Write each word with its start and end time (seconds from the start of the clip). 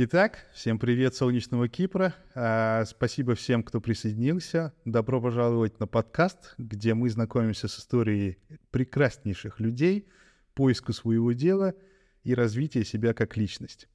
Итак, 0.00 0.46
всем 0.52 0.78
привет 0.78 1.16
солнечного 1.16 1.68
Кипра. 1.68 2.14
А, 2.32 2.84
спасибо 2.84 3.34
всем, 3.34 3.64
кто 3.64 3.80
присоединился. 3.80 4.72
Добро 4.84 5.20
пожаловать 5.20 5.80
на 5.80 5.88
подкаст, 5.88 6.54
где 6.56 6.94
мы 6.94 7.10
знакомимся 7.10 7.66
с 7.66 7.80
историей 7.80 8.38
прекраснейших 8.70 9.58
людей, 9.58 10.06
поиску 10.54 10.92
своего 10.92 11.32
дела 11.32 11.74
и 12.22 12.32
развития 12.32 12.84
себя 12.84 13.12
как 13.12 13.36
личность. 13.36 13.88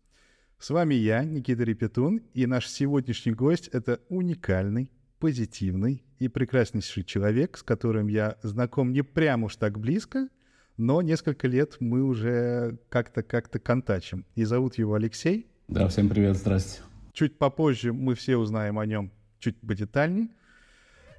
С 0.60 0.72
вами 0.72 0.94
я, 0.94 1.24
Никита 1.24 1.64
Репетун, 1.64 2.18
и 2.34 2.48
наш 2.48 2.68
сегодняшний 2.68 3.32
гость— 3.32 3.68
это 3.72 4.02
уникальный, 4.10 4.92
позитивный 5.20 6.04
и 6.20 6.28
прекраснейший 6.28 7.06
человек, 7.06 7.56
с 7.58 7.64
которым 7.64 8.10
я 8.10 8.38
знаком 8.44 8.92
не 8.92 9.04
прямо 9.04 9.46
уж 9.46 9.56
так 9.56 9.80
близко, 9.80 10.28
но 10.76 11.02
несколько 11.02 11.48
лет 11.48 11.78
мы 11.80 12.04
уже 12.04 12.78
как-то 12.90 13.24
как-то 13.24 13.58
контачим. 13.60 14.26
И 14.36 14.44
зовут 14.44 14.78
его 14.78 14.96
Алексей— 14.96 15.48
да, 15.74 15.88
всем 15.88 16.08
привет, 16.08 16.38
здрасте. 16.38 16.82
Чуть 17.14 17.38
попозже 17.40 17.94
мы 17.94 18.14
все 18.14 18.38
узнаем 18.38 18.78
о 18.78 18.86
нем 18.86 19.12
чуть 19.40 19.60
подетальнее. 19.60 20.30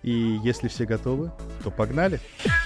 И 0.02 0.38
если 0.44 0.68
все 0.68 0.86
готовы, 0.86 1.32
то 1.64 1.70
погнали. 1.70 2.20
Погнали! 2.44 2.63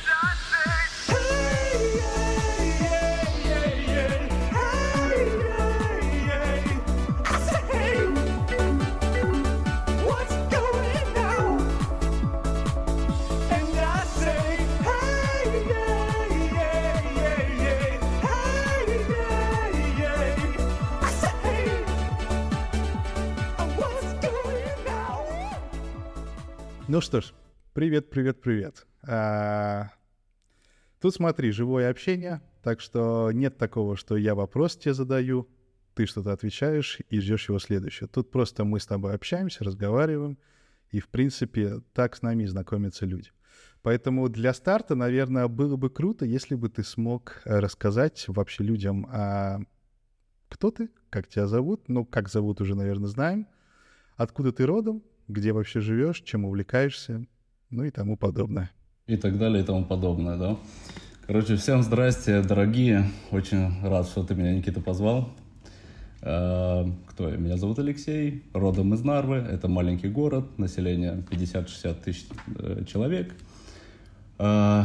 Ну 26.88 27.02
что 27.02 27.20
ж, 27.20 27.34
привет, 27.74 28.08
привет, 28.08 28.40
привет. 28.40 28.86
А, 29.06 29.90
тут 31.02 31.14
смотри, 31.14 31.50
живое 31.50 31.90
общение, 31.90 32.40
так 32.62 32.80
что 32.80 33.30
нет 33.30 33.58
такого, 33.58 33.94
что 33.94 34.16
я 34.16 34.34
вопрос 34.34 34.74
тебе 34.78 34.94
задаю, 34.94 35.50
ты 35.92 36.06
что-то 36.06 36.32
отвечаешь 36.32 37.00
и 37.10 37.20
ждешь 37.20 37.50
его 37.50 37.58
следующего. 37.58 38.08
Тут 38.08 38.30
просто 38.30 38.64
мы 38.64 38.80
с 38.80 38.86
тобой 38.86 39.14
общаемся, 39.14 39.64
разговариваем, 39.64 40.38
и, 40.90 41.00
в 41.00 41.08
принципе, 41.08 41.82
так 41.92 42.16
с 42.16 42.22
нами 42.22 42.46
знакомятся 42.46 43.04
люди. 43.04 43.32
Поэтому 43.82 44.30
для 44.30 44.54
старта, 44.54 44.94
наверное, 44.94 45.46
было 45.46 45.76
бы 45.76 45.90
круто, 45.90 46.24
если 46.24 46.54
бы 46.54 46.70
ты 46.70 46.82
смог 46.84 47.42
рассказать 47.44 48.24
вообще 48.28 48.64
людям, 48.64 49.06
а 49.10 49.60
кто 50.48 50.70
ты, 50.70 50.88
как 51.10 51.28
тебя 51.28 51.48
зовут, 51.48 51.86
ну, 51.90 52.06
как 52.06 52.30
зовут 52.30 52.62
уже, 52.62 52.74
наверное, 52.74 53.08
знаем, 53.08 53.46
откуда 54.16 54.52
ты 54.52 54.64
родом, 54.64 55.02
где 55.28 55.52
вообще 55.52 55.80
живешь, 55.80 56.22
чем 56.22 56.44
увлекаешься, 56.44 57.24
ну 57.70 57.84
и 57.84 57.90
тому 57.90 58.16
подобное. 58.16 58.70
И 59.06 59.16
так 59.16 59.38
далее, 59.38 59.62
и 59.62 59.66
тому 59.66 59.84
подобное, 59.84 60.36
да. 60.36 60.56
Короче, 61.26 61.56
всем 61.56 61.82
здрасте, 61.82 62.42
дорогие. 62.42 63.04
Очень 63.30 63.82
рад, 63.82 64.06
что 64.06 64.24
ты 64.24 64.34
меня, 64.34 64.54
Никита, 64.54 64.80
позвал. 64.80 65.30
Э, 66.22 66.86
кто 67.06 67.28
я? 67.28 67.36
Меня 67.36 67.58
зовут 67.58 67.78
Алексей, 67.78 68.44
родом 68.54 68.94
из 68.94 69.02
Нарвы. 69.02 69.36
Это 69.36 69.68
маленький 69.68 70.08
город, 70.08 70.58
население 70.58 71.22
50-60 71.30 72.02
тысяч 72.02 72.26
э, 72.58 72.84
человек. 72.86 73.34
Э, 74.38 74.84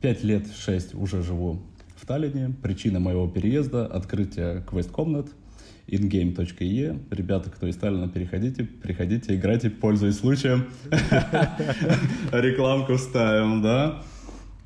пять 0.00 0.24
лет, 0.24 0.46
шесть 0.50 0.94
уже 0.94 1.22
живу 1.22 1.60
в 1.96 2.06
Таллине. 2.06 2.54
Причина 2.62 2.98
моего 2.98 3.28
переезда– 3.28 3.86
открытие 3.86 4.62
квест-комнат– 4.62 5.28
ingame.e. 5.88 6.98
Ребята, 7.10 7.50
кто 7.50 7.66
из 7.66 7.74
Сталина, 7.74 8.08
переходите, 8.08 8.64
приходите, 8.64 9.36
играйте, 9.36 9.70
пользуясь 9.70 10.18
случаем. 10.18 10.66
Рекламку 12.32 12.98
ставим, 12.98 13.62
да? 13.62 14.02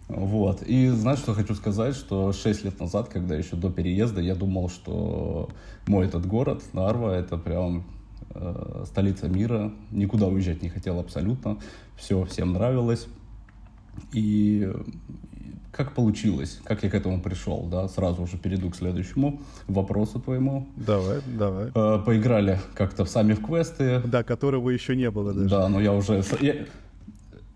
Вот. 0.09 0.63
И 0.63 0.89
знаешь, 0.89 1.21
что 1.21 1.35
хочу 1.35 1.55
сказать, 1.55 1.95
что 1.95 2.33
6 2.33 2.65
лет 2.65 2.81
назад, 2.81 3.09
когда 3.09 3.37
еще 3.37 3.57
до 3.57 3.71
переезда, 3.71 4.21
я 4.21 4.35
думал, 4.35 4.69
что 4.69 5.51
мой 5.87 6.07
этот 6.07 6.27
город, 6.27 6.63
Нарва, 6.73 7.15
это 7.17 7.37
прям 7.37 7.85
э, 8.35 8.85
столица 8.87 9.29
мира. 9.29 9.73
Никуда 9.91 10.27
уезжать 10.27 10.63
не 10.63 10.69
хотел 10.69 10.99
абсолютно. 10.99 11.59
Все 11.97 12.25
всем 12.25 12.55
нравилось. 12.55 13.07
И 14.13 14.69
как 15.73 15.93
получилось, 15.93 16.61
как 16.65 16.83
я 16.83 16.91
к 16.91 16.95
этому 16.95 17.21
пришел, 17.21 17.69
да, 17.71 17.89
сразу 17.89 18.23
уже 18.23 18.37
перейду 18.37 18.71
к 18.71 18.77
следующему 18.77 19.41
вопросу 19.67 20.21
твоему. 20.21 20.67
Давай, 20.77 21.21
давай. 21.27 21.71
Э, 21.75 21.99
поиграли 22.05 22.59
как-то 22.75 23.05
сами 23.05 23.35
в 23.35 23.45
квесты. 23.45 24.01
Да, 24.05 24.23
которого 24.23 24.71
еще 24.71 24.97
не 24.97 25.11
было 25.11 25.33
даже. 25.33 25.49
Да, 25.49 25.69
но 25.69 25.81
я 25.81 25.93
уже... 25.93 26.23
Я... 26.41 26.67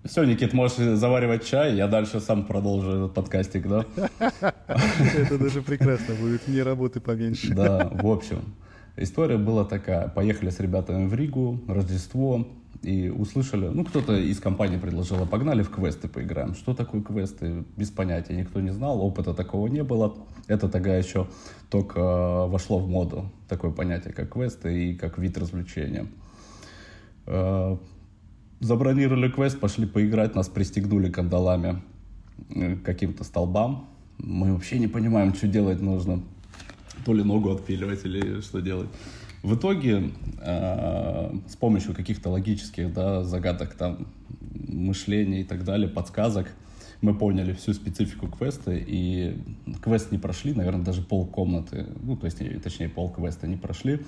Все, 0.04 0.22
Никит, 0.24 0.52
можешь 0.52 0.76
заваривать 0.76 1.46
чай, 1.46 1.74
я 1.76 1.88
дальше 1.88 2.20
сам 2.20 2.44
продолжу 2.44 2.90
этот 2.90 3.14
подкастик, 3.14 3.66
да? 3.66 3.86
Это 4.68 5.38
даже 5.38 5.62
прекрасно 5.62 6.14
будет, 6.14 6.46
мне 6.46 6.62
работы 6.62 7.00
поменьше. 7.00 7.54
Да, 7.54 7.90
в 7.90 8.06
общем, 8.06 8.54
история 8.96 9.38
была 9.38 9.64
такая. 9.64 10.08
Поехали 10.08 10.50
с 10.50 10.60
ребятами 10.60 11.06
в 11.06 11.14
Ригу, 11.14 11.58
Рождество, 11.66 12.46
и 12.84 13.08
услышали, 13.08 13.68
ну, 13.68 13.84
кто-то 13.84 14.14
из 14.16 14.40
компании 14.40 14.76
предложил, 14.76 15.22
а 15.22 15.26
погнали 15.26 15.62
в 15.62 15.70
квесты 15.70 16.08
поиграем. 16.08 16.54
Что 16.54 16.74
такое 16.74 17.02
квесты? 17.02 17.64
Без 17.76 17.90
понятия, 17.90 18.34
никто 18.34 18.60
не 18.60 18.70
знал, 18.70 19.00
опыта 19.00 19.34
такого 19.34 19.68
не 19.68 19.82
было. 19.82 20.16
Это 20.46 20.68
тогда 20.68 20.94
еще 20.96 21.26
только 21.70 22.00
э, 22.00 22.46
вошло 22.48 22.78
в 22.78 22.88
моду, 22.88 23.30
такое 23.48 23.70
понятие, 23.70 24.12
как 24.12 24.32
квесты 24.32 24.90
и 24.90 24.94
как 24.94 25.18
вид 25.18 25.38
развлечения. 25.38 26.06
Э, 27.26 27.76
забронировали 28.60 29.30
квест, 29.30 29.58
пошли 29.58 29.86
поиграть, 29.86 30.34
нас 30.34 30.48
пристегнули 30.48 31.10
кандалами 31.10 31.82
э, 32.50 32.76
каким-то 32.76 33.24
столбам. 33.24 33.88
Мы 34.18 34.52
вообще 34.52 34.78
не 34.78 34.88
понимаем, 34.88 35.34
что 35.34 35.48
делать 35.48 35.80
нужно. 35.80 36.22
То 37.04 37.14
ли 37.14 37.22
ногу 37.22 37.50
отпиливать 37.50 38.04
или 38.04 38.40
что 38.40 38.60
делать. 38.60 38.88
В 39.44 39.56
итоге 39.56 40.10
э, 40.40 41.36
с 41.46 41.56
помощью 41.56 41.94
каких-то 41.94 42.30
логических 42.30 42.90
да, 42.94 43.22
загадок, 43.24 43.74
там, 43.74 44.06
мышления 44.54 45.42
и 45.42 45.44
так 45.44 45.64
далее, 45.64 45.86
подсказок, 45.86 46.50
мы 47.02 47.12
поняли 47.14 47.52
всю 47.52 47.74
специфику 47.74 48.26
квеста, 48.26 48.72
и 48.72 49.36
квест 49.82 50.10
не 50.12 50.16
прошли, 50.16 50.54
наверное, 50.54 50.82
даже 50.82 51.02
пол 51.02 51.26
комнаты, 51.26 51.86
ну, 52.02 52.16
то 52.16 52.24
есть, 52.24 52.38
точнее, 52.62 52.88
пол 52.88 53.10
квеста 53.10 53.46
не 53.46 53.56
прошли, 53.56 54.00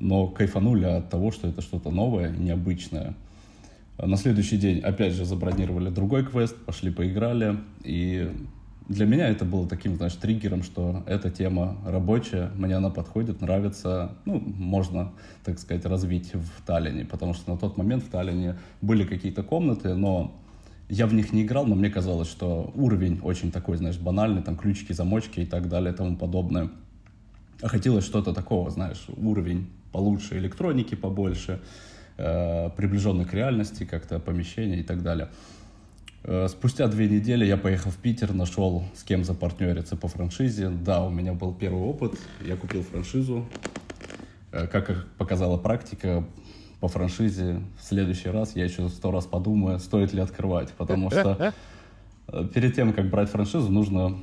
но 0.00 0.26
кайфанули 0.26 0.84
от 0.84 1.08
того, 1.08 1.30
что 1.30 1.48
это 1.48 1.62
что-то 1.62 1.90
новое, 1.90 2.28
необычное. 2.28 3.14
На 3.96 4.18
следующий 4.18 4.58
день, 4.58 4.80
опять 4.80 5.14
же, 5.14 5.24
забронировали 5.24 5.88
другой 5.88 6.26
квест, 6.26 6.56
пошли 6.66 6.90
поиграли, 6.90 7.56
и 7.84 8.30
для 8.88 9.06
меня 9.06 9.28
это 9.28 9.44
было 9.44 9.66
таким, 9.66 9.96
знаешь, 9.96 10.14
триггером, 10.14 10.62
что 10.62 11.02
эта 11.06 11.30
тема 11.30 11.78
рабочая, 11.86 12.50
мне 12.54 12.76
она 12.76 12.90
подходит, 12.90 13.40
нравится, 13.40 14.12
ну, 14.26 14.38
можно, 14.40 15.12
так 15.44 15.58
сказать, 15.58 15.86
развить 15.86 16.34
в 16.34 16.62
Таллине, 16.66 17.04
потому 17.06 17.32
что 17.32 17.52
на 17.52 17.58
тот 17.58 17.78
момент 17.78 18.04
в 18.04 18.10
Таллине 18.10 18.58
были 18.82 19.04
какие-то 19.04 19.42
комнаты, 19.42 19.94
но 19.94 20.34
я 20.90 21.06
в 21.06 21.14
них 21.14 21.32
не 21.32 21.44
играл, 21.44 21.66
но 21.66 21.74
мне 21.74 21.88
казалось, 21.88 22.28
что 22.28 22.72
уровень 22.74 23.20
очень 23.22 23.50
такой, 23.50 23.78
знаешь, 23.78 23.98
банальный, 23.98 24.42
там 24.42 24.56
ключики, 24.56 24.92
замочки 24.92 25.40
и 25.40 25.46
так 25.46 25.68
далее 25.68 25.94
и 25.94 25.96
тому 25.96 26.16
подобное. 26.16 26.70
А 27.62 27.68
хотелось 27.68 28.04
что-то 28.04 28.34
такого, 28.34 28.70
знаешь, 28.70 29.06
уровень 29.16 29.66
получше, 29.92 30.36
электроники 30.36 30.94
побольше, 30.94 31.62
э, 32.18 32.68
приближенный 32.76 33.24
к 33.24 33.32
реальности, 33.32 33.84
как-то 33.84 34.18
помещения 34.18 34.80
и 34.80 34.82
так 34.82 35.02
далее. 35.02 35.30
Э, 36.26 36.48
спустя 36.48 36.88
две 36.88 37.06
недели 37.06 37.44
я 37.44 37.58
поехал 37.58 37.90
в 37.90 37.96
Питер, 37.96 38.32
нашел 38.32 38.84
с 38.94 39.02
кем 39.02 39.24
запартнериться 39.24 39.94
по 39.94 40.08
франшизе. 40.08 40.70
Да, 40.70 41.04
у 41.04 41.10
меня 41.10 41.34
был 41.34 41.52
первый 41.52 41.82
опыт, 41.82 42.18
я 42.40 42.56
купил 42.56 42.82
франшизу. 42.82 43.44
Э, 44.50 44.66
как 44.66 45.06
показала 45.18 45.58
практика, 45.58 46.24
по 46.80 46.88
франшизе 46.88 47.60
в 47.78 47.84
следующий 47.84 48.30
раз 48.30 48.56
я 48.56 48.64
еще 48.64 48.88
сто 48.88 49.10
раз 49.10 49.26
подумаю, 49.26 49.78
стоит 49.78 50.14
ли 50.14 50.20
открывать, 50.20 50.70
потому 50.72 51.10
что 51.10 51.52
э, 52.28 52.48
перед 52.54 52.74
тем, 52.74 52.94
как 52.94 53.10
брать 53.10 53.28
франшизу, 53.28 53.70
нужно 53.70 54.16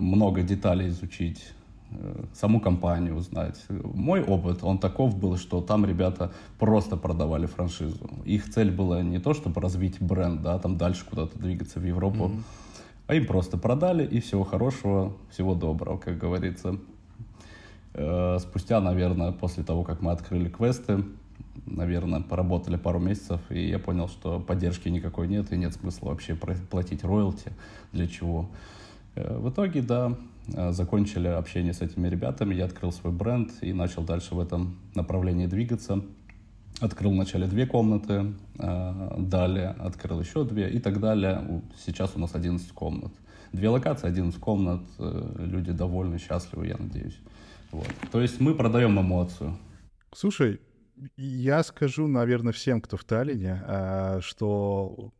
много 0.00 0.42
деталей 0.42 0.88
изучить, 0.88 1.54
саму 2.34 2.60
компанию 2.60 3.16
узнать. 3.16 3.62
Мой 3.68 4.22
опыт, 4.22 4.62
он 4.62 4.78
таков 4.78 5.16
был, 5.18 5.36
что 5.36 5.60
там 5.60 5.84
ребята 5.84 6.32
просто 6.58 6.96
продавали 6.96 7.46
франшизу. 7.46 8.08
Их 8.24 8.50
цель 8.50 8.70
была 8.70 9.02
не 9.02 9.18
то, 9.18 9.34
чтобы 9.34 9.60
развить 9.60 10.00
бренд, 10.00 10.42
да, 10.42 10.58
там 10.58 10.76
дальше 10.76 11.04
куда-то 11.08 11.38
двигаться 11.38 11.80
в 11.80 11.84
Европу, 11.84 12.26
mm-hmm. 12.26 12.42
а 13.08 13.14
им 13.14 13.26
просто 13.26 13.58
продали, 13.58 14.04
и 14.04 14.20
всего 14.20 14.44
хорошего, 14.44 15.12
всего 15.30 15.54
доброго, 15.54 15.98
как 15.98 16.16
говорится. 16.16 16.76
Э, 17.94 18.38
спустя, 18.40 18.80
наверное, 18.80 19.32
после 19.32 19.64
того, 19.64 19.82
как 19.82 20.00
мы 20.00 20.12
открыли 20.12 20.48
квесты, 20.48 21.04
наверное, 21.66 22.20
поработали 22.20 22.76
пару 22.76 23.00
месяцев, 23.00 23.40
и 23.50 23.68
я 23.68 23.78
понял, 23.78 24.08
что 24.08 24.40
поддержки 24.40 24.88
никакой 24.88 25.28
нет, 25.28 25.52
и 25.52 25.56
нет 25.56 25.74
смысла 25.74 26.10
вообще 26.10 26.34
платить 26.34 27.04
роялти, 27.04 27.52
для 27.92 28.06
чего. 28.06 28.48
Э, 29.16 29.38
в 29.38 29.50
итоге, 29.50 29.82
да, 29.82 30.16
закончили 30.70 31.28
общение 31.28 31.72
с 31.72 31.80
этими 31.80 32.08
ребятами, 32.08 32.54
я 32.54 32.64
открыл 32.64 32.92
свой 32.92 33.12
бренд 33.12 33.50
и 33.62 33.72
начал 33.72 34.02
дальше 34.02 34.34
в 34.34 34.40
этом 34.40 34.78
направлении 34.94 35.46
двигаться. 35.46 36.02
Открыл 36.80 37.10
вначале 37.10 37.46
две 37.46 37.66
комнаты, 37.66 38.34
э, 38.58 39.14
далее 39.18 39.68
открыл 39.78 40.20
еще 40.20 40.44
две 40.44 40.70
и 40.70 40.78
так 40.78 41.00
далее. 41.00 41.62
Сейчас 41.84 42.12
у 42.16 42.18
нас 42.18 42.34
11 42.34 42.72
комнат. 42.72 43.12
Две 43.52 43.68
локации, 43.68 44.06
11 44.06 44.40
комнат, 44.40 44.82
люди 44.98 45.72
довольны, 45.72 46.18
счастливы, 46.18 46.68
я 46.68 46.76
надеюсь. 46.78 47.18
Вот. 47.72 47.88
То 48.12 48.20
есть 48.20 48.40
мы 48.40 48.54
продаем 48.54 49.00
эмоцию. 49.00 49.58
Слушай, 50.14 50.60
я 51.16 51.62
скажу, 51.64 52.06
наверное, 52.06 52.52
всем, 52.52 52.80
кто 52.80 52.96
в 52.96 53.04
Таллине, 53.04 53.60
что 54.20 55.12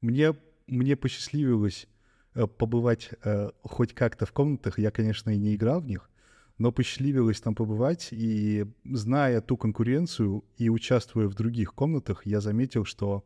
мне, 0.00 0.34
мне 0.66 0.96
посчастливилось 0.96 1.86
э, 1.86 1.99
побывать 2.34 3.10
э, 3.24 3.50
хоть 3.62 3.94
как-то 3.94 4.26
в 4.26 4.32
комнатах. 4.32 4.78
Я, 4.78 4.90
конечно, 4.90 5.30
и 5.30 5.38
не 5.38 5.54
играл 5.54 5.80
в 5.80 5.86
них, 5.86 6.10
но 6.58 6.72
посчастливилось 6.72 7.40
там 7.40 7.54
побывать. 7.54 8.08
И 8.12 8.66
зная 8.84 9.40
ту 9.40 9.56
конкуренцию 9.56 10.44
и 10.56 10.68
участвуя 10.68 11.26
в 11.28 11.34
других 11.34 11.74
комнатах, 11.74 12.26
я 12.26 12.40
заметил, 12.40 12.84
что, 12.84 13.24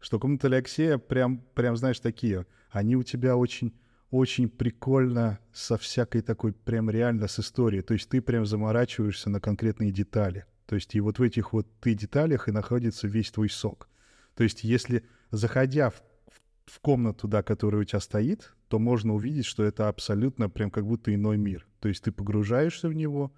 что 0.00 0.18
комната 0.18 0.46
Алексея 0.46 0.98
прям, 0.98 1.38
прям, 1.54 1.76
знаешь, 1.76 2.00
такие. 2.00 2.46
Они 2.70 2.96
у 2.96 3.02
тебя 3.02 3.36
очень 3.36 3.74
очень 4.10 4.48
прикольно 4.48 5.40
со 5.52 5.76
всякой 5.76 6.22
такой 6.22 6.52
прям 6.52 6.90
реально 6.90 7.28
с 7.28 7.38
историей. 7.40 7.82
То 7.82 7.94
есть 7.94 8.08
ты 8.08 8.20
прям 8.20 8.46
заморачиваешься 8.46 9.30
на 9.30 9.40
конкретные 9.40 9.90
детали. 9.90 10.46
То 10.66 10.74
есть 10.74 10.94
и 10.94 11.00
вот 11.00 11.18
в 11.18 11.22
этих 11.22 11.52
вот 11.52 11.66
ты 11.80 11.94
деталях 11.94 12.48
и 12.48 12.52
находится 12.52 13.06
весь 13.06 13.30
твой 13.30 13.48
сок. 13.48 13.88
То 14.34 14.44
есть 14.44 14.64
если, 14.64 15.04
заходя 15.30 15.90
в, 15.90 16.02
в 16.66 16.80
комнату, 16.80 17.28
да, 17.28 17.42
которая 17.42 17.82
у 17.82 17.84
тебя 17.84 18.00
стоит, 18.00 18.52
то 18.68 18.78
можно 18.78 19.14
увидеть, 19.14 19.46
что 19.46 19.64
это 19.64 19.88
абсолютно 19.88 20.50
прям 20.50 20.70
как 20.70 20.84
будто 20.84 21.14
иной 21.14 21.36
мир. 21.36 21.66
То 21.80 21.88
есть 21.88 22.04
ты 22.04 22.12
погружаешься 22.12 22.88
в 22.88 22.92
него, 22.92 23.32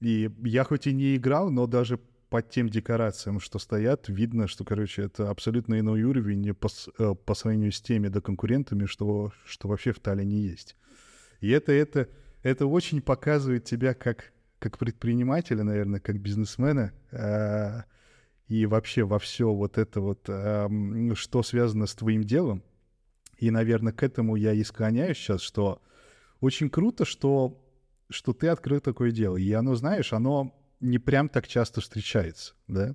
и 0.00 0.30
я 0.44 0.64
хоть 0.64 0.86
и 0.86 0.92
не 0.92 1.16
играл, 1.16 1.50
но 1.50 1.66
даже 1.66 1.98
под 2.28 2.50
тем 2.50 2.68
декорациям, 2.68 3.40
что 3.40 3.58
стоят, 3.58 4.08
видно, 4.08 4.48
что, 4.48 4.64
короче, 4.64 5.02
это 5.02 5.30
абсолютно 5.30 5.78
иной 5.78 6.02
уровень 6.02 6.54
по, 6.54 6.68
э, 6.98 7.14
по 7.14 7.34
сравнению 7.34 7.72
с 7.72 7.80
теми 7.80 8.08
да, 8.08 8.20
конкурентами, 8.20 8.86
что, 8.86 9.32
что 9.44 9.68
вообще 9.68 9.92
в 9.92 10.00
Таллине 10.00 10.40
есть. 10.40 10.76
И 11.40 11.50
это, 11.50 11.72
это, 11.72 12.08
это 12.42 12.66
очень 12.66 13.02
показывает 13.02 13.64
тебя 13.64 13.94
как, 13.94 14.32
как 14.58 14.78
предпринимателя, 14.78 15.62
наверное, 15.62 16.00
как 16.00 16.20
бизнесмена, 16.20 16.92
э, 17.12 17.82
и 18.48 18.66
вообще 18.66 19.04
во 19.04 19.18
все 19.18 19.52
вот 19.52 19.78
это 19.78 20.00
вот, 20.00 20.28
э, 20.28 20.68
что 21.14 21.42
связано 21.42 21.86
с 21.86 21.94
твоим 21.94 22.24
делом. 22.24 22.62
И, 23.38 23.50
наверное, 23.50 23.92
к 23.92 24.02
этому 24.02 24.36
я 24.36 24.52
и 24.52 24.62
склоняюсь 24.62 25.16
сейчас, 25.16 25.40
что 25.40 25.82
очень 26.40 26.70
круто, 26.70 27.04
что, 27.04 27.60
что 28.10 28.32
ты 28.32 28.48
открыл 28.48 28.80
такое 28.80 29.10
дело. 29.10 29.36
И 29.36 29.50
оно, 29.52 29.74
знаешь, 29.74 30.12
оно 30.12 30.54
не 30.80 30.98
прям 30.98 31.28
так 31.28 31.48
часто 31.48 31.80
встречается, 31.80 32.54
да. 32.68 32.94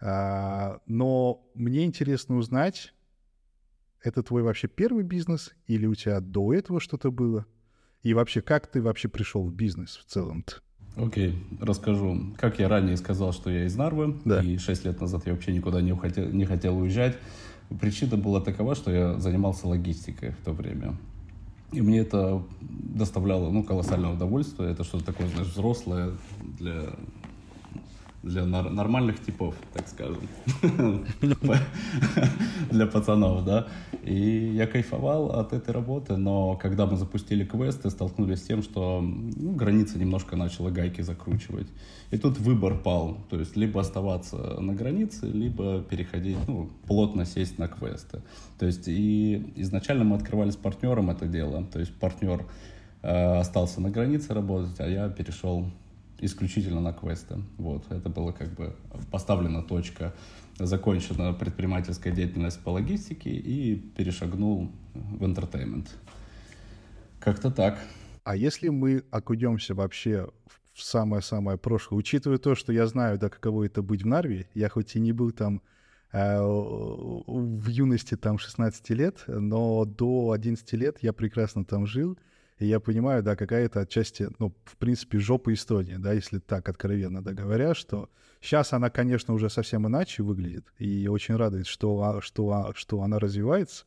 А, 0.00 0.80
но 0.86 1.50
мне 1.54 1.84
интересно 1.84 2.36
узнать, 2.36 2.94
это 4.02 4.22
твой 4.22 4.42
вообще 4.42 4.66
первый 4.66 5.04
бизнес 5.04 5.52
или 5.66 5.86
у 5.86 5.94
тебя 5.94 6.20
до 6.20 6.54
этого 6.54 6.80
что-то 6.80 7.10
было? 7.10 7.46
И 8.02 8.14
вообще, 8.14 8.40
как 8.40 8.66
ты 8.66 8.80
вообще 8.80 9.08
пришел 9.08 9.44
в 9.44 9.52
бизнес 9.52 9.98
в 9.98 10.04
целом-то? 10.06 10.62
Окей, 10.96 11.30
okay, 11.30 11.64
расскажу. 11.64 12.18
Как 12.36 12.58
я 12.58 12.68
ранее 12.68 12.96
сказал, 12.96 13.32
что 13.32 13.50
я 13.50 13.64
из 13.64 13.76
Нарвы, 13.76 14.16
да. 14.24 14.42
и 14.42 14.58
6 14.58 14.84
лет 14.84 15.00
назад 15.00 15.26
я 15.26 15.32
вообще 15.32 15.52
никуда 15.52 15.80
не, 15.80 15.94
хотел, 15.94 16.28
не 16.30 16.44
хотел 16.44 16.78
уезжать. 16.78 17.16
Причина 17.80 18.16
была 18.16 18.40
такова, 18.40 18.74
что 18.74 18.90
я 18.90 19.18
занимался 19.18 19.68
логистикой 19.68 20.30
в 20.30 20.44
то 20.44 20.52
время. 20.52 20.96
И 21.72 21.80
мне 21.80 22.00
это 22.00 22.42
доставляло 22.60 23.50
ну, 23.50 23.62
колоссальное 23.62 24.12
удовольствие. 24.12 24.72
Это 24.72 24.82
что-то 24.82 25.06
такое, 25.06 25.28
знаешь, 25.28 25.48
взрослое 25.48 26.12
для 26.58 26.90
для 28.22 28.44
нормальных 28.44 29.22
типов, 29.24 29.54
так 29.72 29.88
скажем, 29.88 30.28
для 32.70 32.86
пацанов, 32.86 33.44
да. 33.44 33.66
И 34.02 34.52
я 34.54 34.66
кайфовал 34.66 35.30
от 35.32 35.52
этой 35.54 35.72
работы, 35.72 36.16
но 36.16 36.56
когда 36.56 36.86
мы 36.86 36.96
запустили 36.96 37.44
квесты, 37.44 37.88
столкнулись 37.88 38.40
с 38.40 38.42
тем, 38.42 38.62
что 38.62 39.00
ну, 39.00 39.52
границы 39.52 39.98
немножко 39.98 40.36
начала 40.36 40.70
гайки 40.70 41.00
закручивать. 41.00 41.68
И 42.10 42.18
тут 42.18 42.38
выбор 42.38 42.76
пал, 42.76 43.16
то 43.30 43.38
есть 43.38 43.56
либо 43.56 43.80
оставаться 43.80 44.36
на 44.60 44.74
границе, 44.74 45.26
либо 45.26 45.80
переходить, 45.80 46.38
ну, 46.46 46.68
плотно 46.86 47.24
сесть 47.24 47.58
на 47.58 47.68
квесты. 47.68 48.20
То 48.58 48.66
есть 48.66 48.86
и 48.86 49.52
изначально 49.56 50.04
мы 50.04 50.16
открывали 50.16 50.50
с 50.50 50.56
партнером 50.56 51.08
это 51.08 51.26
дело, 51.26 51.64
то 51.64 51.80
есть 51.80 51.94
партнер 51.94 52.44
э, 53.02 53.38
остался 53.38 53.80
на 53.80 53.90
границе 53.90 54.34
работать, 54.34 54.78
а 54.78 54.86
я 54.86 55.08
перешел 55.08 55.70
исключительно 56.20 56.80
на 56.80 56.92
квесты. 56.92 57.42
Вот, 57.56 57.90
это 57.90 58.08
было 58.08 58.32
как 58.32 58.54
бы 58.54 58.76
поставлена 59.10 59.62
точка, 59.62 60.14
закончена 60.58 61.32
предпринимательская 61.32 62.12
деятельность 62.12 62.60
по 62.60 62.70
логистике 62.70 63.30
и 63.30 63.76
перешагнул 63.76 64.70
в 64.94 65.24
entertainment. 65.24 65.88
Как-то 67.18 67.50
так. 67.50 67.78
А 68.24 68.36
если 68.36 68.68
мы 68.68 69.04
окунемся 69.10 69.74
вообще 69.74 70.28
в 70.72 70.82
самое-самое 70.82 71.58
прошлое, 71.58 71.98
учитывая 71.98 72.38
то, 72.38 72.54
что 72.54 72.72
я 72.72 72.86
знаю, 72.86 73.18
да, 73.18 73.28
каково 73.28 73.64
это 73.64 73.82
быть 73.82 74.02
в 74.02 74.06
Нарве, 74.06 74.48
я 74.54 74.68
хоть 74.68 74.96
и 74.96 75.00
не 75.00 75.12
был 75.12 75.30
там 75.30 75.62
э, 76.12 76.38
в 76.40 77.66
юности 77.68 78.16
там 78.16 78.38
16 78.38 78.90
лет, 78.90 79.24
но 79.26 79.84
до 79.84 80.32
11 80.32 80.72
лет 80.74 80.98
я 81.02 81.12
прекрасно 81.12 81.64
там 81.64 81.86
жил, 81.86 82.18
и 82.60 82.66
я 82.66 82.78
понимаю, 82.78 83.22
да, 83.22 83.36
какая-то 83.36 83.80
отчасти, 83.80 84.28
ну, 84.38 84.54
в 84.64 84.76
принципе, 84.76 85.18
жопа 85.18 85.52
Эстонии, 85.54 85.96
да, 85.96 86.12
если 86.12 86.38
так 86.38 86.68
откровенно 86.68 87.24
да, 87.24 87.32
говоря, 87.32 87.74
что 87.74 88.10
сейчас 88.42 88.74
она, 88.74 88.90
конечно, 88.90 89.32
уже 89.32 89.48
совсем 89.48 89.86
иначе 89.86 90.22
выглядит, 90.22 90.66
и 90.78 91.08
очень 91.08 91.36
радует, 91.36 91.66
что, 91.66 92.02
а, 92.02 92.20
что, 92.20 92.50
а, 92.50 92.74
что 92.74 93.00
она 93.02 93.18
развивается. 93.18 93.86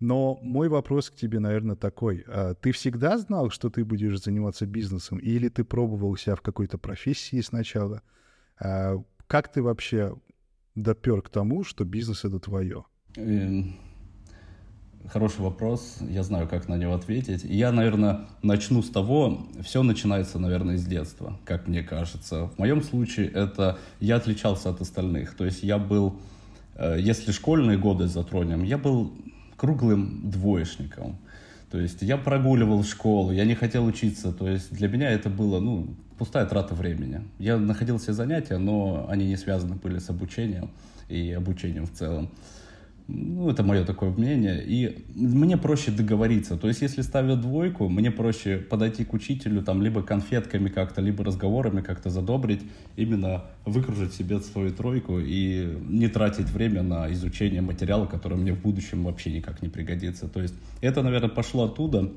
Но 0.00 0.36
мой 0.42 0.68
вопрос 0.68 1.10
к 1.10 1.14
тебе, 1.14 1.38
наверное, 1.38 1.76
такой. 1.76 2.24
А 2.26 2.54
ты 2.54 2.72
всегда 2.72 3.18
знал, 3.18 3.50
что 3.50 3.70
ты 3.70 3.84
будешь 3.84 4.20
заниматься 4.20 4.66
бизнесом, 4.66 5.18
или 5.18 5.48
ты 5.48 5.62
пробовал 5.62 6.16
себя 6.16 6.34
в 6.34 6.40
какой-то 6.40 6.78
профессии 6.78 7.40
сначала? 7.40 8.02
Как 8.58 9.52
ты 9.52 9.62
вообще 9.62 10.16
допер 10.74 11.22
к 11.22 11.28
тому, 11.28 11.62
что 11.62 11.84
бизнес— 11.84 12.24
это 12.24 12.40
твое? 12.40 12.84
Хороший 15.08 15.40
вопрос, 15.40 15.98
я 16.08 16.22
знаю, 16.22 16.48
как 16.48 16.68
на 16.68 16.76
него 16.76 16.94
ответить. 16.94 17.42
Я, 17.44 17.72
наверное, 17.72 18.20
начну 18.42 18.82
с 18.82 18.88
того, 18.88 19.46
все 19.62 19.82
начинается, 19.82 20.38
наверное, 20.38 20.78
с 20.78 20.84
детства, 20.84 21.38
как 21.44 21.66
мне 21.66 21.82
кажется. 21.82 22.46
В 22.46 22.58
моем 22.58 22.82
случае 22.82 23.28
это 23.28 23.78
я 24.00 24.16
отличался 24.16 24.70
от 24.70 24.80
остальных. 24.80 25.34
То 25.34 25.44
есть 25.44 25.62
я 25.62 25.78
был, 25.78 26.20
э, 26.76 26.98
если 27.00 27.32
школьные 27.32 27.78
годы 27.78 28.06
затронем, 28.06 28.62
я 28.62 28.78
был 28.78 29.12
круглым 29.56 30.30
двоечником. 30.30 31.18
То 31.70 31.80
есть 31.80 32.02
я 32.02 32.16
прогуливал 32.16 32.84
школу, 32.84 33.32
я 33.32 33.44
не 33.44 33.54
хотел 33.54 33.84
учиться. 33.84 34.32
То 34.32 34.48
есть 34.48 34.72
для 34.72 34.88
меня 34.88 35.10
это 35.10 35.30
было, 35.30 35.58
ну, 35.58 35.94
пустая 36.16 36.46
трата 36.46 36.74
времени. 36.74 37.22
Я 37.38 37.58
находил 37.58 37.98
все 37.98 38.12
занятия, 38.12 38.58
но 38.58 39.06
они 39.08 39.26
не 39.26 39.36
связаны 39.36 39.74
были 39.74 39.98
с 39.98 40.08
обучением 40.10 40.70
и 41.08 41.32
обучением 41.32 41.86
в 41.86 41.92
целом. 41.92 42.30
Ну, 43.14 43.50
это 43.50 43.62
мое 43.62 43.84
такое 43.84 44.10
мнение. 44.10 44.62
И 44.64 45.04
мне 45.14 45.58
проще 45.58 45.90
договориться. 45.90 46.56
То 46.56 46.68
есть, 46.68 46.80
если 46.80 47.02
ставят 47.02 47.42
двойку, 47.42 47.88
мне 47.88 48.10
проще 48.10 48.56
подойти 48.56 49.04
к 49.04 49.12
учителю, 49.12 49.62
там, 49.62 49.82
либо 49.82 50.02
конфетками 50.02 50.70
как-то, 50.70 51.02
либо 51.02 51.22
разговорами 51.22 51.82
как-то 51.82 52.08
задобрить, 52.08 52.62
именно 52.96 53.44
выкружить 53.66 54.14
себе 54.14 54.40
свою 54.40 54.70
тройку 54.70 55.18
и 55.18 55.76
не 55.88 56.08
тратить 56.08 56.48
время 56.50 56.82
на 56.82 57.12
изучение 57.12 57.60
материала, 57.60 58.06
который 58.06 58.38
мне 58.38 58.54
в 58.54 58.62
будущем 58.62 59.04
вообще 59.04 59.30
никак 59.32 59.60
не 59.60 59.68
пригодится. 59.68 60.26
То 60.28 60.40
есть, 60.40 60.54
это, 60.80 61.02
наверное, 61.02 61.28
пошло 61.28 61.64
оттуда. 61.64 62.10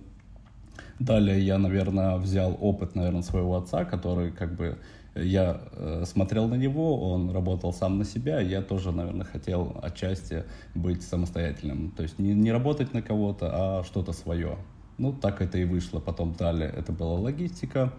Далее 1.00 1.46
я, 1.46 1.58
наверное, 1.58 2.16
взял 2.16 2.58
опыт, 2.62 2.96
наверное, 2.96 3.22
своего 3.22 3.58
отца, 3.58 3.84
который 3.84 4.32
как 4.32 4.56
бы 4.56 4.78
я 5.16 5.62
э, 5.72 6.04
смотрел 6.06 6.48
на 6.48 6.56
него, 6.56 7.12
он 7.12 7.32
работал 7.32 7.72
сам 7.74 7.98
на 7.98 8.06
себя, 8.06 8.42
я 8.42 8.62
тоже, 8.62 8.92
наверное, 8.92 9.26
хотел 9.26 9.78
отчасти 9.82 10.44
быть 10.74 11.04
самостоятельным. 11.04 11.92
То 11.92 12.04
есть 12.04 12.20
не, 12.20 12.34
не 12.34 12.52
работать 12.52 12.94
на 12.94 13.02
кого-то, 13.02 13.50
а 13.52 13.84
что-то 13.84 14.12
свое. 14.12 14.58
Ну, 14.98 15.14
так 15.14 15.42
это 15.42 15.58
и 15.58 15.66
вышло. 15.66 16.00
Потом 16.00 16.34
далее 16.34 16.70
это 16.70 16.92
была 16.92 17.14
логистика. 17.14 17.94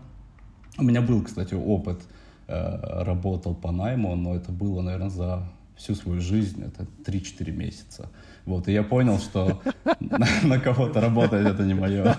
У 0.78 0.82
меня 0.82 1.00
был, 1.00 1.22
кстати, 1.22 1.54
опыт, 1.54 2.02
э, 2.48 3.02
работал 3.02 3.54
по 3.54 3.72
найму, 3.72 4.14
но 4.14 4.34
это 4.34 4.52
было, 4.52 4.82
наверное, 4.82 5.10
за 5.10 5.48
всю 5.76 5.94
свою 5.94 6.20
жизнь, 6.20 6.62
это 6.62 6.86
3-4 7.04 7.50
месяца. 7.52 8.10
Вот, 8.44 8.68
и 8.68 8.72
я 8.72 8.82
понял, 8.82 9.18
что 9.18 9.62
на 10.42 10.60
кого-то 10.60 11.00
работать 11.00 11.46
это 11.46 11.64
не 11.64 11.74
мое. 11.74 12.16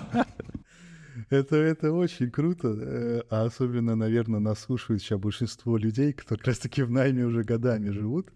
Это, 1.30 1.56
это 1.56 1.92
очень 1.92 2.30
круто, 2.30 2.68
э, 2.68 3.22
а 3.28 3.44
особенно, 3.44 3.94
наверное, 3.94 4.40
нас 4.40 4.60
слушают 4.60 5.02
сейчас 5.02 5.20
большинство 5.20 5.76
людей, 5.76 6.12
кто 6.12 6.36
как 6.36 6.46
раз-таки 6.46 6.82
в 6.82 6.90
найме 6.90 7.24
уже 7.24 7.44
годами 7.44 7.90
живут. 7.90 8.32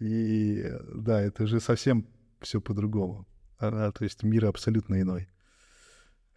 И 0.00 0.64
да, 0.94 1.20
это 1.20 1.46
же 1.46 1.60
совсем 1.60 2.06
все 2.40 2.60
по-другому. 2.60 3.26
А, 3.58 3.90
то 3.92 4.04
есть 4.04 4.22
мир 4.22 4.46
абсолютно 4.46 5.00
иной. 5.00 5.28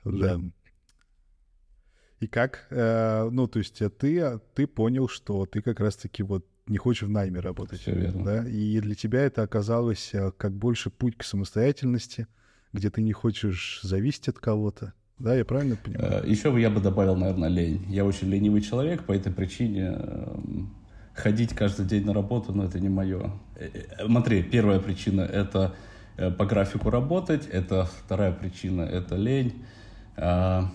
Да. 0.06 0.40
И 2.20 2.28
как, 2.28 2.68
э, 2.70 3.30
ну, 3.30 3.48
то 3.48 3.60
есть 3.60 3.82
ты, 3.98 4.40
ты 4.54 4.68
понял, 4.68 5.08
что 5.08 5.46
ты 5.46 5.62
как 5.62 5.80
раз-таки 5.80 6.24
вот 6.24 6.46
не 6.68 6.78
хочешь 6.78 7.08
в 7.08 7.12
найме 7.12 7.40
работать. 7.40 7.82
Все 7.82 7.94
верно. 7.94 8.24
Да? 8.24 8.48
И 8.48 8.80
для 8.80 8.96
тебя 8.96 9.22
это 9.22 9.42
оказалось 9.42 10.14
э, 10.14 10.32
как 10.38 10.54
больше 10.54 10.90
путь 10.90 11.18
к 11.18 11.24
самостоятельности, 11.24 12.28
где 12.74 12.90
ты 12.90 13.02
не 13.02 13.14
хочешь 13.14 13.80
зависеть 13.84 14.28
от 14.30 14.40
кого-то. 14.40 14.94
Да, 15.20 15.36
я 15.36 15.44
правильно 15.44 15.76
понимаю? 15.76 16.24
Э, 16.24 16.28
Еще 16.28 16.50
бы 16.52 16.62
я 16.62 16.70
бы 16.70 16.80
добавил, 16.80 17.16
наверное, 17.16 17.50
лень. 17.50 17.86
Я 17.90 18.06
очень 18.06 18.30
ленивый 18.30 18.62
человек, 18.62 19.04
по 19.04 19.12
этой 19.12 19.32
причине 19.32 19.98
эм, 20.00 20.74
ходить 21.14 21.54
каждый 21.54 21.86
день 21.86 22.06
на 22.06 22.14
работу, 22.14 22.54
ну, 22.54 22.64
это 22.64 22.80
не 22.80 22.90
мое. 22.90 23.32
Э, 23.56 23.70
смотри, 24.06 24.42
первая 24.44 24.80
причина— 24.80 25.22
это 25.22 25.76
по 26.38 26.46
графику 26.46 26.90
работать, 26.90 27.48
это 27.48 27.86
вторая 27.86 28.34
причина— 28.34 28.82
это 28.84 29.16
лень. 29.16 29.64
А, 30.18 30.70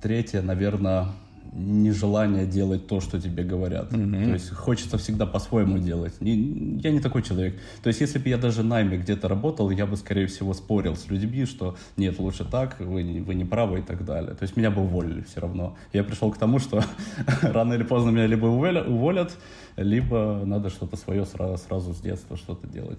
третья, 0.00 0.40
наверное, 0.40 1.08
нежелание 1.56 2.46
делать 2.46 2.86
то, 2.86 3.00
что 3.00 3.20
тебе 3.20 3.42
говорят. 3.42 3.92
Mm-hmm. 3.92 4.24
То 4.24 4.32
есть 4.32 4.50
хочется 4.50 4.98
всегда 4.98 5.26
по-своему 5.26 5.78
делать. 5.78 6.20
Не, 6.20 6.78
я 6.82 6.90
не 6.90 7.00
такой 7.00 7.22
человек. 7.22 7.58
То 7.82 7.88
есть 7.88 8.00
если 8.00 8.18
бы 8.18 8.28
я 8.28 8.36
даже 8.36 8.62
найме 8.62 8.98
где-то 8.98 9.26
работал, 9.28 9.70
я 9.70 9.86
бы, 9.86 9.96
скорее 9.96 10.26
всего, 10.26 10.52
спорил 10.54 10.96
с 10.96 11.08
людьми, 11.08 11.46
что 11.46 11.76
нет, 11.96 12.18
лучше 12.18 12.44
так, 12.44 12.78
вы, 12.80 13.02
не, 13.02 13.20
вы 13.20 13.34
не 13.34 13.44
правы 13.44 13.78
и 13.78 13.82
так 13.82 14.04
далее. 14.04 14.34
То 14.34 14.42
есть 14.42 14.56
меня 14.56 14.70
бы 14.70 14.82
уволили 14.82 15.22
все 15.22 15.40
равно. 15.40 15.76
Я 15.92 16.04
пришел 16.04 16.30
к 16.30 16.38
тому, 16.38 16.58
что 16.58 16.84
рано 17.42 17.72
или 17.74 17.84
поздно 17.84 18.10
меня 18.10 18.26
либо 18.26 18.46
уволят, 18.46 19.36
либо 19.76 20.42
надо 20.44 20.68
что-то 20.68 20.96
свое 20.96 21.24
сразу, 21.24 21.56
сразу 21.62 21.94
с 21.94 22.00
детства 22.00 22.36
что-то 22.36 22.66
делать. 22.66 22.98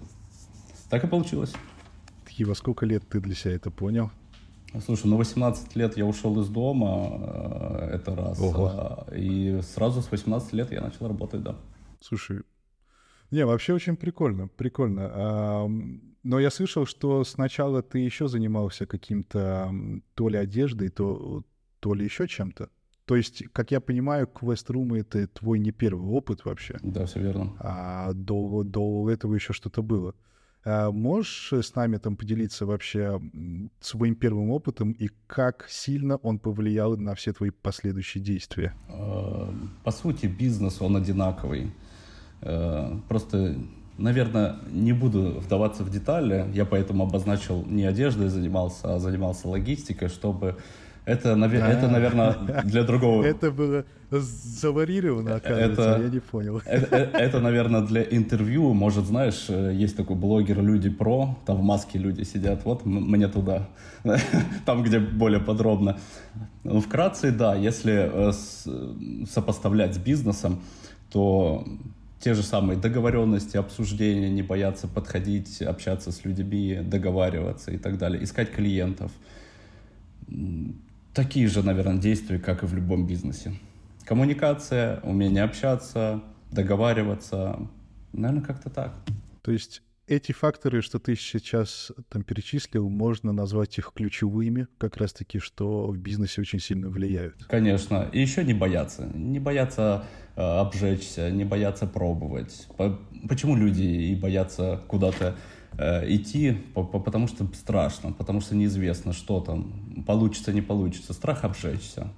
Так 0.90 1.04
и 1.04 1.06
получилось. 1.06 1.52
И 2.36 2.44
во 2.44 2.54
сколько 2.54 2.86
лет 2.86 3.02
ты 3.08 3.20
для 3.20 3.34
себя 3.34 3.54
это 3.54 3.70
понял? 3.70 4.10
Слушай, 4.84 5.06
ну 5.06 5.16
18 5.16 5.76
лет 5.76 5.96
я 5.96 6.04
ушел 6.04 6.40
из 6.40 6.48
дома, 6.48 7.20
э, 7.80 7.96
это 7.96 8.14
раз. 8.14 8.40
Ого. 8.40 9.06
И 9.16 9.60
сразу 9.62 10.02
с 10.02 10.10
18 10.10 10.52
лет 10.52 10.72
я 10.72 10.80
начал 10.80 11.08
работать, 11.08 11.42
да. 11.42 11.56
Слушай, 12.00 12.42
не, 13.30 13.44
вообще 13.44 13.74
очень 13.74 13.96
прикольно, 13.96 14.48
прикольно. 14.48 15.68
Но 16.22 16.40
я 16.40 16.50
слышал, 16.50 16.86
что 16.86 17.24
сначала 17.24 17.82
ты 17.82 17.98
еще 18.00 18.28
занимался 18.28 18.86
каким-то 18.86 19.72
то 20.14 20.28
ли 20.28 20.36
одеждой, 20.36 20.88
то, 20.88 21.42
то 21.80 21.94
ли 21.94 22.04
еще 22.04 22.26
чем-то. 22.26 22.70
То 23.04 23.16
есть, 23.16 23.44
как 23.52 23.70
я 23.70 23.80
понимаю, 23.80 24.26
квест-рум— 24.26 24.92
это 24.94 25.26
твой 25.28 25.58
не 25.58 25.70
первый 25.70 26.06
опыт 26.08 26.44
вообще. 26.44 26.76
Да, 26.82 27.06
все 27.06 27.20
верно. 27.20 27.56
А 27.58 28.12
до, 28.12 28.62
до 28.64 29.08
этого 29.10 29.34
еще 29.34 29.54
что-то 29.54 29.82
было. 29.82 30.14
А 30.70 30.90
можешь 30.90 31.50
с 31.52 31.74
нами 31.74 31.96
там 31.96 32.14
поделиться 32.14 32.66
вообще 32.66 33.18
своим 33.80 34.14
первым 34.14 34.50
опытом 34.50 34.92
и 34.92 35.08
как 35.26 35.66
сильно 35.70 36.16
он 36.16 36.38
повлиял 36.38 36.94
на 36.98 37.14
все 37.14 37.32
твои 37.32 37.48
последующие 37.48 38.22
действия? 38.22 38.74
А, 38.90 39.50
по 39.82 39.90
сути, 39.90 40.26
бизнес, 40.26 40.82
он 40.82 40.96
одинаковый. 40.96 41.72
А, 42.42 43.00
просто, 43.08 43.56
наверное, 43.96 44.56
не 44.70 44.92
буду 44.92 45.40
вдаваться 45.40 45.84
в 45.84 45.90
детали. 45.90 46.46
Я 46.52 46.66
поэтому 46.66 47.04
обозначил 47.04 47.64
не 47.64 47.84
одеждой 47.84 48.28
занимался, 48.28 48.96
а 48.96 48.98
занимался 48.98 49.48
логистикой, 49.48 50.08
чтобы 50.08 50.58
это, 51.08 51.30
это, 51.30 51.88
наверное, 51.88 52.34
для 52.64 52.82
другого... 52.84 53.24
Это 53.24 53.50
было 53.50 53.84
заварировано, 54.10 55.36
оказывается, 55.36 55.82
это, 55.82 56.02
я 56.02 56.08
не 56.10 56.20
понял. 56.20 56.60
Это, 56.66 56.96
это, 56.96 57.40
наверное, 57.40 57.80
для 57.80 58.02
интервью. 58.02 58.74
Может, 58.74 59.06
знаешь, 59.06 59.46
э, 59.48 59.72
есть 59.74 59.96
такой 59.96 60.16
блогер 60.16 60.62
«Люди 60.62 60.90
про», 60.90 61.38
там 61.46 61.56
в 61.56 61.62
маске 61.62 61.98
люди 61.98 62.24
сидят, 62.24 62.64
вот 62.64 62.84
мне 62.84 63.28
туда, 63.28 63.68
там, 64.66 64.82
где 64.82 64.98
более 64.98 65.40
подробно. 65.40 65.98
Ну, 66.64 66.80
вкратце, 66.80 67.32
да, 67.32 67.54
если 67.54 68.10
э, 68.12 69.24
сопоставлять 69.26 69.94
с 69.94 69.98
бизнесом, 69.98 70.60
то 71.10 71.66
те 72.20 72.34
же 72.34 72.42
самые 72.42 72.78
договоренности, 72.78 73.56
обсуждения, 73.56 74.28
не 74.28 74.42
бояться 74.42 74.88
подходить, 74.88 75.62
общаться 75.62 76.12
с 76.12 76.24
людьми, 76.26 76.80
договариваться 76.82 77.70
и 77.70 77.78
так 77.78 77.96
далее, 77.96 78.22
искать 78.22 78.52
клиентов– 78.52 79.10
такие 81.14 81.48
же, 81.48 81.62
наверное, 81.62 81.98
действия, 81.98 82.38
как 82.38 82.62
и 82.62 82.66
в 82.66 82.74
любом 82.74 83.06
бизнесе. 83.06 83.54
Коммуникация, 84.04 85.00
умение 85.00 85.42
общаться, 85.42 86.22
договариваться, 86.50 87.68
наверное, 88.12 88.44
как-то 88.44 88.70
так. 88.70 88.94
То 89.42 89.52
есть 89.52 89.82
эти 90.08 90.32
факторы, 90.32 90.80
что 90.80 90.98
ты 90.98 91.14
сейчас 91.14 91.92
там 92.08 92.22
перечислил, 92.22 92.88
можно 92.88 93.32
назвать 93.32 93.76
их 93.78 93.92
ключевыми, 93.94 94.66
как 94.78 94.96
раз-таки, 94.96 95.38
что 95.38 95.88
в 95.88 95.98
бизнесе 95.98 96.40
очень 96.40 96.60
сильно 96.60 96.88
влияют. 96.88 97.44
Конечно. 97.44 98.08
И 98.12 98.20
еще 98.20 98.44
не 98.44 98.54
бояться. 98.54 99.10
Не 99.14 99.38
бояться 99.38 100.06
э, 100.34 100.40
обжечься, 100.40 101.30
не 101.30 101.44
бояться 101.44 101.86
пробовать. 101.86 102.66
По 102.76 102.98
почему 103.28 103.54
люди 103.54 103.82
и 103.82 104.14
боятся 104.14 104.80
куда-то 104.88 105.36
идти, 105.78 106.58
потому 106.74 107.28
что 107.28 107.46
страшно, 107.54 108.12
потому 108.12 108.40
что 108.40 108.56
неизвестно, 108.56 109.12
что 109.12 109.40
там, 109.40 109.72
получится, 110.06 110.52
не 110.52 110.60
получится. 110.60 111.12
Страх 111.12 111.44
обжечься. 111.44 112.08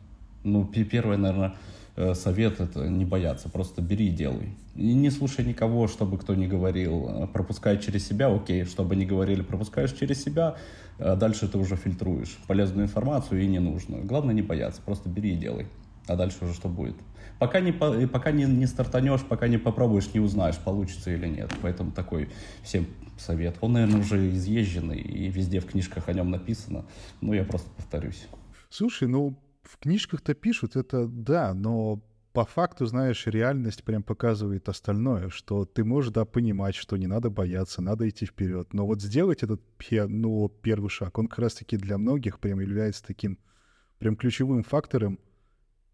Ну, 0.44 0.64
первое, 0.64 1.18
наверное, 1.18 1.54
э, 1.96 2.14
совет— 2.14 2.60
это 2.62 2.88
не 2.88 3.04
бояться, 3.04 3.50
просто 3.50 3.82
бери 3.82 4.08
и 4.08 4.10
делай. 4.10 4.48
И 4.76 4.94
не 4.94 5.10
слушай 5.10 5.44
никого, 5.44 5.88
чтобы 5.88 6.16
кто 6.16 6.34
ни 6.34 6.46
говорил. 6.46 7.08
Э, 7.08 7.26
пропускай 7.26 7.78
через 7.78 8.06
себя, 8.06 8.34
окей, 8.34 8.64
чтобы 8.64 8.96
не 8.96 9.04
говорили, 9.04 9.42
пропускаешь 9.42 9.92
через 9.92 10.22
себя, 10.22 10.56
дальше 10.98 11.48
ты 11.48 11.56
уже 11.58 11.76
фильтруешь 11.76 12.38
полезную 12.46 12.86
информацию 12.86 13.42
и 13.42 13.46
ненужную. 13.46 14.04
Главное 14.04 14.34
не 14.34 14.42
бояться, 14.42 14.82
просто 14.84 15.08
бери 15.08 15.32
и 15.32 15.36
делай. 15.36 15.66
А 16.10 16.16
дальше 16.16 16.38
уже 16.42 16.54
что 16.54 16.68
будет. 16.68 16.96
Пока 17.38 17.60
не, 17.60 17.72
пока 17.72 18.32
не, 18.32 18.44
не 18.44 18.66
стартанешь, 18.66 19.22
пока 19.22 19.48
не 19.48 19.58
попробуешь, 19.58 20.12
не 20.12 20.20
узнаешь, 20.20 20.58
получится 20.58 21.10
или 21.10 21.26
нет. 21.26 21.52
Поэтому 21.62 21.92
такой 21.92 22.28
всем 22.62 22.86
совет. 23.16 23.56
Он, 23.60 23.74
наверное, 23.74 24.00
уже 24.00 24.32
изъезженный, 24.32 24.98
и 24.98 25.30
везде 25.30 25.60
в 25.60 25.66
книжках 25.66 26.08
о 26.08 26.12
нем 26.12 26.30
написано. 26.30 26.84
Но 27.20 27.32
я 27.32 27.44
просто 27.44 27.70
повторюсь. 27.70 28.26
Слушай, 28.70 29.08
ну, 29.08 29.38
в 29.62 29.78
книжках-то 29.78 30.34
пишут 30.34 30.76
это, 30.76 31.06
да, 31.06 31.54
но 31.54 32.02
по 32.32 32.44
факту, 32.44 32.86
знаешь, 32.86 33.26
реальность 33.26 33.84
прям 33.84 34.02
показывает 34.02 34.68
остальное, 34.68 35.28
что 35.28 35.64
ты 35.64 35.84
можешь, 35.84 36.12
да, 36.12 36.24
понимать, 36.24 36.74
что 36.74 36.96
не 36.96 37.06
надо 37.06 37.30
бояться, 37.30 37.82
надо 37.82 38.08
идти 38.08 38.26
вперед. 38.26 38.72
Но 38.72 38.86
вот 38.86 39.00
сделать 39.00 39.42
этот, 39.42 39.62
ну, 39.90 40.48
первый 40.48 40.90
шаг, 40.90 41.18
он 41.18 41.28
как 41.28 41.38
раз-таки 41.38 41.76
для 41.76 41.98
многих 41.98 42.40
прям 42.40 42.60
является 42.60 43.04
таким 43.04 43.38
прям 43.98 44.16
ключевым 44.16 44.62
фактором 44.62 45.18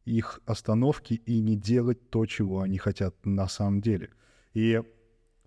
их 0.06 0.40
остановки 0.46 1.14
и 1.14 1.40
не 1.40 1.56
делать 1.56 2.10
то, 2.10 2.24
чего 2.24 2.60
они 2.62 2.78
хотят 2.78 3.14
на 3.26 3.48
самом 3.48 3.80
деле. 3.80 4.10
И 4.54 4.80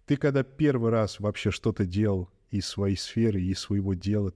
ты 0.06 0.18
когда 0.18 0.44
первый 0.44 0.92
раз 0.92 1.20
вообще 1.20 1.50
что-то 1.50 1.86
делал 1.86 2.30
из 2.52 2.68
своей 2.68 2.98
сферы, 2.98 3.42
из 3.42 3.60
своего 3.60 3.94
дела, 3.94 4.34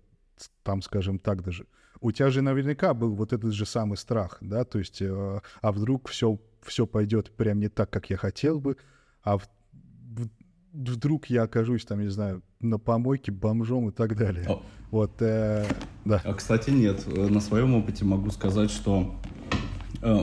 там, 0.63 0.82
скажем 0.82 1.20
так 1.20 1.44
даже, 1.44 1.68
у 2.00 2.12
тебя 2.12 2.30
же 2.30 2.42
наверняка 2.42 2.94
был 2.94 3.13
вот 3.15 3.34
этот 3.34 3.53
же 3.53 3.65
самый 3.65 3.98
страх, 3.98 4.38
да, 4.42 4.65
то 4.65 4.80
есть, 4.80 5.01
э, 5.01 5.39
а 5.62 5.72
вдруг 5.72 6.10
все, 6.10 6.38
все 6.62 6.86
пойдет 6.86 7.32
прям 7.32 7.60
не 7.60 7.70
так, 7.70 7.89
как 7.89 8.10
я 8.10 8.18
хотел 8.18 8.60
бы, 8.60 8.77
а 9.22 9.38
в, 9.38 9.48
в, 9.72 10.27
вдруг 10.74 11.27
я 11.27 11.44
окажусь 11.44 11.86
там, 11.86 12.01
не 12.01 12.10
знаю, 12.10 12.44
на 12.60 12.77
помойке 12.77 13.32
бомжом 13.32 13.89
и 13.89 13.92
так 13.92 14.18
далее. 14.18 14.46
О. 14.48 14.62
Вот, 14.92 15.22
э, 15.22 15.65
да. 16.06 16.22
А, 16.24 16.34
кстати, 16.34 16.70
нет. 16.70 17.08
На 17.08 17.39
своем 17.39 17.74
опыте 17.74 18.06
могу 18.06 18.30
сказать, 18.32 18.70
что 18.70 19.15
э, 19.51 19.56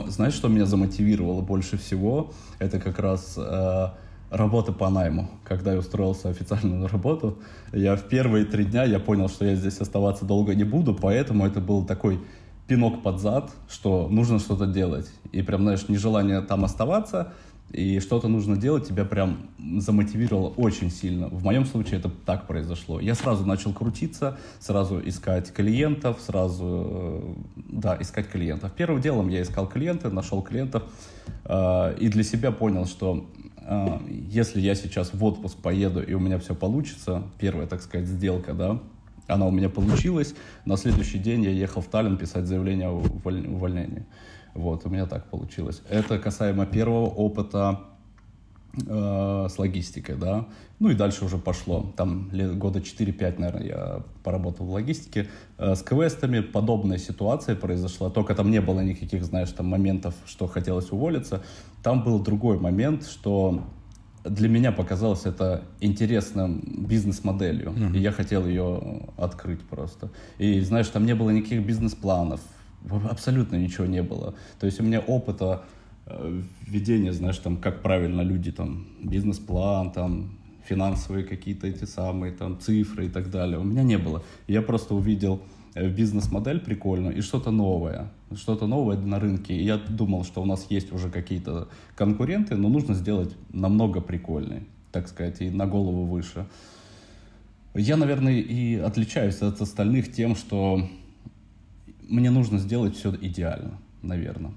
знаешь, 0.07 0.33
что 0.33 0.47
меня 0.47 0.65
замотивировало 0.65 1.41
больше 1.41 1.77
всего? 1.77 2.31
Это 2.59 2.79
как 2.79 2.99
раз 2.99 3.35
э, 3.37 3.87
работы 4.29 4.71
по 4.71 4.89
найму. 4.89 5.29
Когда 5.43 5.73
я 5.73 5.79
устроился 5.79 6.29
официально 6.29 6.77
на 6.77 6.87
работу, 6.87 7.39
я 7.73 7.95
в 7.95 8.03
первые 8.03 8.45
три 8.45 8.65
дня 8.65 8.83
я 8.83 8.99
понял, 8.99 9.27
что 9.27 9.45
я 9.45 9.55
здесь 9.55 9.79
оставаться 9.79 10.25
долго 10.25 10.55
не 10.55 10.63
буду, 10.63 10.93
поэтому 10.93 11.45
это 11.45 11.59
был 11.59 11.83
такой 11.85 12.19
пинок 12.67 13.03
под 13.03 13.19
зад, 13.19 13.51
что 13.69 14.07
нужно 14.09 14.39
что-то 14.39 14.65
делать. 14.65 15.11
И 15.31 15.41
прям, 15.41 15.63
знаешь, 15.63 15.89
нежелание 15.89 16.41
там 16.41 16.63
оставаться, 16.63 17.33
и 17.71 17.99
что-то 17.99 18.27
нужно 18.27 18.57
делать, 18.57 18.87
тебя 18.87 19.05
прям 19.05 19.49
замотивировало 19.77 20.49
очень 20.49 20.91
сильно. 20.91 21.29
В 21.29 21.43
моем 21.43 21.65
случае 21.65 21.99
это 21.99 22.09
так 22.09 22.45
произошло. 22.47 22.99
Я 22.99 23.15
сразу 23.15 23.45
начал 23.45 23.71
крутиться, 23.73 24.37
сразу 24.59 24.99
искать 24.99 25.53
клиентов, 25.53 26.19
сразу, 26.19 26.65
э, 26.65 27.33
да, 27.55 27.97
искать 27.99 28.27
клиентов. 28.27 28.73
Первым 28.73 28.99
делом 28.99 29.29
я 29.29 29.41
искал 29.41 29.67
клиенты, 29.67 30.09
нашел 30.09 30.41
клиентов, 30.41 30.83
э, 31.45 31.95
и 31.99 32.09
для 32.09 32.23
себя 32.23 32.51
понял, 32.51 32.85
что 32.85 33.25
а, 33.63 34.01
если 34.09 34.59
я 34.59 34.75
сейчас 34.75 35.13
в 35.13 35.23
отпуск 35.23 35.57
поеду 35.57 36.01
и 36.01 36.13
у 36.13 36.19
меня 36.19 36.39
все 36.39 36.55
получится, 36.55 37.23
первая, 37.39 37.67
так 37.67 37.81
сказать, 37.81 38.07
сделка, 38.07 38.53
да, 38.53 38.79
она 39.27 39.45
у 39.45 39.51
меня 39.51 39.69
получилась, 39.69 40.35
на 40.65 40.77
следующий 40.77 41.19
день 41.19 41.43
я 41.43 41.51
ехал 41.51 41.81
в 41.81 41.87
Таллин 41.87 42.17
писать 42.17 42.47
заявление 42.47 42.89
о 42.89 42.93
увольнении. 42.93 44.05
Вот, 44.53 44.85
у 44.85 44.89
меня 44.89 45.05
так 45.05 45.25
получилось. 45.25 45.81
Это 45.89 46.19
касаемо 46.19 46.65
первого 46.65 47.05
опыта 47.05 47.81
э, 48.75 49.47
с 49.49 49.57
логистикой, 49.57 50.15
да. 50.15 50.45
Ну 50.79 50.89
и 50.89 50.95
дальше 50.95 51.25
уже 51.25 51.37
пошло. 51.37 51.93
Там 51.95 52.29
лет, 52.31 52.57
года 52.57 52.79
4-5, 52.79 53.39
наверное, 53.39 53.67
я 53.67 54.03
поработал 54.23 54.65
в 54.65 54.71
логистике. 54.71 55.29
Э, 55.57 55.75
с 55.75 55.83
квестами 55.83 56.39
подобная 56.39 56.97
ситуация 56.97 57.55
произошла, 57.55 58.09
только 58.09 58.35
там 58.35 58.51
не 58.51 58.61
было 58.61 58.81
никаких, 58.81 59.23
знаешь, 59.23 59.51
там 59.51 59.67
моментов, 59.67 60.15
что 60.25 60.47
хотелось 60.47 60.91
уволиться. 60.91 61.43
Там 61.83 62.03
был 62.03 62.19
другой 62.19 62.59
момент, 62.59 63.05
что 63.05 63.63
для 64.23 64.49
меня 64.49 64.71
показалось 64.71 65.25
это 65.25 65.63
интересным 65.79 66.61
бизнес-моделью, 66.87 67.71
mm-hmm. 67.71 67.97
и 67.97 67.99
я 67.99 68.11
хотел 68.11 68.45
ее 68.45 69.01
открыть 69.17 69.61
просто. 69.61 70.09
И 70.37 70.59
знаешь, 70.61 70.87
там 70.87 71.05
не 71.05 71.15
было 71.15 71.31
никаких 71.31 71.65
бизнес-планов, 71.65 72.41
абсолютно 72.89 73.55
ничего 73.55 73.85
не 73.85 74.03
было. 74.03 74.33
То 74.59 74.65
есть 74.65 74.79
у 74.79 74.83
меня 74.83 74.99
опыта 74.99 75.63
э, 76.05 76.41
ведения, 76.67 77.13
знаешь, 77.13 77.37
там, 77.37 77.57
как 77.57 77.81
правильно 77.81 78.21
люди, 78.21 78.51
там, 78.51 78.87
бизнес-план, 79.03 79.91
там, 79.91 80.31
финансовые 80.65 81.25
какие-то 81.25 81.67
эти 81.67 81.85
самые, 81.85 82.31
там, 82.31 82.59
цифры 82.59 83.07
и 83.07 83.09
так 83.09 83.29
далее. 83.29 83.59
У 83.59 83.63
меня 83.63 83.83
не 83.83 83.97
было. 83.97 84.23
Я 84.47 84.61
просто 84.61 84.95
увидел 84.95 85.41
э, 85.75 85.89
бизнес-модель 85.89 86.59
прикольную 86.59 87.15
и 87.17 87.21
что-то 87.21 87.51
новое. 87.51 88.11
Что-то 88.35 88.67
новое 88.67 88.97
на 88.97 89.19
рынке. 89.19 89.53
И 89.53 89.63
я 89.63 89.77
думал, 89.77 90.23
что 90.23 90.41
у 90.41 90.45
нас 90.45 90.67
есть 90.69 90.93
уже 90.93 91.09
какие-то 91.09 91.67
конкуренты, 91.95 92.55
но 92.55 92.69
нужно 92.69 92.93
сделать 92.95 93.35
намного 93.51 94.01
прикольнее, 94.01 94.63
так 94.91 95.07
сказать, 95.07 95.41
и 95.41 95.49
на 95.49 95.67
голову 95.67 96.05
выше. 96.05 96.45
Я, 97.73 97.95
наверное, 97.95 98.33
и 98.33 98.75
отличаюсь 98.75 99.41
от 99.41 99.61
остальных 99.61 100.11
тем, 100.11 100.35
что 100.35 100.89
мне 102.11 102.29
нужно 102.29 102.59
сделать 102.59 102.95
все 102.95 103.15
идеально, 103.15 103.79
наверное. 104.01 104.53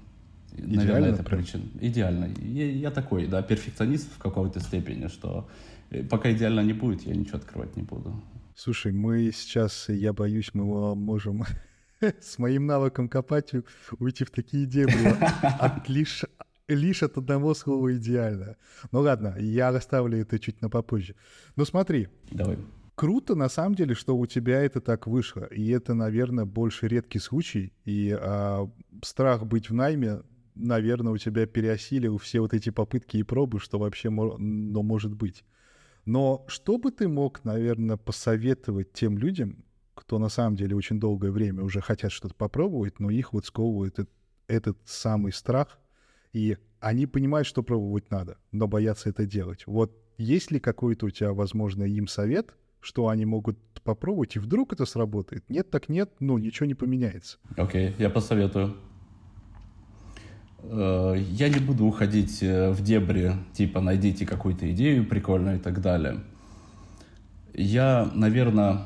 Идеально, 0.51 0.83
наверное, 0.83 1.13
это 1.13 1.23
прям? 1.23 1.41
причина. 1.41 1.63
Идеально. 1.81 2.29
Я, 2.41 2.71
я 2.71 2.91
такой, 2.91 3.27
да, 3.27 3.41
перфекционист 3.41 4.11
в 4.13 4.17
какой-то 4.17 4.59
степени, 4.59 5.07
что 5.07 5.49
э, 5.89 6.03
пока 6.03 6.31
идеально 6.31 6.61
не 6.61 6.73
будет, 6.73 7.01
я 7.01 7.15
ничего 7.15 7.37
открывать 7.37 7.75
не 7.75 7.83
буду. 7.83 8.13
Слушай, 8.55 8.91
мы 8.91 9.31
сейчас, 9.33 9.89
я 9.89 10.13
боюсь, 10.13 10.51
мы 10.53 10.95
можем 10.95 11.43
с 11.99 12.37
моим 12.37 12.67
навыком 12.67 13.09
копать 13.09 13.51
уйти 13.99 14.23
в 14.23 14.31
такие 14.31 14.65
дебри 14.65 15.13
от 15.41 15.89
лишь, 15.89 16.23
лишь 16.67 17.03
от 17.03 17.17
одного 17.17 17.53
слова 17.53 17.95
идеально. 17.95 18.55
Ну 18.91 18.99
ладно, 18.99 19.35
я 19.39 19.69
оставлю 19.69 20.19
это 20.19 20.39
чуть 20.39 20.61
на 20.61 20.69
попозже. 20.69 21.15
Ну 21.55 21.65
смотри. 21.65 22.07
Давай 22.31 22.57
круто, 22.95 23.35
на 23.35 23.49
самом 23.49 23.75
деле, 23.75 23.93
что 23.93 24.17
у 24.17 24.25
тебя 24.25 24.61
это 24.61 24.81
так 24.81 25.07
вышло. 25.07 25.45
И 25.45 25.69
это, 25.69 25.93
наверное, 25.93 26.45
больше 26.45 26.87
редкий 26.87 27.19
случай. 27.19 27.73
И 27.83 28.17
а, 28.17 28.69
страх 29.03 29.45
быть 29.45 29.69
в 29.69 29.73
найме, 29.73 30.21
наверное, 30.55 31.13
у 31.13 31.17
тебя 31.17 31.45
переосилил 31.45 32.17
все 32.17 32.39
вот 32.39 32.53
эти 32.53 32.69
попытки 32.69 33.17
и 33.17 33.23
пробы, 33.23 33.59
что 33.59 33.77
вообще 33.77 34.09
но 34.09 34.81
может 34.81 35.13
быть. 35.13 35.43
Но 36.05 36.45
что 36.47 36.77
бы 36.77 36.91
ты 36.91 37.07
мог, 37.07 37.43
наверное, 37.43 37.97
посоветовать 37.97 38.93
тем 38.93 39.17
людям, 39.17 39.65
кто 39.95 40.19
на 40.19 40.29
самом 40.29 40.55
деле 40.55 40.75
очень 40.75 40.99
долгое 40.99 41.31
время 41.31 41.63
уже 41.63 41.81
хотят 41.81 42.11
что-то 42.11 42.35
попробовать, 42.35 42.99
но 42.99 43.09
их 43.09 43.33
вот 43.33 43.45
сковывает 43.45 43.93
этот, 43.93 44.09
этот 44.47 44.77
самый 44.85 45.33
страх, 45.33 45.79
и 46.31 46.57
они 46.79 47.07
понимают, 47.07 47.47
что 47.47 47.63
пробовать 47.63 48.11
надо, 48.11 48.37
но 48.51 48.67
боятся 48.67 49.09
это 49.09 49.25
делать. 49.25 49.65
Вот 49.65 49.97
есть 50.17 50.51
ли 50.51 50.59
какой-то 50.59 51.07
у 51.07 51.09
тебя, 51.09 51.33
возможно, 51.33 51.83
им 51.83 52.07
совет, 52.07 52.53
что 52.85 53.07
они 53.07 53.25
могут 53.25 53.57
попробовать, 53.83 54.35
и 54.35 54.39
вдруг 54.39 54.73
это 54.73 54.85
сработает. 54.85 55.43
Нет, 55.49 55.69
так 55.69 55.89
нет, 55.89 56.11
ну, 56.19 56.37
ничего 56.37 56.65
не 56.65 56.75
поменяется. 56.75 57.37
Окей, 57.57 57.89
okay, 57.89 57.93
я 57.97 58.09
посоветую. 58.09 58.75
Э, 60.63 61.15
я 61.17 61.49
не 61.49 61.59
буду 61.59 61.85
уходить 61.85 62.41
э, 62.41 62.71
в 62.71 62.81
дебри, 62.81 63.33
типа 63.53 63.81
найдите 63.81 64.25
какую-то 64.25 64.71
идею 64.71 65.05
прикольную 65.05 65.57
и 65.57 65.59
так 65.59 65.81
далее. 65.81 66.21
Я, 67.53 68.09
наверное, 68.13 68.85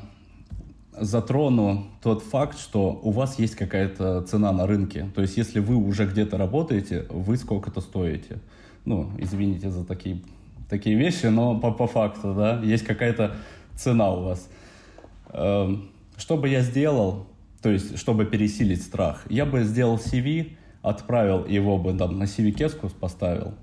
затрону 0.92 1.86
тот 2.02 2.22
факт, 2.22 2.58
что 2.58 3.00
у 3.02 3.10
вас 3.10 3.38
есть 3.38 3.56
какая-то 3.56 4.22
цена 4.22 4.52
на 4.52 4.66
рынке. 4.66 5.10
То 5.14 5.22
есть, 5.22 5.36
если 5.36 5.60
вы 5.60 5.76
уже 5.76 6.06
где-то 6.06 6.36
работаете, 6.36 7.06
вы 7.10 7.36
сколько-то 7.36 7.80
стоите. 7.80 8.38
Ну, 8.84 9.10
извините 9.18 9.70
за 9.70 9.84
такие, 9.84 10.22
такие 10.68 10.96
вещи, 10.96 11.26
но 11.26 11.58
по, 11.58 11.72
по 11.72 11.86
факту, 11.86 12.34
да, 12.34 12.60
есть 12.62 12.84
какая-то 12.84 13.36
цена 13.80 14.12
у 14.12 14.22
вас. 14.22 14.48
Эм, 15.32 15.90
что 16.16 16.36
бы 16.36 16.48
я 16.48 16.62
сделал, 16.62 17.26
то 17.62 17.70
есть, 17.70 17.98
чтобы 17.98 18.24
пересилить 18.24 18.82
страх, 18.82 19.24
я 19.30 19.46
бы 19.46 19.64
сделал 19.64 19.96
CV, 19.96 20.56
отправил 20.82 21.46
его 21.46 21.78
бы 21.78 21.92
там, 21.94 22.18
на 22.18 22.24
CV-кеску 22.24 22.88
поставил, 22.88 23.54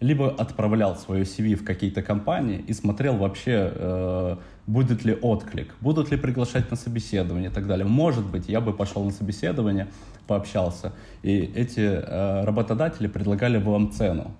либо 0.00 0.30
отправлял 0.30 0.96
свое 0.96 1.24
CV 1.24 1.54
в 1.54 1.64
какие-то 1.64 2.02
компании 2.02 2.64
и 2.66 2.72
смотрел 2.72 3.16
вообще, 3.16 3.72
э, 3.74 4.36
будет 4.66 5.04
ли 5.04 5.18
отклик, 5.20 5.74
будут 5.80 6.10
ли 6.10 6.16
приглашать 6.16 6.70
на 6.70 6.76
собеседование 6.76 7.50
и 7.50 7.52
так 7.52 7.66
далее. 7.66 7.86
Может 7.86 8.26
быть, 8.26 8.48
я 8.48 8.60
бы 8.60 8.72
пошел 8.72 9.04
на 9.04 9.10
собеседование, 9.10 9.88
пообщался, 10.26 10.92
и 11.22 11.38
эти 11.54 11.80
э, 11.80 12.44
работодатели 12.44 13.08
предлагали 13.08 13.58
бы 13.58 13.72
вам 13.72 13.90
цену. 13.90 14.32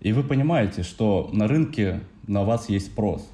И 0.00 0.12
вы 0.12 0.22
понимаете, 0.22 0.82
что 0.82 1.30
на 1.32 1.48
рынке 1.48 2.00
на 2.26 2.44
вас 2.44 2.68
есть 2.68 2.86
спрос. 2.86 3.28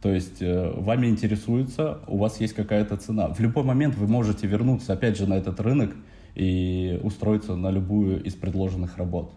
То 0.00 0.12
есть 0.12 0.40
э, 0.40 0.72
вами 0.76 1.08
интересуется, 1.08 2.00
у 2.06 2.18
вас 2.18 2.40
есть 2.40 2.54
какая-то 2.54 2.96
цена. 2.96 3.28
В 3.28 3.40
любой 3.40 3.64
момент 3.64 3.96
вы 3.96 4.06
можете 4.06 4.46
вернуться 4.46 4.92
опять 4.92 5.18
же 5.18 5.26
на 5.26 5.34
этот 5.34 5.58
рынок 5.60 5.94
и 6.34 7.00
устроиться 7.02 7.56
на 7.56 7.70
любую 7.70 8.22
из 8.22 8.34
предложенных 8.34 8.96
работ. 8.96 9.32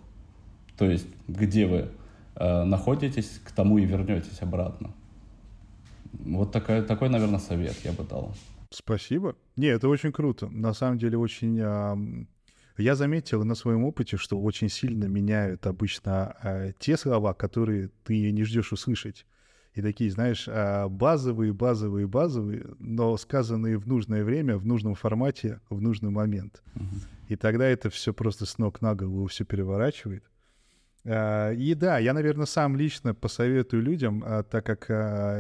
То 0.78 0.86
есть 0.86 1.08
где 1.28 1.66
вы 1.66 1.90
э, 2.36 2.64
находитесь, 2.64 3.42
к 3.44 3.52
тому 3.52 3.80
и 3.80 3.86
вернетесь 3.86 4.42
обратно. 4.42 4.92
Вот 6.14 6.52
такой, 6.52 6.84
такой, 6.84 7.10
наверное, 7.10 7.40
совет 7.40 7.76
я 7.84 7.92
бы 7.94 8.04
дал. 8.04 8.34
Спасибо. 8.70 9.36
Не, 9.56 9.68
это 9.68 9.90
очень 9.90 10.12
круто. 10.12 10.48
На 10.50 10.74
самом 10.74 11.00
деле 11.00 11.18
очень... 11.18 11.60
Э, 11.60 11.96
я 12.78 12.96
заметил 12.96 13.44
на 13.44 13.56
своем 13.56 13.84
опыте, 13.84 14.18
что 14.18 14.40
очень 14.40 14.70
сильно 14.70 15.06
меняют 15.06 15.66
обычно 15.66 16.36
э, 16.44 16.74
те 16.80 16.98
слова, 16.98 17.34
которые 17.34 17.90
ты 18.04 18.32
не 18.32 18.44
ждешь 18.44 18.72
услышать 18.72 19.26
и 19.74 19.82
такие, 19.82 20.12
знаешь, 20.12 20.48
а, 20.50 20.90
базовые, 20.90 21.54
базовые, 21.54 22.08
базовые, 22.08 22.66
но 22.80 23.16
сказанные 23.18 23.78
в 23.78 23.88
нужное 23.88 24.24
время, 24.24 24.58
в 24.58 24.66
нужном 24.66 24.96
формате, 24.96 25.62
в 25.70 25.82
нужный 25.82 26.10
момент. 26.10 26.62
И 27.30 27.38
тогда 27.38 27.66
это 27.66 27.90
все 27.90 28.14
просто 28.14 28.46
с 28.46 28.58
ног 28.58 28.82
на 28.82 28.96
голову 28.96 29.28
все 29.28 29.46
переворачивает. 29.46 30.26
А, 31.06 31.52
и 31.52 31.74
да, 31.74 32.00
я, 32.00 32.14
наверное, 32.14 32.46
сам 32.46 32.76
лично 32.76 33.14
посоветую 33.14 33.82
людям, 33.82 34.24
а, 34.26 34.44
так 34.44 34.66
как 34.66 34.90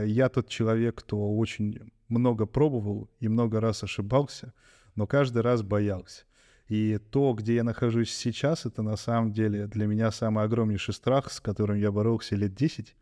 я 0.08 0.30
тот 0.30 0.48
человек, 0.48 0.96
кто 0.96 1.36
очень 1.36 1.91
много 2.08 2.46
пробовал 2.46 3.10
и 3.20 3.28
много 3.28 3.60
раз 3.60 3.84
ошибался, 3.84 4.54
но 4.96 5.08
каждый 5.08 5.41
раз 5.41 5.62
боялся. 5.62 6.24
И 6.70 7.00
то, 7.00 7.34
где 7.34 7.56
я 7.56 7.63
нахожусь 7.65 8.13
сейчас, 8.13 8.65
это 8.65 8.82
на 8.82 8.96
самом 8.96 9.34
деле 9.34 9.67
для 9.67 9.88
меня 9.88 10.10
самый 10.10 10.46
огромнейший 10.46 10.94
страх, 10.94 11.30
с 11.30 11.41
которым 11.41 11.78
я 11.78 11.91
боролся 11.91 12.38
лет 12.38 12.56
10. 12.56 12.96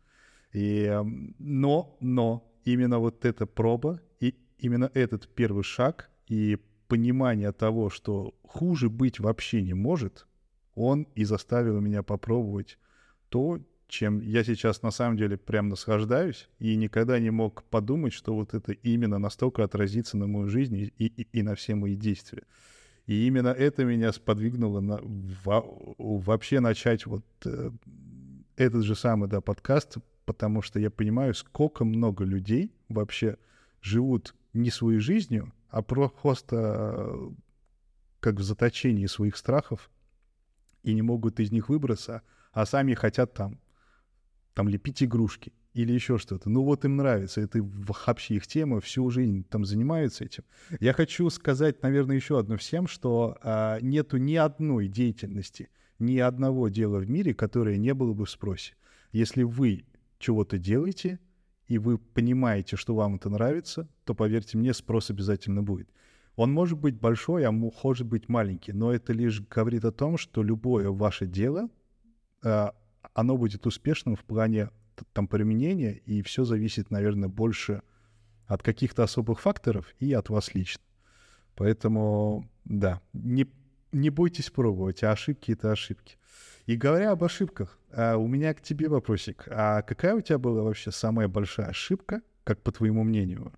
И, 0.52 0.92
но, 1.38 1.96
но 2.00 2.50
именно 2.64 2.98
вот 2.98 3.24
эта 3.24 3.46
проба 3.46 4.00
и 4.18 4.34
именно 4.58 4.90
этот 4.94 5.28
первый 5.28 5.62
шаг 5.62 6.10
и 6.26 6.58
понимание 6.88 7.52
того, 7.52 7.88
что 7.88 8.34
хуже 8.42 8.88
быть 8.90 9.20
вообще 9.20 9.62
не 9.62 9.74
может, 9.74 10.26
он 10.74 11.06
и 11.14 11.24
заставил 11.24 11.80
меня 11.80 12.02
попробовать 12.02 12.78
то, 13.28 13.60
чем 13.86 14.20
я 14.20 14.44
сейчас 14.44 14.82
на 14.82 14.90
самом 14.90 15.16
деле 15.16 15.36
прям 15.36 15.68
наслаждаюсь, 15.68 16.48
и 16.58 16.76
никогда 16.76 17.18
не 17.18 17.30
мог 17.30 17.64
подумать, 17.64 18.12
что 18.12 18.34
вот 18.34 18.54
это 18.54 18.72
именно 18.72 19.18
настолько 19.18 19.64
отразится 19.64 20.16
на 20.16 20.26
мою 20.26 20.48
жизнь 20.48 20.76
и, 20.76 20.92
и, 20.98 21.26
и 21.32 21.42
на 21.42 21.54
все 21.54 21.74
мои 21.74 21.96
действия. 21.96 22.44
И 23.06 23.26
именно 23.26 23.48
это 23.48 23.84
меня 23.84 24.12
сподвигнуло 24.12 24.80
на, 24.80 25.00
во, 25.02 25.64
вообще 25.98 26.60
начать 26.60 27.06
вот 27.06 27.24
э, 27.44 27.70
этот 28.56 28.84
же 28.84 28.94
самый 28.94 29.28
да, 29.28 29.40
подкаст 29.40 29.96
потому 30.24 30.62
что 30.62 30.78
я 30.78 30.90
понимаю, 30.90 31.34
сколько 31.34 31.84
много 31.84 32.24
людей 32.24 32.72
вообще 32.88 33.38
живут 33.80 34.34
не 34.52 34.70
своей 34.70 35.00
жизнью, 35.00 35.52
а 35.68 35.82
просто 35.82 36.56
э, 36.56 37.30
как 38.20 38.36
в 38.36 38.42
заточении 38.42 39.06
своих 39.06 39.36
страхов 39.36 39.90
и 40.82 40.94
не 40.94 41.02
могут 41.02 41.40
из 41.40 41.50
них 41.52 41.68
выбраться, 41.68 42.22
а 42.52 42.66
сами 42.66 42.94
хотят 42.94 43.34
там, 43.34 43.60
там 44.54 44.68
лепить 44.68 45.02
игрушки 45.02 45.52
или 45.74 45.92
еще 45.92 46.18
что-то. 46.18 46.50
Ну 46.50 46.64
вот 46.64 46.84
им 46.84 46.96
нравится, 46.96 47.40
это 47.40 47.60
вообще 47.62 48.36
их 48.36 48.46
тема, 48.46 48.80
всю 48.80 49.08
жизнь 49.10 49.44
там 49.44 49.64
занимаются 49.64 50.24
этим. 50.24 50.44
Я 50.80 50.92
хочу 50.92 51.30
сказать, 51.30 51.82
наверное, 51.82 52.16
еще 52.16 52.38
одно 52.38 52.56
всем, 52.56 52.88
что 52.88 53.38
а, 53.42 53.78
нету 53.80 54.16
ни 54.16 54.34
одной 54.34 54.88
деятельности, 54.88 55.70
ни 55.98 56.18
одного 56.18 56.68
дела 56.68 56.98
в 56.98 57.08
мире, 57.08 57.34
которое 57.34 57.76
не 57.76 57.94
было 57.94 58.12
бы 58.14 58.24
в 58.24 58.30
спросе. 58.30 58.74
Если 59.12 59.42
вы 59.42 59.84
чего-то 60.20 60.58
делаете, 60.58 61.18
и 61.66 61.78
вы 61.78 61.98
понимаете, 61.98 62.76
что 62.76 62.94
вам 62.94 63.16
это 63.16 63.28
нравится, 63.30 63.88
то, 64.04 64.14
поверьте 64.14 64.58
мне, 64.58 64.72
спрос 64.72 65.10
обязательно 65.10 65.62
будет. 65.62 65.88
Он 66.36 66.52
может 66.52 66.78
быть 66.78 66.98
большой, 66.98 67.44
а 67.44 67.50
может 67.50 68.06
быть 68.06 68.28
маленький, 68.28 68.72
но 68.72 68.92
это 68.92 69.12
лишь 69.12 69.40
говорит 69.40 69.84
о 69.84 69.92
том, 69.92 70.16
что 70.16 70.42
любое 70.42 70.90
ваше 70.90 71.26
дело, 71.26 71.68
а, 72.42 72.74
оно 73.14 73.36
будет 73.36 73.66
успешным 73.66 74.14
в 74.14 74.24
плане 74.24 74.70
там 75.12 75.26
применения, 75.26 75.92
и 75.92 76.22
все 76.22 76.44
зависит, 76.44 76.90
наверное, 76.90 77.28
больше 77.28 77.82
от 78.46 78.62
каких-то 78.62 79.02
особых 79.02 79.40
факторов 79.40 79.86
и 79.98 80.12
от 80.12 80.28
вас 80.28 80.54
лично. 80.54 80.82
Поэтому, 81.54 82.48
да, 82.64 83.00
не, 83.12 83.46
не 83.92 84.10
бойтесь 84.10 84.50
пробовать, 84.50 85.02
а 85.02 85.12
ошибки— 85.12 85.52
это 85.52 85.72
ошибки. 85.72 86.16
И 86.66 86.76
говоря 86.76 87.12
об 87.12 87.24
ошибках, 87.24 87.78
а, 87.92 88.16
у 88.16 88.26
меня 88.26 88.54
к 88.54 88.60
тебе 88.60 88.88
вопросик. 88.88 89.46
А 89.50 89.82
какая 89.82 90.14
у 90.14 90.20
тебя 90.20 90.38
была 90.38 90.62
вообще 90.62 90.90
самая 90.90 91.28
большая 91.28 91.66
ошибка, 91.66 92.22
как 92.44 92.62
по 92.62 92.72
твоему 92.72 93.04
мнению, 93.04 93.52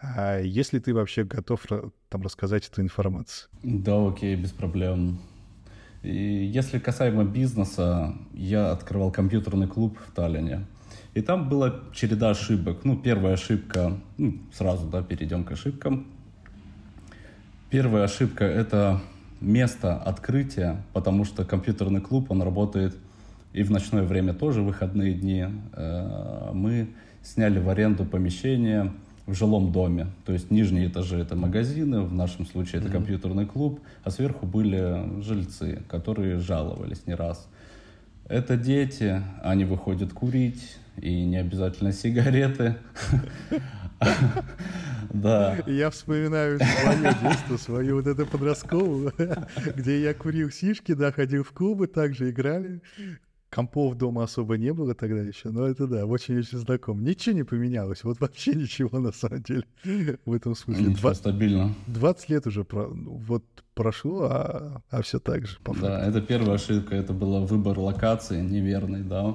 а 0.00 0.40
если 0.40 0.78
ты 0.78 0.94
вообще 0.94 1.24
готов 1.24 1.66
там 2.08 2.22
рассказать 2.22 2.68
эту 2.68 2.82
информацию? 2.82 3.50
Да, 3.62 4.06
окей, 4.06 4.36
без 4.36 4.52
проблем. 4.52 5.20
И 6.02 6.14
если 6.14 6.78
касаемо 6.78 7.24
бизнеса, 7.24 8.14
я 8.32 8.70
открывал 8.70 9.10
компьютерный 9.10 9.66
клуб 9.66 9.98
в 10.06 10.12
Таллине. 10.12 10.66
И 11.14 11.20
там 11.20 11.48
была 11.48 11.80
череда 11.92 12.30
ошибок. 12.30 12.84
Ну, 12.84 12.96
первая 12.96 13.34
ошибка, 13.34 13.98
ну, 14.18 14.38
сразу, 14.52 14.86
да, 14.86 15.02
перейдем 15.02 15.42
к 15.42 15.50
ошибкам. 15.50 16.06
Первая 17.70 18.04
ошибка— 18.04 18.44
это 18.46 19.00
место 19.40 19.96
открытия, 19.96 20.84
потому 20.92 21.24
что 21.24 21.44
компьютерный 21.44 22.00
клуб, 22.00 22.30
он 22.30 22.42
работает 22.42 22.96
и 23.52 23.62
в 23.62 23.70
ночное 23.70 24.02
время 24.02 24.34
тоже, 24.34 24.62
выходные 24.62 25.14
дни. 25.14 25.46
Э, 25.72 26.50
мы 26.52 26.88
сняли 27.22 27.58
в 27.58 27.68
аренду 27.68 28.04
помещение 28.04 28.92
в 29.26 29.34
жилом 29.34 29.72
доме. 29.72 30.06
То 30.24 30.32
есть 30.32 30.50
нижние 30.50 30.88
этажи 30.88 31.18
это 31.18 31.36
магазины, 31.36 32.00
в 32.00 32.14
нашем 32.14 32.46
случае 32.46 32.80
это 32.80 32.90
компьютерный 32.90 33.46
клуб, 33.46 33.80
а 34.02 34.10
сверху 34.10 34.46
были 34.46 35.22
жильцы, 35.22 35.82
которые 35.88 36.38
жаловались 36.38 37.06
не 37.06 37.14
раз. 37.14 37.46
Это 38.26 38.56
дети, 38.56 39.22
они 39.42 39.64
выходят 39.64 40.12
курить, 40.12 40.78
и 41.00 41.24
не 41.24 41.36
обязательно 41.36 41.92
сигареты. 41.92 42.76
Да. 45.10 45.56
Я 45.66 45.88
вспоминаю 45.90 46.60
свое 46.60 47.14
детство, 47.22 47.56
свою 47.56 47.96
вот 47.96 48.06
это 48.06 48.26
подростковую, 48.26 49.12
где 49.74 50.02
я 50.02 50.12
курил 50.12 50.50
сишки, 50.50 50.92
да, 50.92 51.10
ходил 51.12 51.44
в 51.44 51.52
клубы, 51.52 51.86
также 51.86 52.30
играли. 52.30 52.82
Компов 53.50 53.96
дома 53.96 54.24
особо 54.24 54.58
не 54.58 54.74
было 54.74 54.94
тогда 54.94 55.22
еще, 55.22 55.48
но 55.50 55.66
это 55.66 55.86
да, 55.86 56.04
очень-очень 56.04 56.58
знаком. 56.58 57.02
Ничего 57.02 57.34
не 57.34 57.44
поменялось, 57.44 58.04
вот 58.04 58.20
вообще 58.20 58.54
ничего 58.54 58.98
на 58.98 59.10
самом 59.10 59.42
деле 59.42 59.64
в 60.26 60.32
этом 60.32 60.54
смысле. 60.54 60.84
Ничего, 60.84 61.00
20, 61.00 61.20
стабильно. 61.20 61.74
20 61.86 62.28
лет 62.28 62.46
уже 62.46 62.64
про, 62.64 62.88
ну, 62.88 63.12
вот 63.12 63.44
прошло, 63.74 64.24
а, 64.24 64.82
а 64.90 65.02
все 65.02 65.18
так 65.18 65.46
же. 65.46 65.58
По 65.64 65.74
да, 65.74 66.04
это 66.06 66.20
первая 66.20 66.56
ошибка, 66.56 66.94
это 66.94 67.14
был 67.14 67.46
выбор 67.46 67.78
локации 67.78 68.42
неверный, 68.42 69.02
да. 69.02 69.34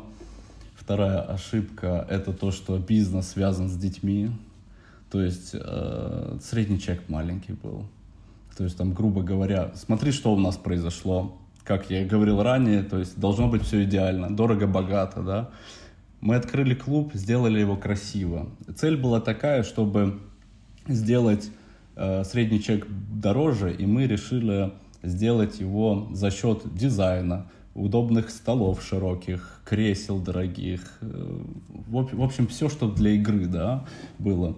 Вторая 0.75 1.21
ошибка– 1.21 2.05
это 2.09 2.33
то, 2.33 2.51
что 2.51 2.77
бизнес 2.77 3.29
связан 3.29 3.69
с 3.69 3.75
детьми. 3.75 4.31
То 5.09 5.21
есть 5.21 5.51
э, 5.53 6.37
средний 6.41 6.79
чек 6.79 7.07
маленький 7.07 7.53
был. 7.53 7.85
То 8.57 8.63
есть 8.63 8.77
там, 8.77 8.93
грубо 8.93 9.21
говоря, 9.21 9.71
смотри, 9.75 10.11
что 10.11 10.33
у 10.33 10.39
нас 10.39 10.57
произошло. 10.57 11.37
Как 11.63 11.89
я 11.89 12.05
говорил 12.05 12.43
ранее, 12.43 12.83
то 12.83 12.99
есть 12.99 13.19
должно 13.19 13.47
быть 13.47 13.63
все 13.63 13.83
идеально, 13.83 14.35
дорого-богато, 14.35 15.21
да. 15.21 15.49
Мы 16.19 16.35
открыли 16.35 16.73
клуб, 16.73 17.11
сделали 17.13 17.59
его 17.59 17.75
красиво. 17.75 18.49
Цель 18.75 18.97
была 18.97 19.19
такая, 19.19 19.63
чтобы 19.63 20.19
сделать 20.87 21.49
э, 21.95 22.23
средний 22.23 22.61
чек 22.61 22.87
дороже, 22.89 23.73
и 23.73 23.85
мы 23.85 24.07
решили 24.07 24.71
сделать 25.03 25.59
его 25.59 26.09
за 26.13 26.31
счет 26.31 26.63
дизайна, 26.73 27.47
удобных 27.75 28.29
столов 28.29 28.83
широких, 28.83 29.61
кресел 29.65 30.19
дорогих, 30.19 30.97
э, 31.01 31.41
в 31.87 32.21
общем, 32.21 32.47
все, 32.47 32.69
что 32.69 32.89
для 32.91 33.11
игры, 33.11 33.45
да, 33.45 33.85
было. 34.19 34.55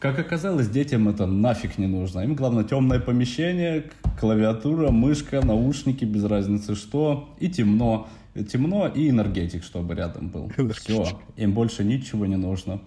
Как 0.00 0.18
оказалось, 0.18 0.70
детям 0.70 1.08
это 1.10 1.26
нафиг 1.26 1.76
не 1.76 1.86
нужно. 1.86 2.20
Им 2.20 2.34
главное 2.34 2.64
темное 2.64 3.00
помещение, 3.00 3.90
клавиатура, 4.18 4.90
мышка, 4.90 5.44
наушники, 5.44 6.06
без 6.06 6.24
разницы 6.24 6.74
что, 6.74 7.28
и 7.38 7.50
темно. 7.50 8.08
Темно 8.50 8.88
и 8.88 9.10
энергетик, 9.10 9.62
чтобы 9.62 9.94
рядом 9.94 10.30
был. 10.30 10.50
Все, 10.72 11.06
им 11.36 11.52
больше 11.52 11.84
ничего 11.84 12.24
не 12.24 12.36
нужно. 12.36 12.80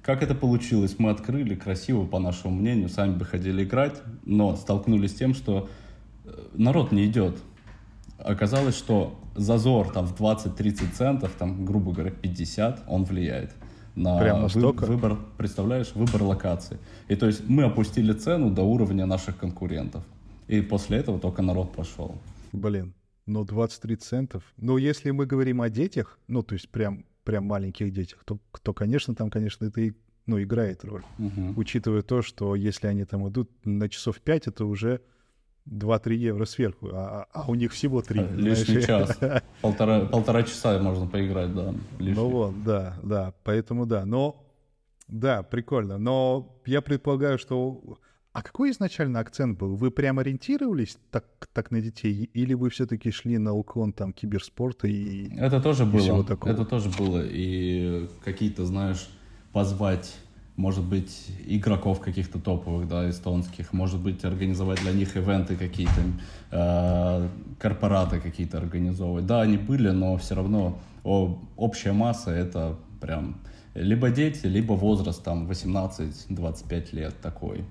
Как 0.00 0.22
это 0.22 0.36
получилось? 0.36 0.94
Мы 0.98 1.10
открыли 1.10 1.56
красиво, 1.56 2.04
по 2.06 2.20
нашему 2.20 2.54
мнению, 2.54 2.88
сами 2.88 3.16
бы 3.16 3.24
хотели 3.24 3.64
играть, 3.64 4.00
но 4.24 4.54
столкнулись 4.54 5.10
с 5.10 5.14
тем, 5.14 5.34
что 5.34 5.68
э, 6.24 6.30
народ 6.54 6.92
не 6.92 7.04
идет 7.06 7.36
оказалось, 8.22 8.76
что 8.76 9.18
зазор 9.34 9.90
там 9.90 10.06
в 10.06 10.20
20-30 10.20 10.92
центов, 10.92 11.32
там, 11.38 11.64
грубо 11.64 11.92
говоря, 11.92 12.10
50, 12.10 12.84
он 12.86 13.04
влияет 13.04 13.54
на 13.94 14.46
вы, 14.48 14.72
выбор, 14.72 15.18
представляешь, 15.36 15.92
выбор 15.94 16.22
локации. 16.22 16.78
И 17.08 17.16
то 17.16 17.26
есть 17.26 17.48
мы 17.48 17.64
опустили 17.64 18.12
цену 18.12 18.50
до 18.50 18.62
уровня 18.62 19.06
наших 19.06 19.36
конкурентов. 19.36 20.02
И 20.48 20.60
после 20.60 20.98
этого 20.98 21.18
только 21.18 21.42
народ 21.42 21.72
пошел. 21.72 22.14
Блин, 22.52 22.94
ну 23.26 23.44
23 23.44 23.96
центов. 23.96 24.42
Ну, 24.56 24.76
если 24.78 25.10
мы 25.10 25.26
говорим 25.26 25.62
о 25.62 25.68
детях, 25.70 26.18
ну, 26.26 26.42
то 26.42 26.54
есть 26.54 26.68
прям, 26.68 27.04
прям 27.24 27.44
маленьких 27.44 27.92
детях, 27.92 28.22
то, 28.24 28.38
то 28.62 28.74
конечно, 28.74 29.14
там, 29.14 29.30
конечно, 29.30 29.66
это 29.66 29.80
и 29.80 29.92
ну, 30.26 30.42
играет 30.42 30.84
роль. 30.84 31.04
Угу. 31.18 31.54
Учитывая 31.56 32.02
то, 32.02 32.22
что 32.22 32.54
если 32.54 32.86
они 32.86 33.04
там 33.04 33.28
идут 33.28 33.50
на 33.64 33.88
часов 33.88 34.20
5, 34.20 34.48
это 34.48 34.64
уже 34.64 35.00
2-3 35.70 36.14
евро 36.14 36.44
сверху, 36.44 36.88
а, 36.92 37.26
а 37.32 37.50
у 37.50 37.54
них 37.54 37.72
всего 37.72 38.02
3. 38.02 38.20
Лишний 38.36 38.82
час. 38.82 39.18
Полтора, 39.62 40.00
полтора 40.06 40.42
часа 40.42 40.78
можно 40.80 41.06
поиграть, 41.06 41.54
да. 41.54 41.74
Лишний. 41.98 42.14
Ну 42.14 42.28
вот, 42.28 42.64
да, 42.64 42.96
да, 43.02 43.32
поэтому 43.44 43.86
да. 43.86 44.04
Но, 44.04 44.44
да, 45.08 45.42
прикольно. 45.42 45.98
Но 45.98 46.60
я 46.66 46.80
предполагаю, 46.80 47.38
что... 47.38 47.98
А 48.32 48.42
какой 48.42 48.70
изначально 48.70 49.18
акцент 49.18 49.58
был? 49.58 49.74
Вы 49.74 49.90
прям 49.90 50.20
ориентировались 50.20 50.96
так, 51.10 51.24
так 51.52 51.72
на 51.72 51.80
детей? 51.80 52.30
Или 52.32 52.54
вы 52.54 52.70
все-таки 52.70 53.10
шли 53.10 53.38
на 53.38 53.54
уклон 53.54 53.92
там 53.92 54.12
киберспорта 54.12 54.86
и 54.86 55.36
Это 55.36 55.60
тоже 55.60 55.82
и 55.82 55.86
было. 55.86 56.22
Это 56.22 56.64
тоже 56.64 56.90
было. 56.96 57.24
И 57.24 58.08
какие-то, 58.24 58.66
знаешь, 58.66 59.08
позвать 59.52 60.16
может 60.60 60.84
быть, 60.84 61.26
игроков 61.46 62.00
каких-то 62.00 62.38
топовых, 62.38 62.86
да, 62.86 63.08
эстонских, 63.08 63.72
может 63.72 63.98
быть, 63.98 64.24
организовать 64.24 64.80
для 64.82 64.92
них 64.92 65.16
ивенты 65.16 65.56
какие-то, 65.56 66.02
э, 66.50 67.28
корпораты 67.58 68.20
какие-то 68.20 68.58
организовывать. 68.58 69.26
Да, 69.26 69.40
они 69.40 69.56
были, 69.56 69.88
но 69.88 70.18
все 70.18 70.34
равно 70.34 70.78
о, 71.02 71.38
общая 71.56 71.92
масса 71.92 72.30
это 72.30 72.76
прям 73.00 73.40
либо 73.74 74.10
дети, 74.10 74.46
либо 74.46 74.74
возраст 74.74 75.24
там 75.24 75.50
18-25 75.50 76.94
лет 76.94 77.14
такой. 77.22 77.64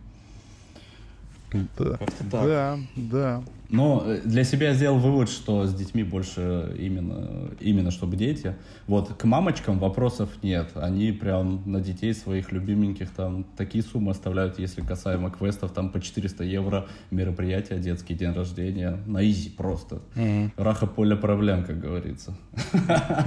Да, 1.52 2.00
да, 2.32 2.80
да. 2.96 3.44
Но 3.70 4.04
э, 4.06 4.22
для 4.26 4.44
себя 4.44 4.74
сделал 4.74 4.98
вывод, 4.98 5.30
что 5.30 5.66
с 5.66 5.74
детьми 5.74 6.04
больше 6.04 6.76
именно, 6.78 7.52
именно 7.60 7.92
чтобы 7.92 8.18
дети. 8.18 8.56
Вот 8.88 9.14
к 9.14 9.24
мамочкам 9.26 9.80
вопросов 9.80 10.30
нет. 10.42 10.72
Они 10.76 11.12
прям 11.12 11.62
на 11.66 11.80
детей 11.80 12.14
своих 12.14 12.52
любименьких 12.52 13.12
там 13.12 13.46
такие 13.58 13.84
суммы 13.84 14.12
оставляют, 14.12 14.60
если 14.60 14.82
касаемо 14.82 15.30
квестов, 15.30 15.72
там 15.72 15.90
по 15.90 16.02
400 16.02 16.44
евро 16.44 16.88
мероприятия, 17.12 17.78
детский 17.78 18.16
день 18.16 18.34
рождения. 18.34 18.98
На 19.06 19.24
изи 19.28 19.50
просто. 19.50 20.02
Mm-hmm. 20.16 20.52
Раха 20.58 20.88
поля 20.88 21.16
проблем, 21.16 21.64
как 21.64 21.80
говорится. 21.80 22.36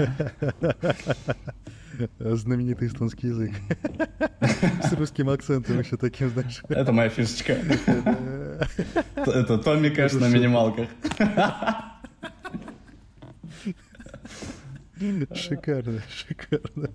знаменитый 2.18 2.88
эстонский 2.88 3.28
язык. 3.28 3.52
С 4.82 4.92
русским 4.92 5.28
акцентом 5.28 5.78
еще 5.78 5.96
таким, 5.96 6.30
знаешь. 6.30 6.62
Это 6.68 6.92
моя 6.92 7.08
фишечка. 7.08 7.52
Это 9.16 9.58
Томми 9.58 9.88
Кэш 9.88 10.12
на 10.14 10.28
минималках. 10.28 10.88
Шикарно, 15.34 16.00
шикарно. 16.08 16.90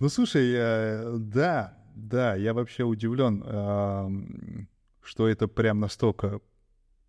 Ну, 0.00 0.08
слушай, 0.08 0.54
да, 1.18 1.76
да, 1.94 2.34
я 2.34 2.54
вообще 2.54 2.84
удивлен, 2.84 3.42
что 5.02 5.28
это 5.28 5.46
прям 5.48 5.80
настолько 5.80 6.40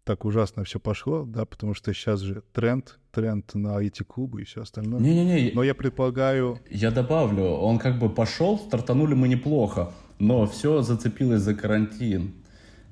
так 0.07 0.23
ужасно 0.23 0.63
все 0.63 0.79
пошло, 0.79 1.25
да, 1.25 1.43
потому 1.43 1.73
что 1.73 1.93
сейчас 1.93 2.21
же 2.21 2.41
тренд, 2.53 2.97
тренд 3.11 3.53
на 3.55 3.77
эти 3.79 4.03
клубы 4.03 4.41
и 4.41 4.45
все 4.45 4.61
остальное. 4.61 5.01
Не-не-не. 5.01 5.51
Но 5.53 5.63
я 5.63 5.75
предполагаю... 5.75 6.59
Я 6.69 6.91
добавлю, 6.91 7.43
он 7.43 7.77
как 7.77 7.99
бы 7.99 8.09
пошел, 8.09 8.57
стартанули 8.57 9.15
мы 9.15 9.27
неплохо, 9.27 9.91
но 10.17 10.47
все 10.47 10.81
зацепилось 10.81 11.41
за 11.41 11.53
карантин. 11.55 12.35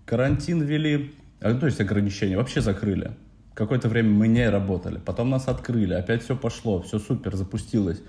Карантин 0.06 0.62
ввели, 0.62 1.16
а, 1.40 1.54
то 1.54 1.68
есть 1.68 1.80
ограничения, 1.80 2.36
вообще 2.36 2.60
закрыли. 2.60 3.12
Какое-то 3.54 3.88
время 3.88 4.10
мы 4.10 4.28
не 4.28 4.50
работали, 4.50 5.00
потом 5.00 5.30
нас 5.30 5.48
открыли, 5.48 5.94
опять 5.94 6.22
все 6.22 6.36
пошло, 6.36 6.82
все 6.82 7.00
супер, 7.00 7.38
запустилось. 7.38 8.02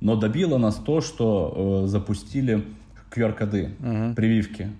Но 0.00 0.16
добило 0.16 0.56
нас 0.56 0.76
то, 0.76 1.02
что 1.02 1.84
э, 1.84 1.88
запустили 1.88 2.64
QR-коды, 3.10 3.74
угу. 3.78 4.14
прививки. 4.14 4.72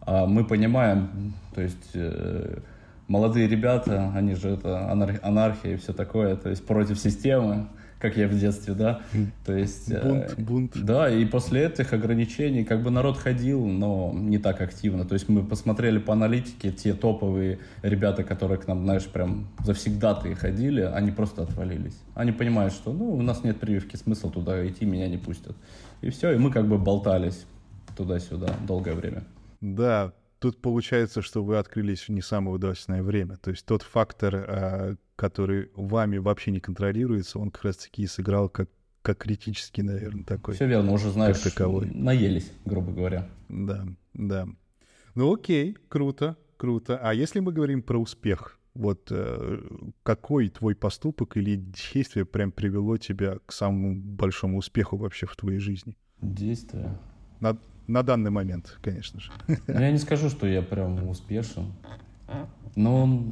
А 0.00 0.24
мы 0.24 0.46
понимаем, 0.46 1.34
то 1.54 1.60
есть... 1.60 1.90
Э, 1.92 2.60
молодые 3.08 3.48
ребята, 3.48 4.12
они 4.14 4.34
же 4.34 4.50
это 4.50 4.88
анар- 4.90 5.20
анархия 5.22 5.74
и 5.74 5.76
все 5.76 5.92
такое, 5.92 6.36
то 6.36 6.48
есть 6.48 6.64
против 6.64 6.98
системы, 6.98 7.66
как 7.98 8.16
я 8.16 8.28
в 8.28 8.38
детстве, 8.38 8.74
да. 8.74 9.00
То 9.44 9.56
есть... 9.56 9.90
Э, 9.90 10.02
бунт, 10.02 10.38
бунт. 10.38 10.72
Да, 10.84 11.10
и 11.10 11.24
после 11.24 11.66
этих 11.66 11.92
ограничений 11.92 12.64
как 12.64 12.82
бы 12.82 12.90
народ 12.90 13.18
ходил, 13.18 13.66
но 13.66 14.12
не 14.14 14.38
так 14.38 14.60
активно. 14.60 15.04
То 15.04 15.14
есть 15.14 15.28
мы 15.28 15.42
посмотрели 15.42 15.98
по 15.98 16.12
аналитике, 16.12 16.70
те 16.70 16.94
топовые 16.94 17.58
ребята, 17.82 18.22
которые 18.22 18.58
к 18.58 18.68
нам, 18.68 18.84
знаешь, 18.84 19.06
прям 19.06 19.48
завсегда-то 19.64 20.32
ходили, 20.36 20.82
они 20.82 21.10
просто 21.10 21.42
отвалились. 21.42 21.98
Они 22.14 22.30
понимают, 22.30 22.72
что, 22.72 22.92
ну, 22.92 23.14
у 23.14 23.22
нас 23.22 23.42
нет 23.42 23.58
прививки, 23.58 23.96
смысл 23.96 24.30
туда 24.30 24.64
идти, 24.68 24.84
меня 24.84 25.08
не 25.08 25.18
пустят. 25.18 25.56
И 26.00 26.10
все, 26.10 26.32
и 26.32 26.38
мы 26.38 26.52
как 26.52 26.68
бы 26.68 26.78
болтались 26.78 27.46
туда-сюда 27.96 28.54
долгое 28.66 28.94
время. 28.94 29.24
Да, 29.60 30.12
тут 30.38 30.60
получается, 30.60 31.22
что 31.22 31.42
вы 31.42 31.58
открылись 31.58 32.02
в 32.02 32.08
не 32.10 32.22
самое 32.22 32.56
удачное 32.56 33.02
время. 33.02 33.36
То 33.36 33.50
есть 33.50 33.66
тот 33.66 33.82
фактор, 33.82 34.34
а, 34.36 34.96
который 35.16 35.70
вами 35.74 36.18
вообще 36.18 36.50
не 36.50 36.60
контролируется, 36.60 37.38
он 37.38 37.50
как 37.50 37.64
раз-таки 37.64 38.06
сыграл 38.06 38.48
как, 38.48 38.68
как 39.02 39.18
критический, 39.18 39.82
наверное, 39.82 40.24
такой. 40.24 40.54
Все 40.54 40.66
верно, 40.66 40.92
уже 40.92 41.10
знаешь, 41.10 41.38
таковой. 41.38 41.90
наелись, 41.90 42.52
грубо 42.64 42.92
говоря. 42.92 43.28
Да, 43.48 43.86
да. 44.14 44.46
Ну 45.14 45.34
окей, 45.34 45.76
круто, 45.88 46.36
круто. 46.56 46.98
А 47.02 47.12
если 47.14 47.40
мы 47.40 47.52
говорим 47.52 47.82
про 47.82 47.98
успех, 47.98 48.58
вот 48.74 49.08
э, 49.10 49.60
какой 50.04 50.48
твой 50.50 50.76
поступок 50.76 51.36
или 51.36 51.56
действие 51.56 52.24
прям 52.24 52.52
привело 52.52 52.96
тебя 52.96 53.38
к 53.44 53.52
самому 53.52 54.00
большому 54.00 54.58
успеху 54.58 54.96
вообще 54.96 55.26
в 55.26 55.34
твоей 55.34 55.58
жизни? 55.58 55.96
Действие? 56.20 56.96
На, 57.40 57.58
на 57.88 58.02
данный 58.02 58.30
момент, 58.30 58.78
конечно 58.80 59.20
же. 59.20 59.32
Ну, 59.66 59.80
я 59.80 59.90
не 59.90 59.98
скажу, 59.98 60.28
что 60.28 60.46
я 60.46 60.62
прям 60.62 61.08
успешен. 61.08 61.72
Но 62.76 63.24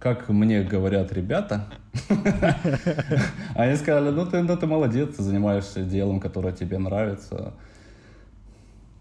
как 0.00 0.28
мне 0.28 0.62
говорят 0.62 1.12
ребята, 1.12 1.66
они 3.54 3.76
сказали, 3.76 4.10
ну 4.10 4.26
ты, 4.26 4.42
ну 4.42 4.56
ты 4.56 4.66
молодец, 4.66 5.16
ты 5.16 5.22
занимаешься 5.22 5.82
делом, 5.82 6.20
которое 6.20 6.52
тебе 6.52 6.78
нравится. 6.78 7.54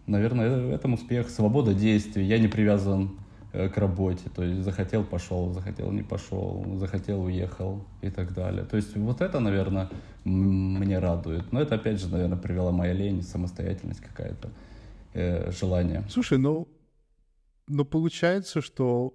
Наверное, 0.08 0.74
это 0.74 0.88
успех, 0.88 1.30
свобода 1.30 1.74
действий. 1.74 2.26
Я 2.26 2.39
не 2.39 2.48
привязан 2.48 3.17
э, 3.54 3.70
к 3.70 3.78
работе. 3.78 4.30
То 4.36 4.43
есть 4.43 4.63
захотел, 4.63 5.04
пошел, 5.04 5.54
захотел, 5.54 5.91
не 5.91 6.04
пошел, 6.04 6.65
захотел, 6.78 7.24
уехал 7.24 7.84
и 8.02 8.10
так 8.10 8.34
далее. 8.34 8.63
То 8.63 8.78
есть 8.78 8.96
вот 8.96 9.22
это, 9.22 9.39
наверное, 9.39 9.89
мне 10.24 11.00
радует. 11.00 11.52
Но 11.52 11.62
это, 11.62 11.76
опять 11.76 12.00
же, 12.00 12.10
наверное, 12.10 12.38
привела 12.38 12.72
моя 12.72 12.93
лень, 12.93 13.22
самостоятельность 13.22 14.02
какая-то, 14.02 14.50
э, 15.17 15.51
желание. 15.51 16.06
Слушай, 16.10 16.38
ну, 16.38 16.67
ну 17.67 17.86
получается, 17.86 18.62
что 18.62 19.13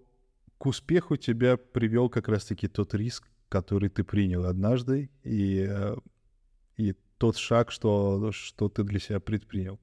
к 0.59 0.67
успеху 0.67 1.17
тебя 1.17 1.57
привел 1.57 2.09
как 2.09 2.29
раз-таки 2.29 2.69
тот 2.69 2.95
риск, 2.95 3.29
который 3.49 3.89
ты 3.89 4.05
принял 4.05 4.45
однажды, 4.45 5.11
и, 5.25 5.67
э, 5.69 5.97
и 6.77 6.95
тот 7.19 7.37
шаг, 7.37 7.71
что, 7.71 8.33
что 8.33 8.69
ты 8.69 8.83
для 8.83 8.99
себя 8.99 9.21
предпринял. 9.21 9.79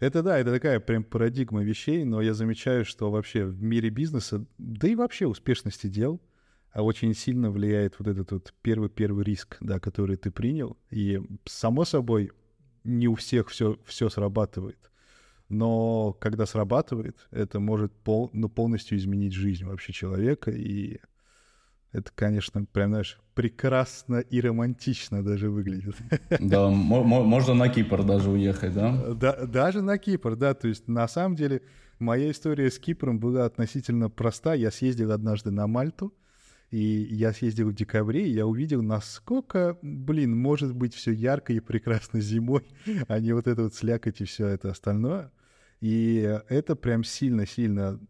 Это 0.00 0.22
да, 0.22 0.38
это 0.38 0.52
такая 0.52 0.80
прям 0.80 1.04
парадигма 1.04 1.62
вещей, 1.62 2.04
но 2.04 2.20
я 2.20 2.34
замечаю, 2.34 2.84
что 2.84 3.10
вообще 3.10 3.44
в 3.44 3.62
мире 3.62 3.90
бизнеса, 3.90 4.44
да 4.58 4.88
и 4.88 4.94
вообще 4.94 5.26
успешности 5.26 5.88
дел, 5.88 6.20
а 6.72 6.82
очень 6.82 7.14
сильно 7.14 7.50
влияет 7.50 7.98
вот 7.98 8.08
этот 8.08 8.32
вот 8.32 8.54
первый-первый 8.62 9.24
риск, 9.24 9.56
да, 9.60 9.78
который 9.78 10.16
ты 10.16 10.30
принял. 10.30 10.76
И 10.90 11.20
само 11.44 11.84
собой, 11.84 12.32
не 12.84 13.08
у 13.08 13.14
всех 13.14 13.48
все, 13.48 13.78
все 13.86 14.08
срабатывает 14.08 14.90
но 15.48 16.12
когда 16.20 16.46
срабатывает, 16.46 17.26
это 17.30 17.60
может 17.60 17.92
пол, 17.92 18.30
ну, 18.32 18.48
полностью 18.48 18.98
изменить 18.98 19.32
жизнь 19.32 19.64
вообще 19.64 19.92
человека, 19.92 20.50
и 20.50 21.00
это, 21.92 22.10
конечно, 22.12 22.64
прям, 22.64 22.90
знаешь, 22.90 23.20
прекрасно 23.34 24.16
и 24.16 24.40
романтично 24.40 25.22
даже 25.22 25.48
выглядит. 25.48 25.96
Да, 26.40 26.68
можно 26.68 27.54
на 27.54 27.68
Кипр 27.68 28.02
даже 28.02 28.30
уехать, 28.30 28.74
да? 28.74 29.14
да? 29.14 29.46
Даже 29.46 29.80
на 29.80 29.96
Кипр, 29.96 30.34
да. 30.34 30.54
То 30.54 30.66
есть, 30.66 30.88
на 30.88 31.06
самом 31.06 31.36
деле, 31.36 31.62
моя 32.00 32.32
история 32.32 32.70
с 32.70 32.80
Кипром 32.80 33.20
была 33.20 33.44
относительно 33.44 34.10
проста. 34.10 34.54
Я 34.54 34.72
съездил 34.72 35.12
однажды 35.12 35.52
на 35.52 35.68
Мальту, 35.68 36.12
и 36.74 37.14
я 37.14 37.32
съездил 37.32 37.70
в 37.70 37.74
декабре, 37.74 38.26
и 38.26 38.32
я 38.32 38.48
увидел, 38.48 38.82
насколько, 38.82 39.78
блин, 39.80 40.36
может 40.36 40.74
быть 40.74 40.92
все 40.92 41.12
ярко 41.12 41.52
и 41.52 41.60
прекрасно 41.60 42.20
зимой, 42.20 42.66
а 43.06 43.20
не 43.20 43.32
вот 43.32 43.46
это 43.46 43.62
вот 43.62 43.74
слякоть 43.74 44.20
и 44.20 44.24
все 44.24 44.48
это 44.48 44.70
остальное. 44.70 45.30
И 45.80 46.16
это 46.48 46.74
прям 46.74 47.04
сильно-сильно, 47.04 48.00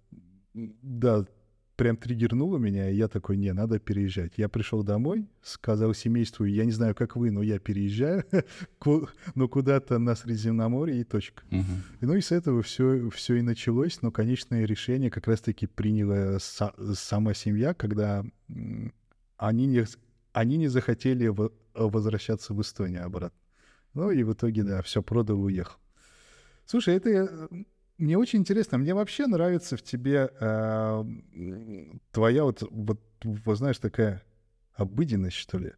да, 0.54 1.26
прям 1.76 1.96
триггернуло 1.96 2.58
меня, 2.58 2.88
и 2.88 2.96
я 2.96 3.08
такой, 3.08 3.36
не, 3.36 3.52
надо 3.52 3.78
переезжать. 3.78 4.34
Я 4.36 4.48
пришел 4.48 4.82
домой, 4.82 5.28
сказал 5.42 5.94
семейству, 5.94 6.44
я 6.44 6.64
не 6.64 6.70
знаю, 6.70 6.94
как 6.94 7.16
вы, 7.16 7.30
но 7.30 7.42
я 7.42 7.58
переезжаю, 7.58 8.24
ну, 9.34 9.48
куда-то 9.48 9.98
на 9.98 10.14
Средиземноморье 10.14 11.00
и 11.00 11.04
точка. 11.04 11.42
Угу. 11.50 11.62
Ну, 12.02 12.14
и 12.14 12.20
с 12.20 12.32
этого 12.32 12.62
все, 12.62 13.10
все 13.10 13.36
и 13.36 13.42
началось, 13.42 14.02
но 14.02 14.10
конечное 14.10 14.64
решение 14.64 15.10
как 15.10 15.26
раз-таки 15.26 15.66
приняла 15.66 16.38
сама 16.38 17.34
семья, 17.34 17.74
когда 17.74 18.24
они 19.36 19.66
не, 19.66 19.84
они 20.32 20.56
не 20.56 20.68
захотели 20.68 21.32
возвращаться 21.74 22.54
в 22.54 22.62
Эстонию 22.62 23.04
обратно. 23.04 23.38
Ну, 23.94 24.10
и 24.10 24.22
в 24.22 24.32
итоге, 24.32 24.62
да, 24.62 24.82
все 24.82 25.02
продал 25.02 25.38
и 25.38 25.42
уехал. 25.42 25.78
Слушай, 26.66 26.96
это 26.96 27.48
мне 27.98 28.18
очень 28.18 28.40
интересно. 28.40 28.78
Мне 28.78 28.94
вообще 28.94 29.26
нравится 29.26 29.76
в 29.76 29.82
тебе 29.82 30.30
э, 30.40 31.04
твоя 32.10 32.44
вот, 32.44 32.62
вот, 32.70 33.00
вот, 33.22 33.58
знаешь, 33.58 33.78
такая 33.78 34.22
обыденность, 34.74 35.36
что 35.36 35.58
ли. 35.58 35.72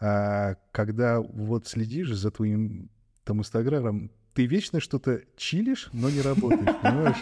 А, 0.00 0.54
когда 0.72 1.20
вот 1.20 1.66
следишь 1.66 2.12
за 2.12 2.30
твоим 2.30 2.90
там 3.24 3.40
инстаграмом, 3.40 4.10
ты 4.34 4.46
вечно 4.46 4.80
что-то 4.80 5.22
чилишь, 5.36 5.90
но 5.92 6.08
не 6.08 6.20
работаешь, 6.20 6.76
понимаешь? 6.80 7.18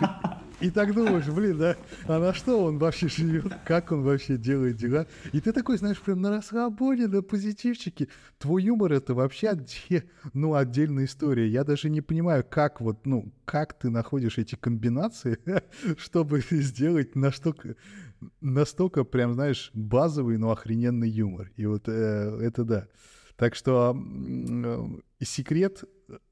И 0.61 0.71
так 0.71 0.95
думаешь, 0.95 1.27
блин, 1.27 1.59
да, 1.59 1.77
а 2.07 2.19
на 2.19 2.33
что 2.33 2.64
он 2.64 2.79
вообще 2.79 3.09
живет, 3.09 3.53
как 3.66 3.92
он 3.92 4.03
вообще 4.03 4.38
делает 4.38 4.77
дела. 4.77 5.07
И 5.33 5.40
ты 5.40 5.53
такой, 5.53 5.77
знаешь, 5.77 6.01
прям 6.01 6.23
на 6.23 6.31
расслабоне, 6.31 7.09
на 7.09 7.21
позитивчике. 7.21 8.09
Твой 8.38 8.62
юмор— 8.62 8.92
это 8.95 9.12
вообще 9.12 9.55
ну, 10.33 10.55
отдельная 10.55 11.05
история. 11.05 11.47
Я 11.47 11.62
даже 11.62 11.90
не 11.90 12.01
понимаю, 12.01 12.42
как 12.49 12.81
вот, 12.81 13.05
ну, 13.05 13.35
как 13.45 13.79
ты 13.79 13.90
находишь 13.90 14.38
эти 14.38 14.55
комбинации, 14.55 15.38
чтобы 15.99 16.40
сделать 16.51 17.14
настолько, 17.16 17.77
настолько 18.40 19.05
прям, 19.05 19.35
знаешь, 19.35 19.71
базовый, 19.75 20.38
но 20.38 20.53
охрененный 20.53 21.11
юмор. 21.11 21.51
И 21.57 21.66
вот 21.66 21.87
э, 21.87 22.38
это 22.40 22.64
да. 22.64 22.88
Так 23.37 23.55
что 23.55 23.95
э, 23.95 24.87
секрет 25.23 25.85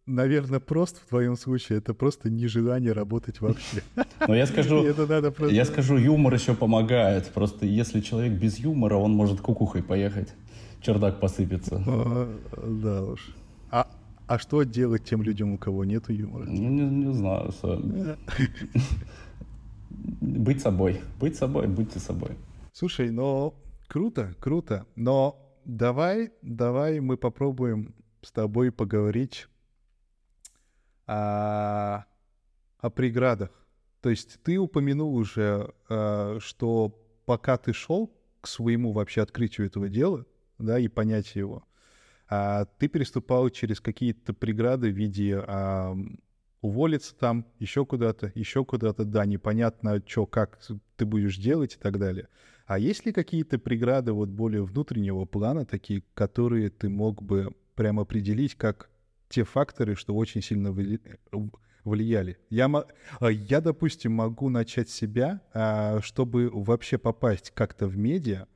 наверное, 0.06 0.60
просто 0.60 1.00
в 1.00 1.06
твоем 1.06 1.36
случае 1.36 1.78
это 1.78 1.94
просто 1.94 2.30
нежелание 2.30 2.92
работать 2.92 3.40
вообще. 3.40 3.82
Но 4.26 4.34
я 4.34 4.46
скажу, 4.46 4.84
это 4.84 5.06
надо 5.06 5.30
просто... 5.30 5.54
я 5.54 5.64
скажу, 5.64 5.96
юмор 5.96 6.34
еще 6.34 6.54
помогает. 6.54 7.28
Просто 7.28 7.66
если 7.66 8.00
человек 8.00 8.32
без 8.32 8.58
юмора, 8.58 8.96
он 8.96 9.12
может 9.12 9.40
кукухой 9.40 9.82
поехать. 9.82 10.34
Чердак 10.80 11.20
посыпется. 11.20 11.82
А, 11.86 12.38
да 12.66 13.02
уж. 13.02 13.34
А, 13.70 13.88
а 14.26 14.38
что 14.38 14.62
делать 14.62 15.04
тем 15.04 15.22
людям, 15.22 15.54
у 15.54 15.58
кого 15.58 15.84
нет 15.84 16.10
юмора? 16.10 16.44
Ну, 16.46 16.68
не, 16.68 17.06
не 17.06 17.12
знаю. 17.12 17.52
Быть 20.20 20.60
собой. 20.60 21.00
Быть 21.20 21.36
собой, 21.36 21.66
будьте 21.66 21.98
собой. 21.98 22.32
Слушай, 22.72 23.10
ну, 23.10 23.54
круто, 23.88 24.34
круто. 24.40 24.86
Но 24.96 25.38
давай, 25.64 26.32
давай 26.42 27.00
мы 27.00 27.16
попробуем 27.16 27.94
с 28.20 28.30
тобой 28.32 28.70
поговорить 28.70 29.46
о, 31.06 32.04
о 32.78 32.90
преградах. 32.90 33.50
То 34.00 34.10
есть 34.10 34.38
ты 34.42 34.58
упомянул 34.58 35.14
уже, 35.14 35.72
э, 35.88 36.38
что 36.40 37.00
пока 37.24 37.56
ты 37.56 37.72
шел 37.72 38.12
к 38.40 38.46
своему 38.46 38.92
вообще 38.92 39.22
открытию 39.22 39.66
этого 39.66 39.88
дела, 39.88 40.26
да, 40.58 40.78
и 40.78 40.88
понятию 40.88 41.44
его, 41.44 41.64
а 42.28 42.66
ты 42.78 42.88
переступал 42.88 43.48
через 43.50 43.80
какие-то 43.80 44.34
преграды 44.34 44.90
в 44.90 44.94
виде 44.96 45.42
а, 45.46 45.96
уволиться 46.60 47.14
там, 47.14 47.46
еще 47.58 47.84
куда-то, 47.84 48.32
еще 48.34 48.64
куда-то, 48.64 49.04
да, 49.04 49.26
непонятно, 49.26 50.02
что, 50.06 50.26
как 50.26 50.58
ты 50.96 51.04
будешь 51.04 51.36
делать 51.36 51.74
и 51.74 51.78
так 51.78 51.98
далее. 51.98 52.28
А 52.66 52.78
есть 52.78 53.04
ли 53.04 53.12
какие-то 53.12 53.58
преграды 53.58 54.12
вот 54.12 54.30
более 54.30 54.64
внутреннего 54.64 55.26
плана, 55.26 55.66
такие, 55.66 56.02
которые 56.14 56.70
ты 56.70 56.88
мог 56.88 57.22
бы 57.22 57.54
прямо 57.74 58.02
определить 58.02 58.54
как 58.54 58.88
те 59.28 59.44
факторы, 59.44 59.94
что 59.94 60.14
очень 60.14 60.42
сильно 60.42 60.74
влияли. 61.84 62.38
Я, 62.50 62.70
а, 63.20 63.28
я, 63.28 63.60
допустим, 63.60 64.12
могу 64.12 64.48
начать 64.48 64.88
себя, 64.88 65.40
а, 65.52 66.00
чтобы 66.02 66.50
вообще 66.50 66.98
попасть 66.98 67.52
как-то 67.54 67.86
в 67.86 67.96
медиа, 67.96 68.46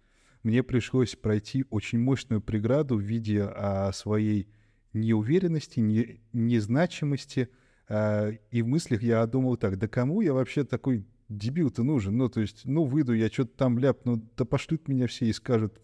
мне 0.42 0.62
пришлось 0.62 1.16
пройти 1.16 1.64
очень 1.70 1.98
мощную 1.98 2.40
преграду 2.40 2.96
в 2.96 3.00
виде 3.00 3.42
а, 3.42 3.92
своей 3.92 4.48
неуверенности, 4.92 5.80
не, 5.80 6.20
незначимости. 6.32 7.48
И 7.90 8.62
в 8.62 8.66
мыслях 8.66 9.02
я 9.02 9.26
думал 9.26 9.56
так, 9.56 9.78
да 9.78 9.88
кому 9.88 10.20
я 10.20 10.34
вообще 10.34 10.64
такой 10.64 11.06
дебил-то 11.30 11.82
нужен? 11.82 12.18
Ну, 12.18 12.28
то 12.28 12.40
есть, 12.40 12.66
ну, 12.66 12.84
выйду, 12.84 13.14
я 13.14 13.28
что-то 13.28 13.56
там 13.56 13.78
ляпну, 13.78 14.22
да 14.36 14.44
пошлют 14.44 14.88
меня 14.88 15.06
все 15.06 15.24
и 15.24 15.32
скажут, 15.32 15.80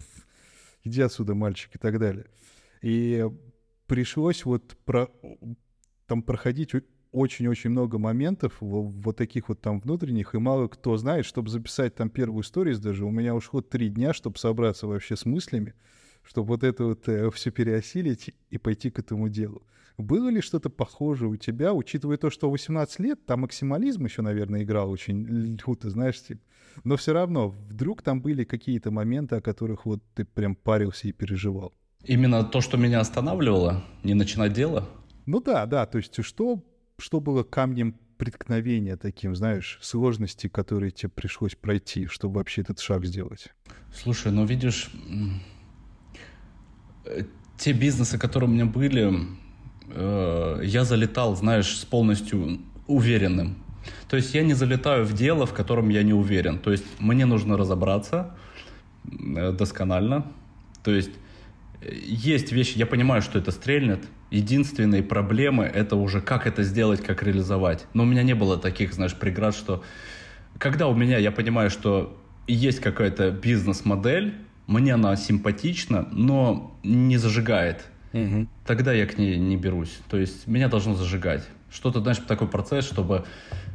иди 0.83 1.01
отсюда, 1.01 1.35
мальчик, 1.35 1.75
и 1.75 1.79
так 1.79 1.99
далее. 1.99 2.27
И 2.83 3.27
пришлось 3.87 4.45
вот 4.45 4.77
про, 4.85 5.09
там 6.07 6.23
проходить 6.23 6.73
очень-очень 7.13 7.71
много 7.71 7.99
моментов 7.99 8.57
вот 8.61 9.17
таких 9.17 9.49
вот 9.49 9.61
там 9.61 9.81
внутренних, 9.81 10.35
и 10.35 10.39
мало 10.39 10.69
кто 10.69 10.97
знает, 10.97 11.25
чтобы 11.25 11.49
записать 11.49 11.95
там 11.95 12.11
первую 12.11 12.43
историю 12.43 12.79
даже, 12.79 13.05
у 13.05 13.11
меня 13.11 13.35
ушло 13.35 13.61
три 13.61 13.89
дня, 13.89 14.13
чтобы 14.13 14.39
собраться 14.39 14.87
вообще 14.87 15.17
с 15.17 15.25
мыслями, 15.25 15.75
чтобы 16.23 16.49
вот 16.49 16.65
это 16.65 16.85
вот 16.85 17.09
э, 17.09 17.31
все 17.31 17.51
переосилить 17.51 18.35
и 18.51 18.59
пойти 18.59 18.91
к 18.91 18.99
этому 18.99 19.29
делу. 19.29 19.63
Было 19.97 20.29
ли 20.29 20.41
что-то 20.41 20.71
похожее 20.71 21.31
у 21.31 21.37
тебя, 21.37 21.73
учитывая 21.73 22.17
то, 22.17 22.29
что 22.31 22.51
18 22.51 22.99
лет, 22.99 23.25
там 23.27 23.43
максимализм 23.43 24.05
еще, 24.05 24.23
наверное, 24.23 24.65
играл 24.65 24.91
очень 24.91 25.25
люто, 25.25 25.89
знаешь, 25.91 26.21
типа. 26.21 26.41
Но 26.83 26.97
все 26.97 27.13
равно, 27.13 27.51
вдруг 27.51 28.03
там 28.03 28.21
были 28.21 28.43
какие-то 28.43 28.91
моменты, 28.91 29.37
о 29.37 29.41
которых 29.41 29.87
вот 29.87 30.03
ты 30.15 30.25
прям 30.25 30.57
парился 30.57 31.07
и 31.07 31.13
переживал? 31.13 31.73
Именно 32.07 32.45
то, 32.45 32.61
что 32.61 32.77
меня 32.77 33.01
останавливало, 33.01 33.83
не 34.03 34.15
начинать 34.15 34.53
дело? 34.53 34.89
Ну 35.27 35.41
да, 35.41 35.67
да, 35.67 35.87
то 35.87 35.99
есть 35.99 36.23
что 36.25 36.63
что 36.99 37.21
было 37.21 37.43
камнем 37.43 37.97
преткновения 38.19 38.97
таким, 38.97 39.35
знаешь, 39.35 39.79
сложности, 39.83 40.49
которые 40.49 40.91
тебе 40.91 41.11
пришлось 41.11 41.55
пройти, 41.55 42.07
чтобы 42.07 42.37
вообще 42.37 42.63
этот 42.63 42.81
шаг 42.81 43.05
сделать? 43.05 43.49
Слушай, 43.93 44.33
ну 44.33 44.45
видишь, 44.45 44.91
э, 47.05 47.25
те 47.59 47.73
бизнесы, 47.73 48.19
которые 48.19 48.49
у 48.49 48.53
меня 48.53 48.67
были, 48.67 49.13
э, 49.89 50.61
я 50.65 50.85
залетал, 50.85 51.37
знаешь, 51.37 51.77
с 51.77 51.85
полностью 51.85 52.61
уверенным. 52.87 53.57
То 54.09 54.17
есть 54.17 54.35
я 54.35 54.43
не 54.43 54.55
залетаю 54.55 55.05
в 55.05 55.13
дело, 55.13 55.47
в 55.47 55.53
котором 55.53 55.89
я 55.89 56.03
не 56.03 56.13
уверен. 56.13 56.59
То 56.59 56.71
есть 56.71 56.85
мне 56.99 57.27
нужно 57.27 57.57
разобраться 57.57 58.37
э, 59.05 59.53
досконально. 59.53 60.27
То 60.83 60.93
есть 60.93 61.11
есть 61.93 62.53
вещи, 62.53 62.79
я 62.79 62.87
понимаю, 62.87 63.23
что 63.23 63.39
это 63.39 63.51
стрельнет, 63.51 64.05
единственные 64.31 65.03
проблемы 65.03 65.65
это 65.65 65.97
уже 65.97 66.21
как 66.21 66.47
это 66.47 66.63
сделать, 66.63 67.03
как 67.03 67.23
реализовать. 67.23 67.87
Но 67.95 68.03
у 68.03 68.07
меня 68.07 68.23
не 68.23 68.35
было 68.35 68.59
таких, 68.59 68.93
знаешь, 68.93 69.15
преград, 69.15 69.55
что 69.55 69.83
когда 70.59 70.89
у 70.89 70.95
меня, 70.95 71.19
я 71.19 71.31
понимаю, 71.31 71.71
что 71.71 72.21
есть 72.47 72.81
какая-то 72.81 73.31
бизнес-модель, 73.31 74.35
мне 74.67 74.95
она 74.95 75.17
симпатична, 75.17 76.09
но 76.13 76.79
не 76.83 77.17
зажигает. 77.17 77.87
Угу. 78.15 78.47
Тогда 78.67 78.95
я 78.95 79.07
к 79.07 79.19
ней 79.19 79.37
не 79.37 79.57
берусь. 79.57 79.99
То 80.09 80.17
есть 80.17 80.47
меня 80.47 80.69
должно 80.69 80.95
зажигать. 80.95 81.47
Что-то, 81.71 82.01
знаешь, 82.01 82.19
такой 82.27 82.49
процесс, 82.49 82.87
чтобы 82.87 83.25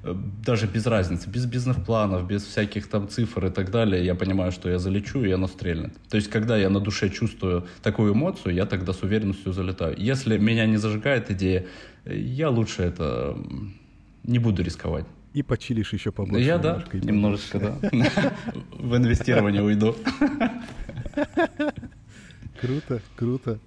Э, 0.03 0.15
даже 0.45 0.67
без 0.67 0.85
разницы, 0.85 1.29
без 1.29 1.45
бизнес-планов, 1.45 2.25
без 2.27 2.43
всяких 2.43 2.87
там 2.87 3.09
цифр 3.09 3.47
и 3.47 3.49
так 3.49 3.71
далее, 3.71 4.05
я 4.05 4.15
понимаю, 4.15 4.51
что 4.51 4.69
я 4.69 4.79
залечу, 4.79 5.23
и 5.23 5.31
оно 5.31 5.47
стрельнет. 5.47 5.93
То 6.09 6.17
есть, 6.17 6.29
когда 6.29 6.57
я 6.57 6.69
на 6.69 6.79
душе 6.79 7.09
чувствую 7.09 7.67
такую 7.81 8.13
эмоцию, 8.13 8.53
я 8.53 8.65
тогда 8.65 8.93
с 8.93 9.03
уверенностью 9.03 9.51
залетаю. 9.53 9.95
Если 9.97 10.37
меня 10.37 10.65
не 10.65 10.77
зажигает 10.77 11.29
идея, 11.31 11.65
я 12.05 12.49
лучше 12.49 12.83
это 12.83 13.37
не 14.23 14.39
буду 14.39 14.63
рисковать. 14.63 15.05
И 15.33 15.43
почилишь 15.43 15.93
еще 15.93 16.11
побольше. 16.11 16.45
Я, 16.45 16.57
да, 16.57 16.83
немножечко, 16.93 17.59
да. 17.59 17.77
В 18.71 18.95
инвестирование 18.95 19.61
уйду. 19.61 19.95
Круто, 22.61 23.01
круто. 23.15 23.59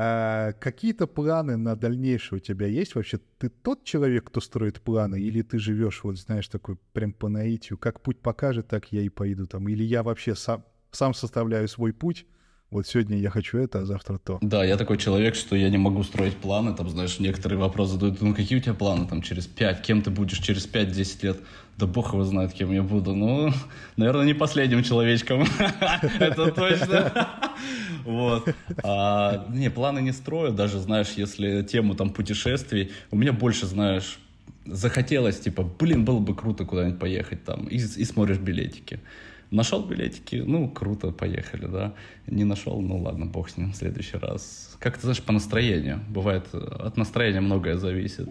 А 0.00 0.52
какие-то 0.52 1.08
планы 1.08 1.56
на 1.56 1.74
дальнейшее 1.74 2.36
у 2.36 2.40
тебя 2.40 2.68
есть 2.68 2.94
вообще? 2.94 3.18
Ты 3.38 3.48
тот 3.48 3.82
человек, 3.82 4.28
кто 4.28 4.40
строит 4.40 4.80
планы, 4.80 5.20
или 5.20 5.42
ты 5.42 5.58
живешь, 5.58 6.04
вот 6.04 6.16
знаешь, 6.18 6.46
такой 6.46 6.76
прям 6.92 7.12
по 7.12 7.28
наитию, 7.28 7.78
как 7.78 8.00
путь 8.00 8.20
покажет, 8.20 8.68
так 8.68 8.92
я 8.92 9.00
и 9.02 9.08
пойду 9.08 9.46
там, 9.46 9.68
или 9.68 9.82
я 9.82 10.04
вообще 10.04 10.36
сам, 10.36 10.64
сам 10.92 11.14
составляю 11.14 11.66
свой 11.66 11.92
путь, 11.92 12.28
вот 12.70 12.86
сегодня 12.86 13.16
я 13.18 13.30
хочу 13.30 13.58
это, 13.58 13.80
а 13.80 13.84
завтра 13.86 14.18
то. 14.18 14.38
Да, 14.42 14.62
я 14.62 14.76
такой 14.76 14.98
человек, 14.98 15.34
что 15.34 15.56
я 15.56 15.70
не 15.70 15.78
могу 15.78 16.02
строить 16.02 16.36
планы, 16.36 16.74
там, 16.74 16.90
знаешь, 16.90 17.18
некоторые 17.18 17.58
вопросы 17.58 17.92
задают, 17.92 18.20
ну, 18.20 18.34
какие 18.34 18.58
у 18.58 18.60
тебя 18.60 18.74
планы, 18.74 19.06
там, 19.06 19.22
через 19.22 19.46
пять, 19.46 19.80
кем 19.82 20.02
ты 20.02 20.10
будешь 20.10 20.38
через 20.38 20.66
5-10 20.66 21.18
лет? 21.22 21.40
Да 21.78 21.86
бог 21.86 22.12
его 22.12 22.24
знает, 22.24 22.52
кем 22.52 22.72
я 22.72 22.82
буду. 22.82 23.14
Ну, 23.14 23.52
наверное, 23.96 24.26
не 24.26 24.34
последним 24.34 24.82
человечком. 24.82 25.44
Это 26.18 26.50
точно. 26.52 27.28
Вот. 28.04 28.48
А, 28.82 29.46
не, 29.50 29.70
планы 29.70 29.98
не 30.00 30.12
строю, 30.12 30.52
даже, 30.52 30.78
знаешь, 30.78 31.08
если 31.16 31.62
тему 31.62 31.94
там 31.94 32.10
путешествий, 32.10 32.92
у 33.10 33.16
меня 33.16 33.34
больше, 33.34 33.66
знаешь, 33.66 34.18
захотелось, 34.64 35.40
типа, 35.40 35.62
блин, 35.62 36.06
было 36.06 36.18
бы 36.18 36.34
круто 36.34 36.64
куда-нибудь 36.64 36.98
поехать 36.98 37.44
там, 37.44 37.66
и, 37.66 37.76
и 37.76 38.04
смотришь 38.04 38.38
билетики. 38.38 39.00
Нашел 39.50 39.86
билетики, 39.86 40.36
ну, 40.36 40.68
круто, 40.70 41.10
поехали, 41.10 41.66
да. 41.66 41.94
Не 42.26 42.44
нашел, 42.44 42.80
ну 42.82 42.98
ладно, 42.98 43.26
бог 43.26 43.48
с 43.48 43.56
ним, 43.56 43.72
в 43.72 43.76
следующий 43.76 44.18
раз. 44.18 44.76
Как 44.78 44.96
ты 44.96 45.02
знаешь, 45.02 45.22
по 45.22 45.32
настроению. 45.32 46.00
Бывает, 46.10 46.54
от 46.54 46.96
настроения 46.96 47.40
многое 47.40 47.76
зависит. 47.76 48.28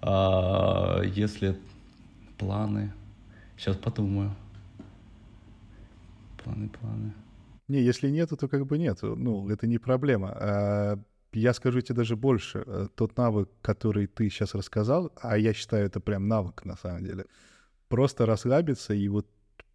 А 0.00 1.02
если 1.02 1.56
планы, 2.38 2.92
сейчас 3.58 3.76
подумаю. 3.76 4.34
Планы, 6.42 6.68
планы. 6.68 7.12
Не, 7.68 7.82
если 7.82 8.10
нету, 8.10 8.36
то 8.36 8.48
как 8.48 8.66
бы 8.66 8.78
нету. 8.78 9.16
Ну, 9.16 9.48
это 9.50 9.66
не 9.66 9.78
проблема. 9.78 10.32
А, 10.34 10.98
я 11.32 11.52
скажу 11.54 11.80
тебе 11.80 11.96
даже 11.96 12.16
больше. 12.16 12.62
Э, 12.66 12.86
тот 12.94 13.16
навык, 13.16 13.48
который 13.62 14.06
ты 14.06 14.28
сейчас 14.28 14.54
рассказал, 14.54 15.12
а 15.20 15.38
я 15.38 15.52
считаю, 15.54 15.86
это 15.86 16.00
прям 16.00 16.28
навык 16.28 16.64
на 16.64 16.76
самом 16.76 17.04
деле. 17.04 17.26
Просто 17.88 18.26
расслабиться 18.26 18.94
и 18.94 19.08
вот 19.08 19.26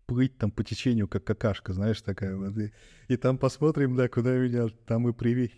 плыть 0.10 0.36
там 0.40 0.50
по 0.50 0.64
течению, 0.64 1.08
как 1.08 1.24
какашка, 1.24 1.72
знаешь, 1.72 2.02
такая 2.02 2.36
вот. 2.36 2.58
И, 2.58 2.74
и 3.08 3.16
там 3.16 3.38
посмотрим, 3.38 3.96
да, 3.96 4.10
куда 4.10 4.36
меня 4.36 4.68
там 4.88 5.08
и, 5.08 5.14
приви... 5.14 5.52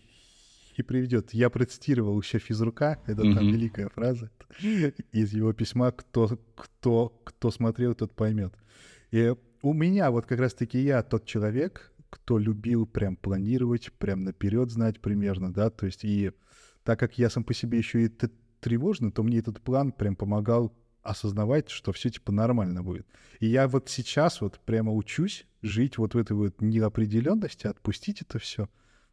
и 0.75 0.83
приведет. 0.83 1.33
Я 1.33 1.49
процитировал 1.49 2.19
еще 2.19 2.37
физрука, 2.37 2.99
это 3.05 3.21
mm-hmm. 3.21 3.33
там 3.33 3.47
великая 3.47 3.87
фраза 3.87 4.29
из 5.13 5.31
его 5.31 5.53
письма, 5.53 5.91
кто, 5.93 6.37
кто, 6.55 7.21
кто 7.23 7.49
смотрел, 7.49 7.95
тот 7.95 8.13
поймет. 8.13 8.53
И 9.11 9.33
у 9.61 9.73
меня 9.73 10.11
вот 10.11 10.25
как 10.25 10.39
раз-таки 10.39 10.79
я 10.79 11.01
тот 11.01 11.25
человек, 11.25 11.93
кто 12.09 12.37
любил 12.37 12.85
прям 12.85 13.15
планировать, 13.15 13.93
прям 13.93 14.25
наперед 14.25 14.69
знать 14.69 14.99
примерно, 14.99 15.53
да, 15.53 15.69
то 15.69 15.85
есть 15.85 16.03
и 16.03 16.31
так 16.83 16.99
как 16.99 17.17
я 17.17 17.29
сам 17.29 17.45
по 17.45 17.53
себе 17.53 17.77
еще 17.77 18.03
и 18.03 18.11
тревожный, 18.59 19.11
то 19.11 19.23
мне 19.23 19.37
этот 19.37 19.61
план 19.61 19.93
прям 19.93 20.17
помогал 20.17 20.73
осознавать, 21.03 21.69
что 21.69 21.91
все 21.91 22.09
типа 22.09 22.31
нормально 22.31 22.83
будет. 22.83 23.07
И 23.39 23.47
я 23.47 23.67
вот 23.67 23.89
сейчас 23.89 24.41
вот 24.41 24.59
прямо 24.65 24.93
учусь 24.93 25.45
жить 25.61 25.97
вот 25.97 26.13
в 26.13 26.17
этой 26.17 26.33
вот 26.33 26.61
неопределенности, 26.61 27.67
отпустить 27.67 28.21
это 28.21 28.39
все, 28.39 28.69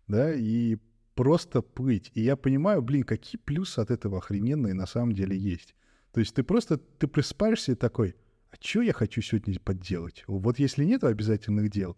да, 0.06 0.32
и 0.32 0.78
просто 1.14 1.62
плыть. 1.62 2.10
И 2.14 2.20
я 2.22 2.36
понимаю, 2.36 2.82
блин, 2.82 3.02
какие 3.02 3.40
плюсы 3.40 3.80
от 3.80 3.90
этого 3.90 4.18
охрененные 4.18 4.74
на 4.74 4.86
самом 4.86 5.12
деле 5.12 5.36
есть. 5.36 5.74
То 6.12 6.20
есть 6.20 6.34
ты 6.34 6.42
просто, 6.42 6.78
ты 6.78 7.06
просыпаешься 7.06 7.72
и 7.72 7.74
такой, 7.74 8.16
а 8.50 8.56
что 8.60 8.82
я 8.82 8.92
хочу 8.92 9.20
сегодня 9.20 9.58
подделать? 9.60 10.24
Вот 10.26 10.58
если 10.58 10.84
нет 10.84 11.04
обязательных 11.04 11.70
дел, 11.70 11.96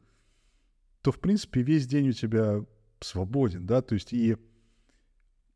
то, 1.02 1.12
в 1.12 1.20
принципе, 1.20 1.62
весь 1.62 1.86
день 1.86 2.08
у 2.08 2.12
тебя 2.12 2.64
свободен, 3.00 3.66
да, 3.66 3.82
то 3.82 3.94
есть 3.94 4.12
и 4.12 4.36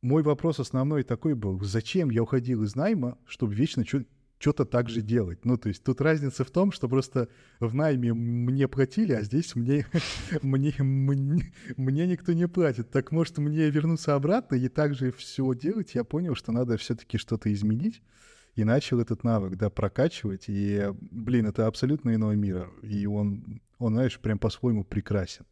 мой 0.01 0.23
вопрос 0.23 0.61
основной 0.61 1.03
такой 1.03 1.35
был, 1.35 1.59
зачем 1.63 2.11
я 2.11 2.23
уходил 2.23 2.63
из 2.63 2.75
найма, 2.75 3.19
чтобы 3.27 3.55
вечно 3.55 3.87
что-то 3.87 4.07
так 4.39 4.91
же 4.91 5.01
делать. 5.01 5.45
Ну, 5.45 5.57
то 5.57 5.69
есть 5.69 5.83
тут 5.83 6.01
разница 6.01 6.45
в 6.45 6.51
том, 6.51 6.73
что 6.73 6.89
просто 6.89 7.29
в 7.61 7.75
найме 7.75 8.13
мне 8.13 8.69
платили, 8.69 9.13
а 9.13 9.23
здесь 9.23 9.55
мне, 9.55 9.87
мне, 10.43 10.75
мне, 10.79 11.53
мне 11.77 12.07
никто 12.07 12.33
не 12.33 12.49
платит. 12.49 12.91
Так 12.91 13.13
может 13.13 13.39
мне 13.39 13.71
вернуться 13.71 14.15
обратно 14.15 14.57
и 14.57 14.69
также 14.69 15.13
все 15.13 15.55
делать? 15.55 15.95
Я 15.95 16.05
понял, 16.05 16.35
что 16.35 16.53
надо 16.53 16.77
все-таки 16.77 17.19
что-то 17.19 17.53
изменить. 17.53 18.03
И 18.55 18.63
начал 18.63 19.01
этот 19.01 19.25
навык, 19.25 19.57
да, 19.57 19.69
прокачивать. 19.69 20.45
И, 20.47 20.93
блин, 21.11 21.47
это 21.47 21.67
абсолютно 21.67 22.15
иной 22.15 22.37
мир. 22.37 22.71
И 22.83 23.07
он, 23.07 23.61
он, 23.79 23.95
знаешь, 23.95 24.21
прям 24.21 24.39
по-своему 24.39 24.85
прекрасен. 24.85 25.45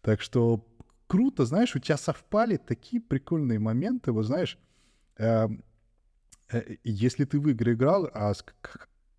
Так 0.00 0.20
что 0.20 0.66
круто, 1.06 1.44
знаешь, 1.44 1.76
у 1.76 1.78
тебя 1.78 1.96
совпали 1.96 2.56
такие 2.56 3.00
прикольные 3.00 3.60
моменты. 3.60 4.10
Вот 4.10 4.24
знаешь, 4.24 4.58
эм, 5.18 5.62
если 6.84 7.24
ты 7.24 7.38
в 7.38 7.48
игры 7.48 7.74
играл, 7.74 8.10
а, 8.14 8.32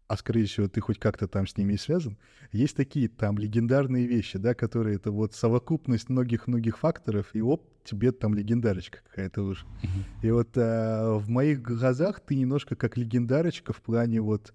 а 0.07 0.17
скорее 0.17 0.45
всего 0.45 0.67
ты 0.67 0.81
хоть 0.81 0.97
как-то 0.99 1.27
там 1.27 1.45
с 1.45 1.55
ними 1.55 1.75
связан, 1.75 2.17
есть 2.51 2.75
такие 2.75 3.07
там 3.07 3.37
легендарные 3.37 4.07
вещи, 4.07 4.39
да, 4.39 4.55
которые 4.55 4.95
это 4.95 5.11
вот 5.11 5.35
совокупность 5.35 6.09
многих-многих 6.09 6.79
факторов, 6.79 7.29
и 7.33 7.41
оп, 7.41 7.69
тебе 7.83 8.11
там 8.11 8.33
легендарочка 8.33 8.99
какая-то 9.07 9.43
уже. 9.43 9.65
И 10.23 10.31
вот 10.31 10.49
а, 10.57 11.17
в 11.17 11.29
моих 11.29 11.61
глазах 11.61 12.19
ты 12.21 12.35
немножко 12.35 12.75
как 12.75 12.97
легендарочка 12.97 13.73
в 13.73 13.81
плане 13.81 14.21
вот 14.21 14.53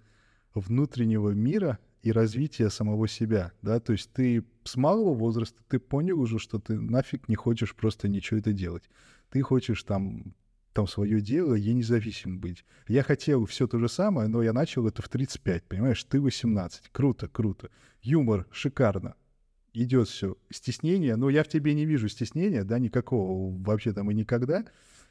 внутреннего 0.55 1.31
мира 1.31 1.79
и 2.03 2.13
развития 2.13 2.69
самого 2.69 3.09
себя, 3.09 3.53
да, 3.63 3.81
то 3.81 3.93
есть 3.93 4.13
ты 4.13 4.45
с 4.65 4.77
малого 4.77 5.15
возраста, 5.15 5.63
ты 5.69 5.79
понял 5.79 6.21
уже, 6.21 6.39
что 6.39 6.59
ты 6.59 6.79
нафиг 6.79 7.29
не 7.29 7.35
хочешь 7.35 7.75
просто 7.75 8.09
ничего 8.09 8.41
это 8.41 8.53
делать. 8.53 8.91
Ты 9.31 9.41
хочешь 9.43 9.83
там 9.85 10.35
там 10.75 10.89
свое 10.89 11.21
дело, 11.21 11.55
я 11.55 11.73
независим 11.73 12.41
быть. 12.41 12.65
Я 12.89 13.03
хотел 13.05 13.47
все 13.47 13.67
то 13.67 13.79
же 13.79 13.89
самое, 13.89 14.29
но 14.29 14.43
я 14.43 14.53
начал 14.53 14.87
это 14.87 15.01
в 15.03 15.09
35, 15.09 15.65
понимаешь? 15.65 16.03
Ты 16.05 16.21
18. 16.21 16.91
Круто, 16.93 17.29
круто. 17.29 17.71
Юмор, 18.03 18.47
шикарно. 18.51 19.15
идет 19.73 20.09
все 20.09 20.37
стеснение, 20.51 21.17
но 21.17 21.31
я 21.31 21.45
в 21.45 21.49
тебе 21.49 21.75
не 21.75 21.87
вижу 21.87 22.09
стеснения, 22.09 22.65
да, 22.65 22.79
никакого 22.79 23.57
вообще 23.65 23.93
там 23.93 24.11
и 24.11 24.15
никогда. 24.15 24.65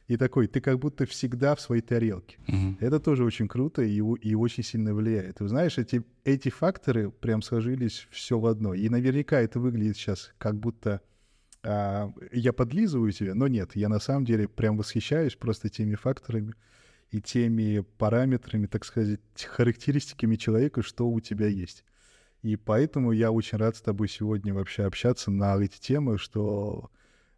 И 0.07 0.17
такой, 0.17 0.47
ты 0.47 0.59
как 0.59 0.79
будто 0.79 1.05
всегда 1.05 1.55
в 1.55 1.61
своей 1.61 1.81
тарелке. 1.81 2.37
Мгм. 2.47 2.77
Это 2.81 2.99
тоже 2.99 3.23
очень 3.23 3.47
круто 3.47 3.81
и, 3.81 3.95
и 3.95 4.35
очень 4.35 4.63
сильно 4.63 4.93
влияет. 4.93 5.39
Вы 5.39 5.47
знаешь, 5.47 5.77
эти, 5.77 6.03
эти 6.25 6.49
факторы 6.49 7.09
прям 7.09 7.41
сложились 7.41 8.05
все 8.11 8.37
в 8.37 8.45
одно. 8.45 8.73
И 8.73 8.89
наверняка 8.89 9.39
это 9.39 9.61
выглядит 9.61 9.95
сейчас 9.95 10.33
как 10.37 10.59
будто 10.59 10.99
а, 11.63 12.11
я 12.31 12.53
подлизываю 12.53 13.11
тебя, 13.11 13.35
но 13.35 13.47
нет, 13.47 13.75
я 13.75 13.89
на 13.89 13.99
самом 13.99 14.25
деле 14.25 14.47
прям 14.47 14.77
восхищаюсь 14.77 15.35
просто 15.35 15.69
теми 15.69 15.95
факторами 15.95 16.53
и 17.11 17.21
теми 17.21 17.85
параметрами, 17.97 18.65
так 18.65 18.85
сказать, 18.85 19.19
характеристиками 19.35 20.35
человека, 20.35 20.81
что 20.81 21.07
у 21.07 21.19
тебя 21.21 21.47
есть. 21.47 21.83
И 22.41 22.57
поэтому 22.57 23.13
я 23.13 23.31
очень 23.31 23.57
рад 23.57 23.77
с 23.77 23.81
тобой 23.81 24.09
сегодня 24.09 24.53
вообще 24.53 24.83
общаться 24.83 25.31
на 25.31 25.55
эти 25.57 25.79
темы, 25.79 26.17
что... 26.17 26.89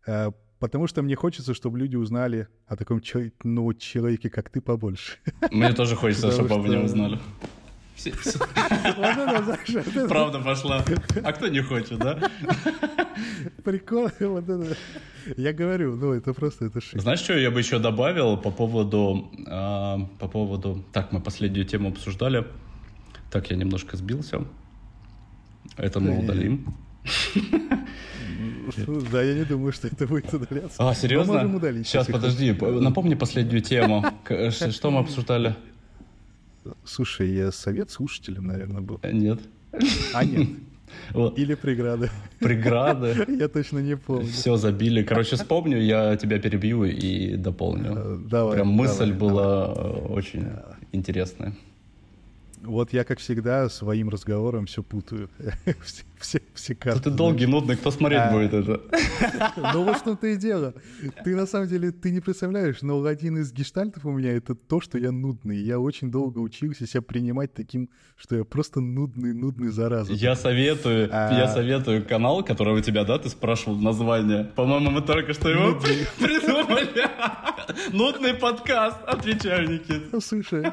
э, 0.08 0.32
потому 0.60 0.88
что 0.88 1.04
мне 1.04 1.16
хочется, 1.16 1.54
чтобы 1.54 1.78
люди 1.78 1.96
узнали 1.96 2.48
о 2.66 2.76
таком 2.76 3.02
чел- 3.02 3.32
ну, 3.44 3.72
человеке, 3.74 4.32
как 4.32 4.50
ты, 4.50 4.62
побольше. 4.62 5.20
Мне 5.52 5.74
тоже 5.74 5.96
хочется, 5.96 6.32
чтобы 6.32 6.56
об 6.56 6.66
нем 6.68 6.86
узнали. 6.86 7.20
Все- 7.96 8.12
все- 8.12 8.40
Правда 10.08 10.40
пошла. 10.40 10.84
А 11.24 11.34
кто 11.34 11.48
не 11.48 11.62
хочет, 11.62 11.98
да? 11.98 12.20
прикол, 13.64 14.10
вот 14.20 14.50
это. 14.50 14.78
Я 15.38 15.54
говорю, 15.54 15.96
ну 15.96 16.12
это 16.14 16.34
просто, 16.34 16.66
это 16.66 16.82
шик. 16.82 17.02
Знаешь, 17.02 17.20
что 17.20 17.38
я 17.38 17.50
бы 17.52 17.60
еще 17.60 17.80
добавил 17.80 18.38
по 18.38 18.52
поводу... 18.52 19.32
а, 19.48 20.00
по 20.20 20.28
поводу... 20.28 20.84
Так, 20.94 21.12
мы 21.12 21.20
последнюю 21.22 21.66
тему 21.66 21.90
обсуждали. 21.90 22.46
Так, 23.32 23.50
я 23.50 23.58
немножко 23.58 23.98
сбился. 23.98 24.46
Это 25.78 26.00
мы 26.00 26.12
Да, 26.12 26.20
удалим. 26.20 26.74
Да, 29.12 29.22
я 29.22 29.36
не 29.36 29.46
думаю, 29.46 29.72
что 29.72 29.88
это 29.88 30.08
будет 30.08 30.34
удаляться. 30.34 30.76
А, 30.80 30.86
Но 30.86 30.94
серьезно? 30.94 31.34
можем 31.34 31.56
удалить, 31.56 31.88
Сейчас, 31.88 32.08
подожди, 32.08 32.52
напомни 32.52 33.14
последнюю 33.14 33.62
тему. 33.62 34.04
Что 34.50 34.92
мы 34.92 35.00
обсуждали? 35.00 35.56
Слушай, 36.84 37.30
я 37.30 37.52
совет 37.52 37.92
слушателям, 37.92 38.48
наверное, 38.48 38.82
был. 38.82 39.00
Нет. 39.04 39.40
А 40.14 40.24
нет, 40.24 40.48
Вот. 41.14 41.38
или 41.38 41.56
преграды. 41.56 42.10
Преграды. 42.40 43.26
Я 43.40 43.48
точно 43.48 43.80
не 43.80 43.98
помню. 43.98 44.28
Все 44.28 44.56
забили. 44.56 45.04
Короче, 45.04 45.36
вспомню, 45.36 45.82
я 45.82 46.16
тебя 46.16 46.40
перебью 46.40 46.84
и 46.86 47.36
дополню. 47.36 47.94
Э, 47.96 48.18
Давай. 48.30 48.56
Прям 48.56 48.68
мысль 48.68 49.12
давай, 49.12 49.20
была 49.20 49.74
э, 49.76 50.14
очень 50.14 50.48
интересная. 50.92 51.54
Вот 52.66 52.94
я, 52.94 53.04
как 53.04 53.20
всегда, 53.20 53.70
своим 53.70 54.10
разговором 54.10 54.66
все 54.66 54.84
путаю. 54.84 55.30
Все, 55.84 56.04
все, 56.20 56.42
все 56.54 56.76
карты. 56.76 57.02
ты 57.04 57.10
долгий, 57.12 57.46
нудный, 57.46 57.76
кто 57.76 57.92
смотреть 57.92 58.22
А. 58.22 58.32
будет 58.32 58.54
это? 58.54 58.82
Ну 59.74 59.84
вот 59.84 59.98
в 59.98 60.04
том-то 60.04 60.28
и 60.28 60.36
дело. 60.38 60.74
Ты 61.24 61.36
на 61.36 61.46
самом 61.46 61.68
деле, 61.68 61.92
ты 61.92 62.10
не 62.12 62.22
представляешь, 62.22 62.82
но 62.82 63.04
один 63.04 63.38
из 63.38 63.52
гештальтов 63.52 64.06
у 64.06 64.12
меня 64.12 64.32
это 64.32 64.56
то, 64.56 64.80
что 64.82 64.98
я 64.98 65.12
нудный. 65.12 65.58
Я 65.58 65.80
очень 65.80 66.10
долго 66.12 66.40
учился 66.40 66.88
себя 66.88 67.02
принимать 67.02 67.54
таким, 67.54 67.90
что 68.16 68.36
я 68.36 68.44
просто 68.46 68.80
нудный, 68.80 69.34
нудный 69.34 69.70
зараза. 69.70 70.14
Я 70.14 70.36
советую, 70.36 71.10
А. 71.12 71.38
я 71.38 71.48
советую 71.48 72.06
канал, 72.06 72.44
который 72.44 72.74
у 72.76 72.82
тебя, 72.82 73.04
да, 73.04 73.20
ты 73.20 73.30
спрашивал 73.30 73.78
название. 73.78 74.46
По-моему, 74.56 74.90
мы 74.92 75.02
только 75.02 75.34
что 75.34 75.50
его 75.50 75.80
придумали. 76.20 77.08
Нудный 77.92 78.34
подкаст, 78.34 78.98
отвечаю, 79.06 79.70
Никит. 79.70 80.12
Ну, 80.12 80.20
слушай, 80.22 80.64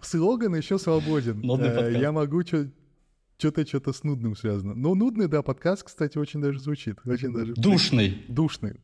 слоган 0.00 0.54
еще 0.54 0.78
свободен. 0.78 1.40
Нудный 1.40 1.68
Э, 1.68 1.74
подкаст. 1.74 1.98
Я 1.98 2.12
могу 2.12 2.42
что-то 2.42 3.66
что-то 3.66 3.92
с 3.92 4.04
нудным 4.04 4.36
связано. 4.36 4.74
Но 4.74 4.94
нудный, 4.94 5.26
да, 5.28 5.42
подкаст, 5.42 5.84
кстати, 5.84 6.18
очень 6.18 6.40
даже 6.40 6.58
звучит. 6.60 6.98
Очень 7.04 7.32
даже 7.32 7.54
Душный. 7.54 8.24
душный. 8.28 8.80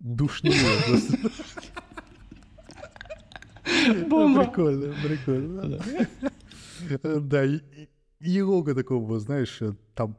Душнее 0.00 0.54
просто. 0.86 1.18
Бомба. 4.08 4.44
Прикольно, 4.44 4.94
прикольно. 5.02 5.80
Э, 7.02 7.20
Да, 7.20 7.44
и, 7.44 7.60
лого 8.42 8.74
такого, 8.74 9.18
знаешь, 9.20 9.58
там, 9.94 10.16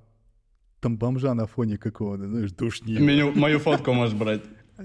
там 0.82 0.98
бомжа 0.98 1.34
на 1.34 1.46
фоне 1.48 1.78
какого-то, 1.78 2.28
знаешь, 2.28 2.52
душнее. 2.52 3.00
Меню- 3.00 3.34
Мою 3.36 3.60
фотку 3.60 3.94
можешь 3.94 4.16
брать. 4.16 4.44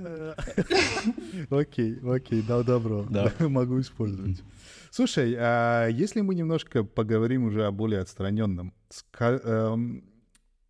Окей, 1.51 1.99
окей, 2.01 2.43
да, 2.43 2.63
добро. 2.63 3.07
Да. 3.11 3.33
Могу 3.41 3.81
использовать. 3.81 4.43
Слушай, 4.91 5.35
а 5.39 5.87
если 5.89 6.21
мы 6.21 6.35
немножко 6.35 6.85
поговорим 6.85 7.45
уже 7.45 7.67
о 7.67 7.71
более 7.71 8.01
отстраненном. 8.01 8.73
эм, 9.21 10.05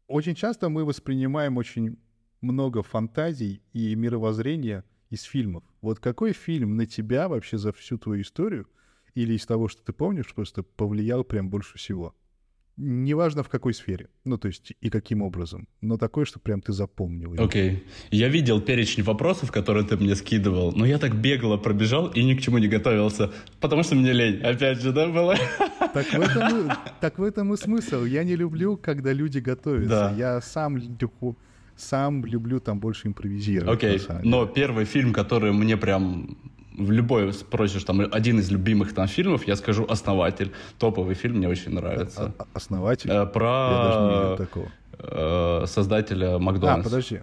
Очень 0.07 0.35
часто 0.35 0.69
мы 0.69 0.85
воспринимаем 0.85 1.57
очень 1.57 1.99
много 2.41 2.83
фантазий 2.83 3.63
и 3.73 3.95
мировоззрения 3.95 4.85
из 5.11 5.23
фильмов. 5.23 5.65
Вот 5.81 5.99
какой 5.99 6.33
фильм 6.33 6.77
на 6.77 6.87
тебя 6.87 7.29
вообще 7.29 7.59
за 7.59 7.73
всю 7.73 7.99
твою 7.99 8.23
историю 8.23 8.67
или 9.15 9.35
из 9.35 9.47
того, 9.47 9.69
что 9.69 9.83
ты 9.83 9.93
помнишь, 9.93 10.35
просто 10.35 10.63
повлиял 10.63 11.25
прям 11.25 11.51
больше 11.51 11.79
всего? 11.79 12.15
Неважно 12.81 13.43
в 13.43 13.49
какой 13.49 13.75
сфере, 13.75 14.09
ну 14.25 14.39
то 14.39 14.47
есть 14.47 14.73
и 14.81 14.89
каким 14.89 15.23
образом, 15.23 15.67
но 15.81 15.97
такой, 15.97 16.25
что 16.27 16.39
прям 16.39 16.61
ты 16.61 16.73
запомнил. 16.73 17.35
Окей. 17.37 17.83
Я 18.13 18.29
видел 18.29 18.61
перечень 18.61 19.03
вопросов, 19.03 19.51
которые 19.51 19.85
ты 19.85 19.97
мне 19.97 20.15
скидывал, 20.15 20.71
но 20.71 20.87
я 20.87 20.99
так 20.99 21.21
бегло 21.21 21.57
пробежал 21.57 22.07
и 22.07 22.23
ни 22.23 22.35
к 22.35 22.41
чему 22.41 22.59
не 22.59 22.69
готовился, 22.69 23.33
потому 23.61 23.83
что 23.83 23.97
мне 23.97 24.13
лень. 24.13 24.41
Опять 24.43 24.81
же, 24.81 24.93
да, 24.93 25.09
было? 25.09 25.35
Так 25.93 26.07
в, 26.07 26.21
этом, 26.21 26.69
и- 26.69 26.73
так 27.01 27.19
в 27.19 27.23
этом 27.25 27.53
и 27.55 27.57
смысл. 27.57 28.05
Я 28.05 28.23
не 28.23 28.37
люблю, 28.37 28.77
когда 28.77 29.13
люди 29.13 29.39
готовятся. 29.39 29.89
Да. 29.89 30.15
Я 30.17 30.41
сам, 30.41 30.81
сам 31.77 32.25
люблю 32.25 32.61
там 32.61 32.79
больше 32.79 33.09
импровизировать. 33.09 33.77
Окей, 33.77 33.99
деле. 33.99 34.21
но 34.23 34.47
первый 34.47 34.85
фильм, 34.85 35.13
который 35.13 35.53
мне 35.53 35.77
прям 35.77 36.39
в 36.79 36.91
любой 36.91 37.33
спросишь, 37.33 37.85
там, 37.85 38.01
один 38.01 38.39
из 38.39 38.51
любимых 38.51 38.95
там 38.95 39.07
фильмов, 39.09 39.47
я 39.49 39.57
скажу 39.57 39.85
«Основатель». 39.89 40.53
Топовый 40.79 41.15
фильм, 41.15 41.37
мне 41.39 41.49
очень 41.49 41.73
нравится. 41.73 42.33
А- 42.39 42.45
Основатель. 42.55 43.11
Э, 43.11 43.15
Я 43.15 43.25
даже 43.25 43.29
не 43.29 43.33
Про 43.33 44.37
такого. 44.37 44.69
э, 44.99 45.67
создателя 45.67 46.37
А, 46.37 46.39
Макдональдс. 46.39 46.85
подожди. 46.85 47.21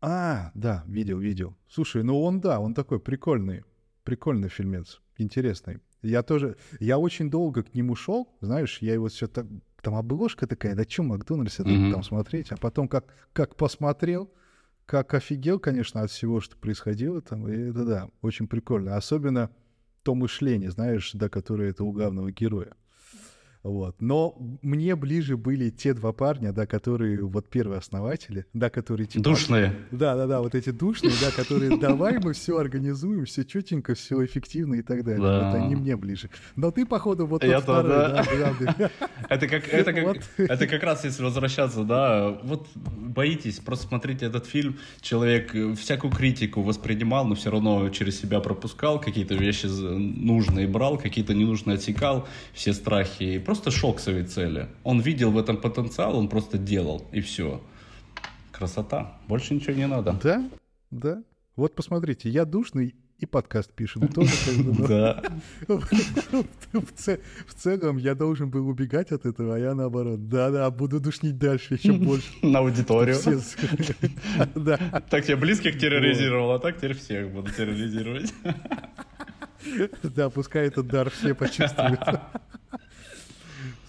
А, 0.00 0.50
да, 0.54 0.82
видел, 0.86 1.18
видел. 1.18 1.54
Слушай, 1.68 2.02
ну 2.02 2.22
он, 2.22 2.40
да, 2.40 2.58
он 2.58 2.74
такой 2.74 2.98
прикольный, 3.00 3.64
прикольный 4.04 4.48
фильмец, 4.48 5.00
интересный. 5.18 5.78
Я 6.02 6.22
тоже, 6.22 6.56
я 6.80 6.96
очень 6.98 7.30
долго 7.30 7.62
к 7.62 7.74
нему 7.74 7.94
шел, 7.94 8.28
знаешь, 8.40 8.78
я 8.80 8.94
его 8.94 9.08
все 9.08 9.26
так, 9.26 9.44
там 9.82 9.94
обложка 9.94 10.46
такая, 10.46 10.74
да 10.74 10.84
что 10.88 11.02
Макдональдс 11.02 11.60
это 11.60 11.68
Мгм. 11.68 11.92
там 11.92 12.02
смотреть, 12.02 12.50
а 12.52 12.56
потом 12.56 12.88
как, 12.88 13.04
как 13.34 13.56
посмотрел, 13.56 14.30
как 14.90 15.14
офигел, 15.14 15.60
конечно, 15.60 16.02
от 16.02 16.10
всего, 16.10 16.40
что 16.40 16.56
происходило 16.56 17.22
там, 17.22 17.46
и 17.46 17.70
это 17.70 17.84
да, 17.84 18.10
очень 18.22 18.48
прикольно. 18.48 18.96
Особенно 18.96 19.48
то 20.02 20.16
мышление, 20.16 20.72
знаешь, 20.72 21.12
да, 21.14 21.28
которое 21.28 21.70
это 21.70 21.84
у 21.84 21.92
главного 21.92 22.32
героя. 22.32 22.74
Вот. 23.62 24.00
Но 24.00 24.36
мне 24.62 24.96
ближе 24.96 25.36
были 25.36 25.70
те 25.70 25.92
два 25.92 26.12
парня, 26.12 26.52
да, 26.52 26.66
которые 26.66 27.22
вот 27.22 27.48
первые 27.48 27.78
основатели, 27.78 28.46
да, 28.54 28.70
которые 28.70 29.06
типа... 29.06 29.24
Душные. 29.24 29.74
Да, 29.90 30.16
да, 30.16 30.26
да, 30.26 30.40
вот 30.40 30.54
эти 30.54 30.70
душные, 30.70 31.12
да, 31.20 31.30
которые 31.30 31.76
давай 31.80 32.18
мы 32.18 32.32
все 32.32 32.56
организуем, 32.56 33.26
все 33.26 33.44
четенько, 33.44 33.94
все 33.94 34.24
эффективно 34.24 34.76
и 34.76 34.82
так 34.82 35.04
далее. 35.04 35.20
Да. 35.20 35.50
Вот 35.50 35.54
они 35.56 35.76
мне 35.76 35.96
ближе. 35.96 36.30
Но 36.56 36.70
ты, 36.70 36.86
походу, 36.86 37.26
вот 37.26 37.44
Я-то, 37.44 37.66
тот 37.66 37.84
второй, 37.84 37.90
да. 37.90 38.08
да, 38.08 38.36
главный. 38.36 38.90
Это 39.28 39.46
как, 39.46 39.68
это, 39.68 39.92
как, 39.92 40.04
Вот. 40.04 40.18
это 40.38 40.66
как 40.66 40.82
раз 40.82 41.04
если 41.04 41.22
возвращаться, 41.22 41.84
да, 41.84 42.30
вот 42.42 42.66
боитесь, 42.74 43.58
просто 43.58 43.86
смотрите 43.86 44.26
этот 44.26 44.46
фильм, 44.46 44.78
человек 45.00 45.54
э, 45.54 45.74
всякую 45.74 46.12
критику 46.12 46.62
воспринимал, 46.62 47.26
но 47.26 47.34
все 47.34 47.50
равно 47.50 47.88
через 47.90 48.18
себя 48.18 48.40
пропускал, 48.40 49.00
какие-то 49.00 49.34
вещи 49.34 49.66
нужные 49.66 50.66
брал, 50.66 50.98
какие-то 50.98 51.34
ненужные 51.34 51.74
отсекал, 51.76 52.26
все 52.52 52.72
страхи, 52.72 53.22
и 53.22 53.38
просто 53.50 53.70
шел 53.72 53.92
к 53.94 54.00
своей 54.00 54.22
цели. 54.24 54.66
Он 54.84 55.00
видел 55.00 55.30
в 55.32 55.36
этом 55.38 55.56
потенциал, 55.56 56.16
он 56.16 56.28
просто 56.28 56.56
делал, 56.58 57.02
и 57.14 57.20
все. 57.20 57.60
Красота, 58.52 59.12
больше 59.28 59.54
ничего 59.54 59.74
не 59.76 59.86
надо. 59.88 60.12
Да, 60.22 60.48
да. 60.90 61.22
Вот 61.56 61.74
посмотрите, 61.74 62.28
я 62.30 62.44
душный 62.44 62.94
и 63.22 63.26
подкаст 63.26 63.72
пишем. 63.72 64.06
Тоже 64.08 64.30
как 64.46 64.56
бы, 64.64 64.74
ну, 64.78 64.86
Да. 64.88 65.22
в, 66.80 66.92
це- 66.94 67.18
в 67.46 67.54
целом 67.54 67.98
я 67.98 68.14
должен 68.14 68.50
был 68.50 68.68
убегать 68.68 69.12
от 69.12 69.26
этого, 69.26 69.54
а 69.54 69.58
я 69.58 69.74
наоборот. 69.74 70.28
Да-да, 70.28 70.70
буду 70.70 71.00
душнить 71.00 71.36
дальше, 71.38 71.74
еще 71.74 71.92
больше. 72.06 72.28
На 72.42 72.58
аудиторию. 72.60 73.16
Так 75.10 75.28
я 75.28 75.36
близких 75.36 75.78
терроризировал, 75.80 76.52
а 76.52 76.58
так 76.58 76.76
теперь 76.76 76.94
всех 76.94 77.28
буду 77.32 77.50
терроризировать. 77.50 78.32
Да, 80.16 80.30
пускай 80.30 80.68
этот 80.68 80.86
дар 80.86 81.10
все 81.10 81.34
почувствуют. 81.34 82.00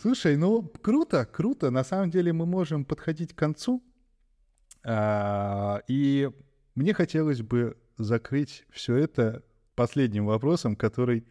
Слушай, 0.02 0.36
ну 0.36 0.64
круто, 0.64 1.26
круто. 1.26 1.70
На 1.70 1.84
самом 1.84 2.10
деле 2.10 2.34
мы 2.34 2.48
можем 2.48 2.86
подходить 2.86 3.34
к 3.34 3.38
концу. 3.38 3.84
А, 4.84 5.84
И 5.88 6.28
мне 6.74 6.96
хотелось 6.96 7.44
бы 7.44 7.78
закрыть 7.98 8.66
все 8.72 8.96
это 8.96 9.44
последним 9.76 10.26
вопросом, 10.26 10.76
который 10.76 11.28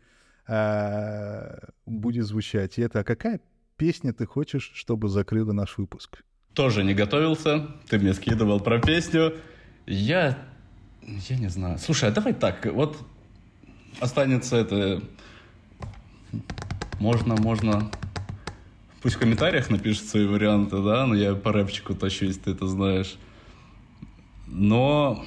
а, 0.46 1.58
будет 1.84 2.26
звучать. 2.26 2.78
И 2.78 2.82
это 2.82 3.00
а 3.00 3.04
какая 3.04 3.40
песня 3.76 4.12
ты 4.12 4.24
хочешь, 4.24 4.70
чтобы 4.74 5.08
закрыла 5.08 5.50
наш 5.50 5.76
выпуск? 5.76 6.22
Тоже 6.54 6.84
не 6.84 6.94
готовился. 6.94 7.66
Ты 7.88 7.98
мне 7.98 8.14
скидывал 8.14 8.60
про 8.60 8.78
песню. 8.78 9.34
Я... 9.86 10.38
Я 11.02 11.38
не 11.38 11.48
знаю. 11.48 11.76
Слушай, 11.78 12.10
а 12.10 12.12
давай 12.12 12.34
так. 12.34 12.66
Вот 12.66 12.98
останется 13.98 14.58
это... 14.58 15.02
Можно, 17.00 17.34
можно... 17.34 17.90
Пусть 19.02 19.16
в 19.16 19.18
комментариях 19.18 19.70
напишут 19.70 20.04
свои 20.04 20.26
варианты, 20.26 20.82
да, 20.82 21.06
но 21.06 21.14
я 21.14 21.34
по 21.34 21.52
рэпчику 21.52 21.94
тащусь, 21.94 22.38
ты 22.38 22.50
это 22.50 22.66
знаешь. 22.66 23.16
Но 24.46 25.24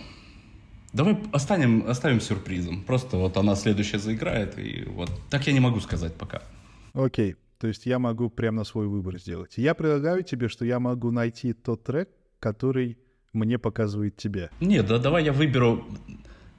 давай 0.93 1.17
останем, 1.31 1.85
оставим 1.87 2.21
сюрпризом. 2.21 2.83
Просто 2.83 3.17
вот 3.17 3.35
она 3.37 3.55
следующая 3.55 3.99
заиграет, 3.99 4.59
и 4.59 4.85
вот 4.87 5.09
так 5.29 5.47
я 5.47 5.53
не 5.53 5.59
могу 5.59 5.79
сказать 5.79 6.13
пока. 6.15 6.43
Окей, 6.93 7.35
то 7.57 7.67
есть 7.67 7.85
я 7.85 7.97
могу 7.97 8.29
прямо 8.29 8.57
на 8.57 8.63
свой 8.63 8.87
выбор 8.87 9.17
сделать. 9.17 9.53
Я 9.57 9.73
предлагаю 9.73 10.23
тебе, 10.23 10.49
что 10.49 10.65
я 10.65 10.79
могу 10.79 11.09
найти 11.11 11.53
тот 11.53 11.83
трек, 11.83 12.09
который 12.39 12.99
мне 13.33 13.57
показывает 13.57 14.17
тебе. 14.17 14.51
Нет, 14.59 14.85
да 14.85 14.99
давай 14.99 15.25
я 15.25 15.33
выберу 15.33 15.83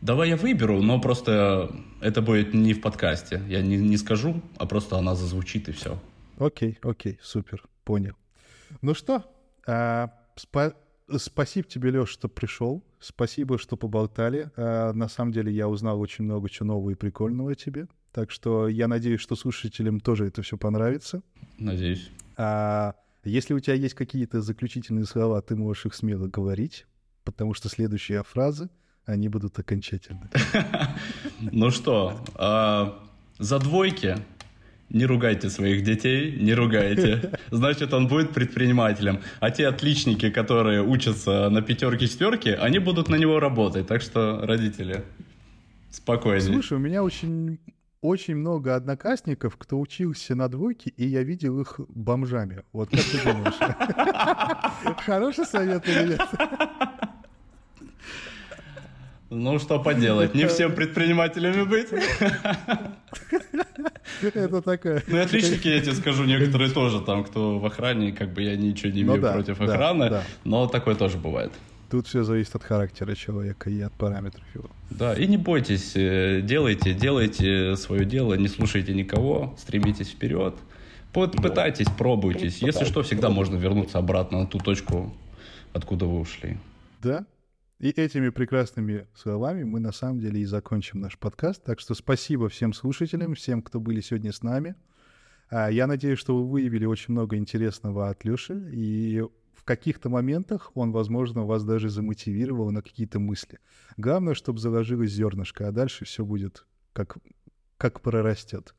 Давай 0.05 0.29
я 0.29 0.37
выберу, 0.37 0.83
но 0.83 1.01
просто 1.01 1.71
это 2.03 2.21
будет 2.21 2.53
не 2.53 2.75
в 2.75 2.83
подкасте. 2.83 3.41
Я 3.49 3.62
не, 3.62 3.79
не 3.79 3.97
скажу, 3.97 4.43
а 4.59 4.67
просто 4.67 4.99
она 4.99 5.15
зазвучит 5.15 5.71
и 5.71 5.73
все. 5.73 5.99
Окей, 6.39 6.78
окей, 6.82 7.18
супер, 7.22 7.62
понял. 7.85 8.14
Ну 8.82 8.95
что, 8.95 9.24
а, 9.66 10.12
спа- 10.37 10.74
спасибо 11.16 11.68
тебе, 11.68 11.91
Леш, 11.91 12.09
что 12.09 12.28
пришел. 12.28 12.82
Спасибо, 12.99 13.59
что 13.59 13.76
поболтали. 13.76 14.51
А, 14.57 14.93
на 14.93 15.09
самом 15.09 15.32
деле 15.32 15.53
я 15.53 15.68
узнал 15.68 16.01
очень 16.01 16.24
много 16.24 16.49
чего 16.49 16.66
нового 16.68 16.91
и 16.91 16.95
прикольного 16.95 17.53
о 17.53 17.55
тебе. 17.55 17.87
Так 18.12 18.30
что 18.30 18.68
я 18.68 18.89
надеюсь, 18.89 19.20
что 19.20 19.37
слушателям 19.37 20.01
тоже 20.01 20.26
это 20.26 20.43
все 20.43 20.57
понравится. 20.57 21.22
Надеюсь. 21.59 22.11
А, 22.37 22.95
если 23.24 23.55
у 23.55 23.61
тебя 23.61 23.74
есть 23.74 23.95
какие-то 23.95 24.41
заключительные 24.41 25.05
слова, 25.05 25.41
ты 25.43 25.57
можешь 25.57 25.87
их 25.87 25.95
смело 25.95 26.26
говорить, 26.26 26.87
потому 27.24 27.55
что 27.55 27.68
следующие 27.68 28.22
фразы— 28.22 28.70
они 29.07 29.28
будут 29.28 29.59
окончательны. 29.59 30.30
Ну 31.41 31.70
что, 31.70 32.18
а, 32.37 33.05
за 33.39 33.59
двойки 33.59 34.16
не 34.95 35.07
ругайте 35.07 35.51
своих 35.51 35.82
детей, 35.82 36.32
не 36.40 36.55
ругайте. 36.55 37.32
Значит, 37.51 37.92
он 37.92 38.09
будет 38.09 38.30
предпринимателем. 38.30 39.20
А 39.40 39.51
те 39.51 39.66
отличники, 39.66 40.30
которые 40.30 40.82
учатся 40.82 41.51
на 41.51 41.61
пятерке 41.61 42.07
четверке, 42.07 42.55
они 42.55 42.78
будут 42.78 43.09
на 43.09 43.16
него 43.16 43.40
работать. 43.40 43.86
Так 43.86 44.01
что, 44.01 44.40
родители, 44.47 45.05
спокойнее. 45.90 46.53
Слушай, 46.53 46.74
у 46.74 46.80
меня 46.80 47.03
очень 47.03 47.59
очень 48.01 48.36
много 48.36 48.76
одноклассников, 48.76 49.57
кто 49.57 49.80
учился 49.80 50.34
на 50.34 50.49
двойке, 50.49 50.90
и 50.90 51.07
я 51.07 51.22
видел 51.22 51.59
их 51.61 51.80
бомжами. 51.88 52.62
Вот 52.72 52.90
как 52.90 53.01
ты 53.01 53.18
думаешь? 53.24 53.55
Хороший 55.07 55.47
совет 55.47 55.88
или 55.88 56.11
нет? 56.11 56.20
Ну, 59.35 59.59
что 59.59 59.80
поделать, 59.80 60.35
не 60.35 60.47
всем 60.47 60.74
предпринимателями 60.76 61.64
быть. 61.64 61.89
Это 64.22 64.62
такое. 64.62 65.03
Ну, 65.09 65.16
и 65.16 65.20
отличники, 65.20 65.66
я 65.68 65.80
тебе 65.80 65.95
скажу, 65.95 66.24
некоторые 66.24 66.70
тоже 66.70 67.01
там, 67.01 67.24
кто 67.24 67.59
в 67.59 67.66
охране, 67.66 68.12
как 68.12 68.32
бы 68.32 68.43
я 68.43 68.57
ничего 68.57 68.93
не 68.93 69.03
ну 69.03 69.16
имею 69.16 69.32
против 69.32 69.61
охраны, 69.61 70.22
но 70.45 70.68
такое 70.68 70.95
тоже 70.95 71.18
бывает. 71.18 71.53
Тут 71.91 72.07
все 72.07 72.24
зависит 72.24 72.55
от 72.55 72.62
характера 72.62 73.14
человека 73.14 73.70
и 73.70 73.80
от 73.80 73.93
параметров 73.93 74.45
его. 74.55 74.70
Да, 74.91 75.14
и 75.14 75.26
не 75.26 75.37
бойтесь, 75.37 75.93
э, 75.95 76.41
делайте, 76.43 76.93
делайте 76.95 77.76
свое 77.76 78.05
дело, 78.05 78.35
не 78.35 78.49
слушайте 78.49 78.95
никого, 78.95 79.55
стремитесь 79.59 80.09
вперед. 80.09 80.55
Пытайтесь, 81.12 81.87
пробуйтесь. 81.97 82.59
Если 82.62 82.85
что, 82.85 83.03
всегда 83.03 83.30
можно 83.30 83.57
вернуться 83.57 83.99
обратно 83.99 84.41
на 84.41 84.47
ту 84.47 84.59
точку, 84.59 85.14
откуда 85.72 86.07
вы 86.07 86.18
ушли. 86.18 86.57
Да, 87.01 87.24
и 87.79 87.91
этими 87.91 88.29
прекрасными 88.29 89.07
словами 89.14 89.64
мы 89.64 89.81
на 89.81 89.93
самом 89.93 90.20
деле 90.20 90.41
и 90.41 90.45
закончим 90.45 91.01
наш 91.01 91.18
подкаст. 91.18 91.64
Так 91.64 91.81
что 91.81 91.95
спасибо 91.95 92.49
всем 92.49 92.72
слушателям, 92.72 93.35
всем, 93.35 93.62
кто 93.62 93.81
были 93.81 94.01
сегодня 94.01 94.33
с 94.33 94.43
нами. 94.43 94.77
А, 95.51 95.70
я 95.70 95.87
надеюсь, 95.87 96.18
что 96.18 96.37
вы 96.37 96.49
выявили 96.49 96.87
очень 96.87 97.12
много 97.12 97.37
интересного 97.37 98.09
от 98.09 98.25
Леши, 98.25 98.70
и 98.72 99.22
в 99.55 99.64
каких-то 99.64 100.09
моментах 100.09 100.70
он, 100.75 100.93
возможно, 100.93 101.45
вас 101.45 101.64
даже 101.64 101.89
замотивировал 101.89 102.70
на 102.70 102.83
какие-то 102.83 103.18
мысли. 103.18 103.59
Главное, 103.97 104.35
чтобы 104.35 104.61
заложилось 104.61 105.11
зернышко, 105.11 105.68
а 105.68 105.72
дальше 105.72 106.05
все 106.05 106.25
будет 106.25 106.66
как, 106.93 107.18
как 107.77 108.01
прорастет. 108.03 108.75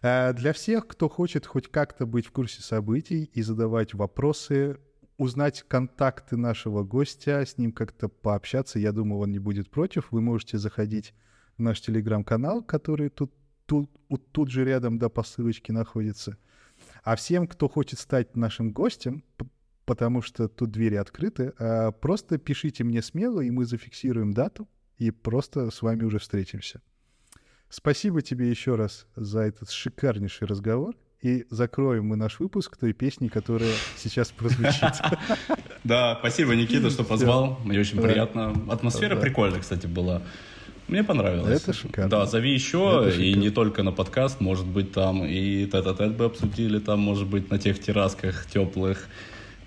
А, 0.00 0.32
для 0.32 0.52
всех, 0.52 0.86
кто 0.86 1.08
хочет 1.08 1.44
хоть 1.44 1.68
как-то 1.68 2.06
быть 2.06 2.26
в 2.26 2.30
курсе 2.30 2.62
событий 2.62 3.24
и 3.24 3.42
задавать 3.42 3.94
вопросы, 3.94 4.78
узнать 5.18 5.64
контакты 5.68 6.36
нашего 6.36 6.84
гостя, 6.84 7.44
с 7.44 7.58
ним 7.58 7.72
как-то 7.72 8.08
пообщаться, 8.08 8.78
я 8.78 8.92
думаю, 8.92 9.20
он 9.20 9.32
не 9.32 9.40
будет 9.40 9.68
против. 9.68 10.10
Вы 10.10 10.20
можете 10.20 10.56
заходить 10.58 11.12
в 11.58 11.62
наш 11.62 11.80
телеграм-канал, 11.80 12.62
который 12.62 13.10
тут, 13.10 13.32
тут, 13.66 13.90
тут 14.32 14.50
же 14.50 14.64
рядом, 14.64 14.98
да, 14.98 15.08
по 15.08 15.24
ссылочке 15.24 15.72
находится. 15.72 16.38
А 17.02 17.16
всем, 17.16 17.48
кто 17.48 17.68
хочет 17.68 17.98
стать 17.98 18.36
нашим 18.36 18.70
гостем, 18.70 19.24
потому 19.84 20.22
что 20.22 20.48
тут 20.48 20.70
двери 20.70 20.94
открыты, 20.94 21.52
а, 21.58 21.90
просто 21.90 22.38
пишите 22.38 22.84
мне 22.84 23.02
смело, 23.02 23.40
и 23.40 23.50
мы 23.50 23.64
зафиксируем 23.64 24.32
дату, 24.32 24.68
и 24.98 25.10
просто 25.10 25.70
с 25.70 25.82
вами 25.82 26.04
уже 26.04 26.20
встретимся. 26.20 26.80
Спасибо 27.68 28.22
тебе 28.22 28.48
еще 28.48 28.76
раз 28.76 29.06
за 29.16 29.40
этот 29.40 29.70
шикарнейший 29.70 30.46
разговор 30.46 30.94
и 31.20 31.46
закроем 31.50 32.06
мы 32.06 32.16
наш 32.16 32.38
выпуск 32.38 32.76
той 32.76 32.92
песни, 32.92 33.28
которая 33.28 33.72
сейчас 33.96 34.30
прозвучит. 34.30 34.94
Да, 35.84 36.16
спасибо, 36.18 36.54
Никита, 36.54 36.90
что 36.90 37.02
позвал. 37.02 37.60
Мне 37.64 37.80
очень 37.80 38.02
приятно. 38.02 38.52
Атмосфера 38.68 39.16
прикольная, 39.16 39.60
кстати, 39.60 39.86
была. 39.86 40.22
Мне 40.88 41.04
понравилось. 41.04 41.62
Это 41.62 41.72
шикарно. 41.72 42.10
Да, 42.10 42.26
зови 42.26 42.52
еще, 42.52 43.10
и 43.16 43.34
не 43.34 43.50
только 43.50 43.82
на 43.82 43.92
подкаст, 43.92 44.40
может 44.40 44.66
быть, 44.66 44.92
там 44.92 45.24
и 45.24 45.66
тет-а-тет 45.66 46.16
бы 46.16 46.26
обсудили, 46.26 46.78
там, 46.78 47.00
может 47.00 47.28
быть, 47.28 47.50
на 47.50 47.58
тех 47.58 47.78
террасках 47.78 48.46
теплых 48.46 49.08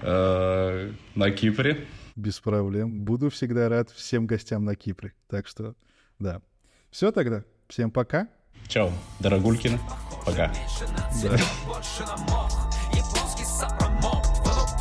э, 0.02 0.92
на 1.16 1.32
Кипре. 1.32 1.86
Без 2.16 2.40
проблем. 2.40 3.04
Буду 3.04 3.30
всегда 3.30 3.70
рад 3.70 3.90
всем 3.92 4.28
гостям 4.28 4.66
на 4.66 4.76
Кипре. 4.76 5.14
Так 5.28 5.48
что, 5.48 5.76
да. 6.20 6.42
Все 6.90 7.12
тогда. 7.12 7.44
Всем 7.68 7.90
пока. 7.90 8.28
Чао, 8.68 8.92
дорогулькины. 9.20 9.80
Пока. 10.26 10.52
Да. 11.24 11.38
Японский 12.94 13.46
сапромок, 13.46 14.24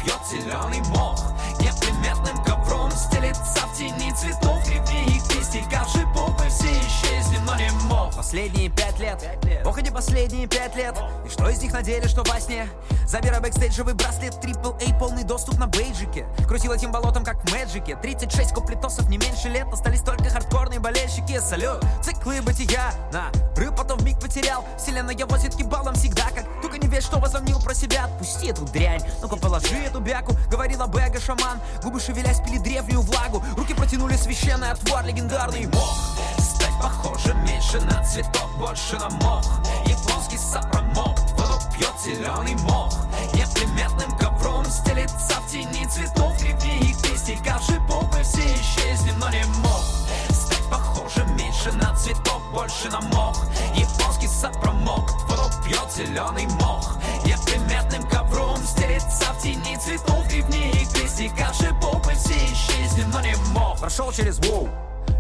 пьет 0.03 0.21
зеленый 0.31 0.81
мох. 0.91 1.33
Неприметным 1.61 2.45
ковром 2.45 2.91
стелится 2.91 3.67
тени 3.81 4.13
цветов 4.13 4.69
Ревней 4.69 5.07
и 5.07 5.21
пестикавший 5.29 6.05
буквы 6.07 6.47
все 6.51 6.69
исчезли, 6.81 7.39
но 7.47 7.57
не 7.57 7.71
мог 7.89 8.15
Последние 8.15 8.69
пять 8.69 8.99
лет, 8.99 9.25
ох 9.65 9.79
и 9.79 9.83
не 9.83 9.91
последние 9.91 10.47
пять 10.47 10.77
лет. 10.77 10.95
И 11.25 11.31
что 11.31 11.49
из 11.49 11.63
них 11.63 11.73
на 11.73 11.83
деле, 11.83 12.07
что 12.07 12.23
во 12.23 12.39
сне? 12.39 12.69
Забирай 13.11 13.41
бэкстейджевый 13.41 13.95
браслет, 13.95 14.41
трипл 14.41 14.71
A, 14.71 14.99
полный 15.01 15.25
доступ 15.25 15.59
на 15.59 15.67
бейджике. 15.67 16.27
Крутил 16.47 16.71
этим 16.71 16.93
болотом, 16.93 17.25
как 17.25 17.43
в 17.43 17.53
Мэджике. 17.53 17.97
36 17.97 18.53
куплетосов, 18.53 19.09
не 19.09 19.19
меньше 19.19 19.49
лет. 19.49 19.67
Остались 19.73 20.03
только 20.03 20.31
хардкорные 20.31 20.79
болельщики. 20.79 21.41
Салют, 21.41 21.83
циклы 22.05 22.41
бытия. 22.41 22.93
На 23.13 23.33
рыб 23.57 23.75
потом 23.77 23.99
в 23.99 24.05
миг 24.05 24.21
потерял. 24.21 24.65
Вселенная 24.79 25.17
возит 25.27 25.57
кибалом 25.57 25.95
всегда 25.95 26.29
как 26.33 26.45
Только 26.63 26.79
не 26.79 26.87
верь, 26.87 27.03
что 27.03 27.19
возомнил 27.19 27.61
про 27.61 27.75
себя. 27.75 28.05
Отпусти 28.05 28.47
эту 28.47 28.65
дрянь, 28.67 29.03
ну-ка 29.21 29.35
положи 29.35 29.75
эту 29.75 29.99
бяку. 29.99 30.37
Говорила 30.49 30.87
Бэга 30.87 31.21
шаман. 31.21 31.59
Губы 31.83 31.99
шевелясь 31.99 32.39
пили 32.39 32.59
древнюю 32.59 33.01
влагу. 33.01 33.43
Руки 33.57 33.70
протянули 33.75 34.17
священный 34.17 34.71
отвар, 34.71 35.05
легендарный. 35.05 35.67
Мох 35.67 35.99
Стать 36.39 36.79
похожим 36.81 37.43
меньше 37.45 37.81
на 37.81 38.03
цветок, 38.05 38.51
больше 38.59 38.97
на 38.99 39.09
мох. 39.11 39.45
Японский 39.87 40.39
сапромок, 40.39 41.19
воду 41.37 41.59
пьет 41.75 41.95
зеленый 42.05 42.55
мох. 42.65 42.95
Неприметным 43.35 44.17
ковром 44.19 44.65
стелится 44.65 45.35
в 45.41 45.51
тени 45.51 45.87
цветов 45.87 46.43
Ревни 46.43 46.91
их 46.91 47.01
песни, 47.03 47.39
каши 47.45 47.79
буквы 47.81 48.23
все 48.23 48.43
исчезли, 48.55 49.13
но 49.13 49.29
не 49.31 49.45
мог. 49.63 49.83
Стать 50.31 50.65
похожим 50.71 51.37
меньше 51.37 51.73
на 51.73 51.95
цветок, 51.95 52.43
больше 52.53 52.89
на 52.91 53.01
мох. 53.01 53.47
Японский 53.75 54.29
сапромок, 54.29 55.11
воду 55.29 55.51
пьет 55.65 55.93
зеленый 55.95 56.47
мох. 56.61 56.97
Неприметным 57.25 58.03
ковром 58.09 58.57
стелится 58.65 59.33
в 59.33 59.43
тени 59.43 59.77
цветов 59.77 60.27
Ревни 60.31 60.71
их 60.71 60.93
песни, 60.93 61.29
каши 61.29 61.73
буквы 61.75 62.15
все 62.15 62.35
исчезли, 62.53 63.05
но 63.13 63.21
не 63.21 63.35
мог 63.37 63.50
Прошел 63.81 64.13
через 64.13 64.39
воу. 64.41 64.69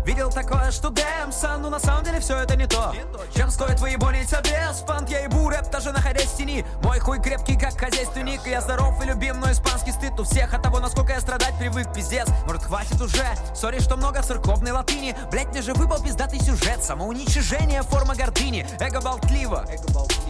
Видел 0.04 0.30
такое, 0.30 0.70
что 0.70 0.90
Дэмсон, 0.90 1.62
но 1.62 1.70
на 1.70 1.80
самом 1.80 2.04
деле 2.04 2.20
все 2.20 2.36
это 2.36 2.56
не 2.56 2.66
то. 2.66 2.94
Чем 3.34 3.50
стоит 3.50 3.80
выебонить 3.80 4.32
обез, 4.34 4.84
панк, 4.86 5.08
я 5.08 5.20
ебу 5.20 5.48
рэп, 5.48 5.70
даже 5.70 5.92
находясь 5.92 6.26
в 6.26 6.36
тени. 6.36 6.64
Мой 6.82 6.98
хуй 6.98 7.20
крепкий, 7.20 7.58
как 7.58 7.78
хозяйственник, 7.78 8.46
я 8.46 8.60
здоров 8.60 9.02
и 9.02 9.06
любим, 9.06 9.40
но 9.40 9.50
испанский 9.50 9.92
стыд 9.92 10.18
у 10.20 10.24
всех. 10.24 10.52
От 10.52 10.62
того, 10.62 10.78
насколько 10.78 11.12
я 11.12 11.20
страдать 11.20 11.56
привык, 11.58 11.92
пиздец, 11.94 12.28
может 12.46 12.62
хватит 12.64 13.00
уже? 13.00 13.24
Сори, 13.54 13.80
что 13.80 13.96
много 13.96 14.22
церковной 14.22 14.72
латыни, 14.72 15.16
блять, 15.30 15.48
мне 15.48 15.62
же 15.62 15.72
выпал 15.72 16.02
пиздатый 16.02 16.40
сюжет. 16.40 16.84
Самоуничижение, 16.84 17.82
форма 17.82 18.14
гордыни, 18.14 18.66
эго 18.78 19.00
болтливо. 19.00 19.66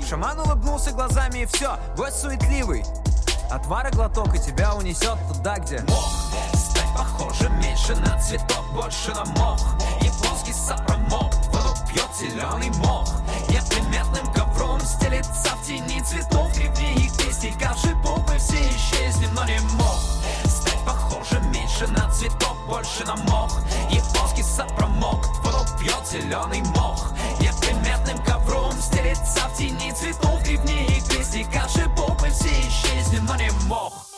Шаман 0.09 0.39
улыбнулся 0.39 0.93
глазами 0.93 1.41
и 1.41 1.47
все, 1.47 1.77
гость 1.97 2.21
суетливый. 2.21 2.85
Отвара 3.51 3.91
глоток 3.91 4.35
и 4.37 4.39
тебя 4.39 4.75
унесет 4.75 5.19
туда, 5.29 5.57
где. 5.59 5.81
Мох, 5.89 6.31
похоже 6.95 7.49
меньше 7.51 7.95
на 7.97 8.19
цветок, 8.19 8.65
больше 8.73 9.13
на 9.13 9.25
мох. 9.37 9.61
Японский 10.01 10.53
сапромок, 10.53 11.35
воду 11.53 11.75
пьет 11.89 12.09
зеленый 12.19 12.71
мох. 12.79 13.09
Неприметным 13.49 14.33
ковром 14.33 14.81
стелится 14.81 15.51
в 15.57 15.67
тени 15.67 16.01
цветов. 16.03 16.57
Ревни 16.57 16.95
их 16.95 17.17
песни, 17.17 17.55
как 17.59 17.77
шипов, 17.77 18.21
мы 18.29 18.39
все 18.39 18.61
исчезнем, 18.71 19.35
но 19.35 19.45
не 19.45 19.59
мох. 19.75 20.01
Стать 20.45 20.81
похожим 20.85 21.51
меньше 21.53 21.87
на 21.89 22.11
цветок, 22.11 22.57
больше 22.67 23.05
на 23.05 23.17
мох. 23.17 23.61
Японский 23.91 24.43
сапромок, 24.43 25.27
воду 25.45 25.67
пьет 25.79 26.07
зеленый 26.11 26.63
мох. 26.75 27.13
Неприметным 27.41 28.19
ковром 28.25 28.73
стелится 28.81 29.49
в 29.49 29.57
тени 29.57 29.93
цветов. 29.93 30.43
Ревни 30.47 30.85
их 30.87 31.05
песни, 31.09 31.47
как 31.53 31.69
шипов, 31.69 32.21
мы 32.21 32.31
все 32.31 32.49
исчезнем, 32.49 33.25
но 33.27 33.37
не 33.37 33.51
мох. 33.67 34.10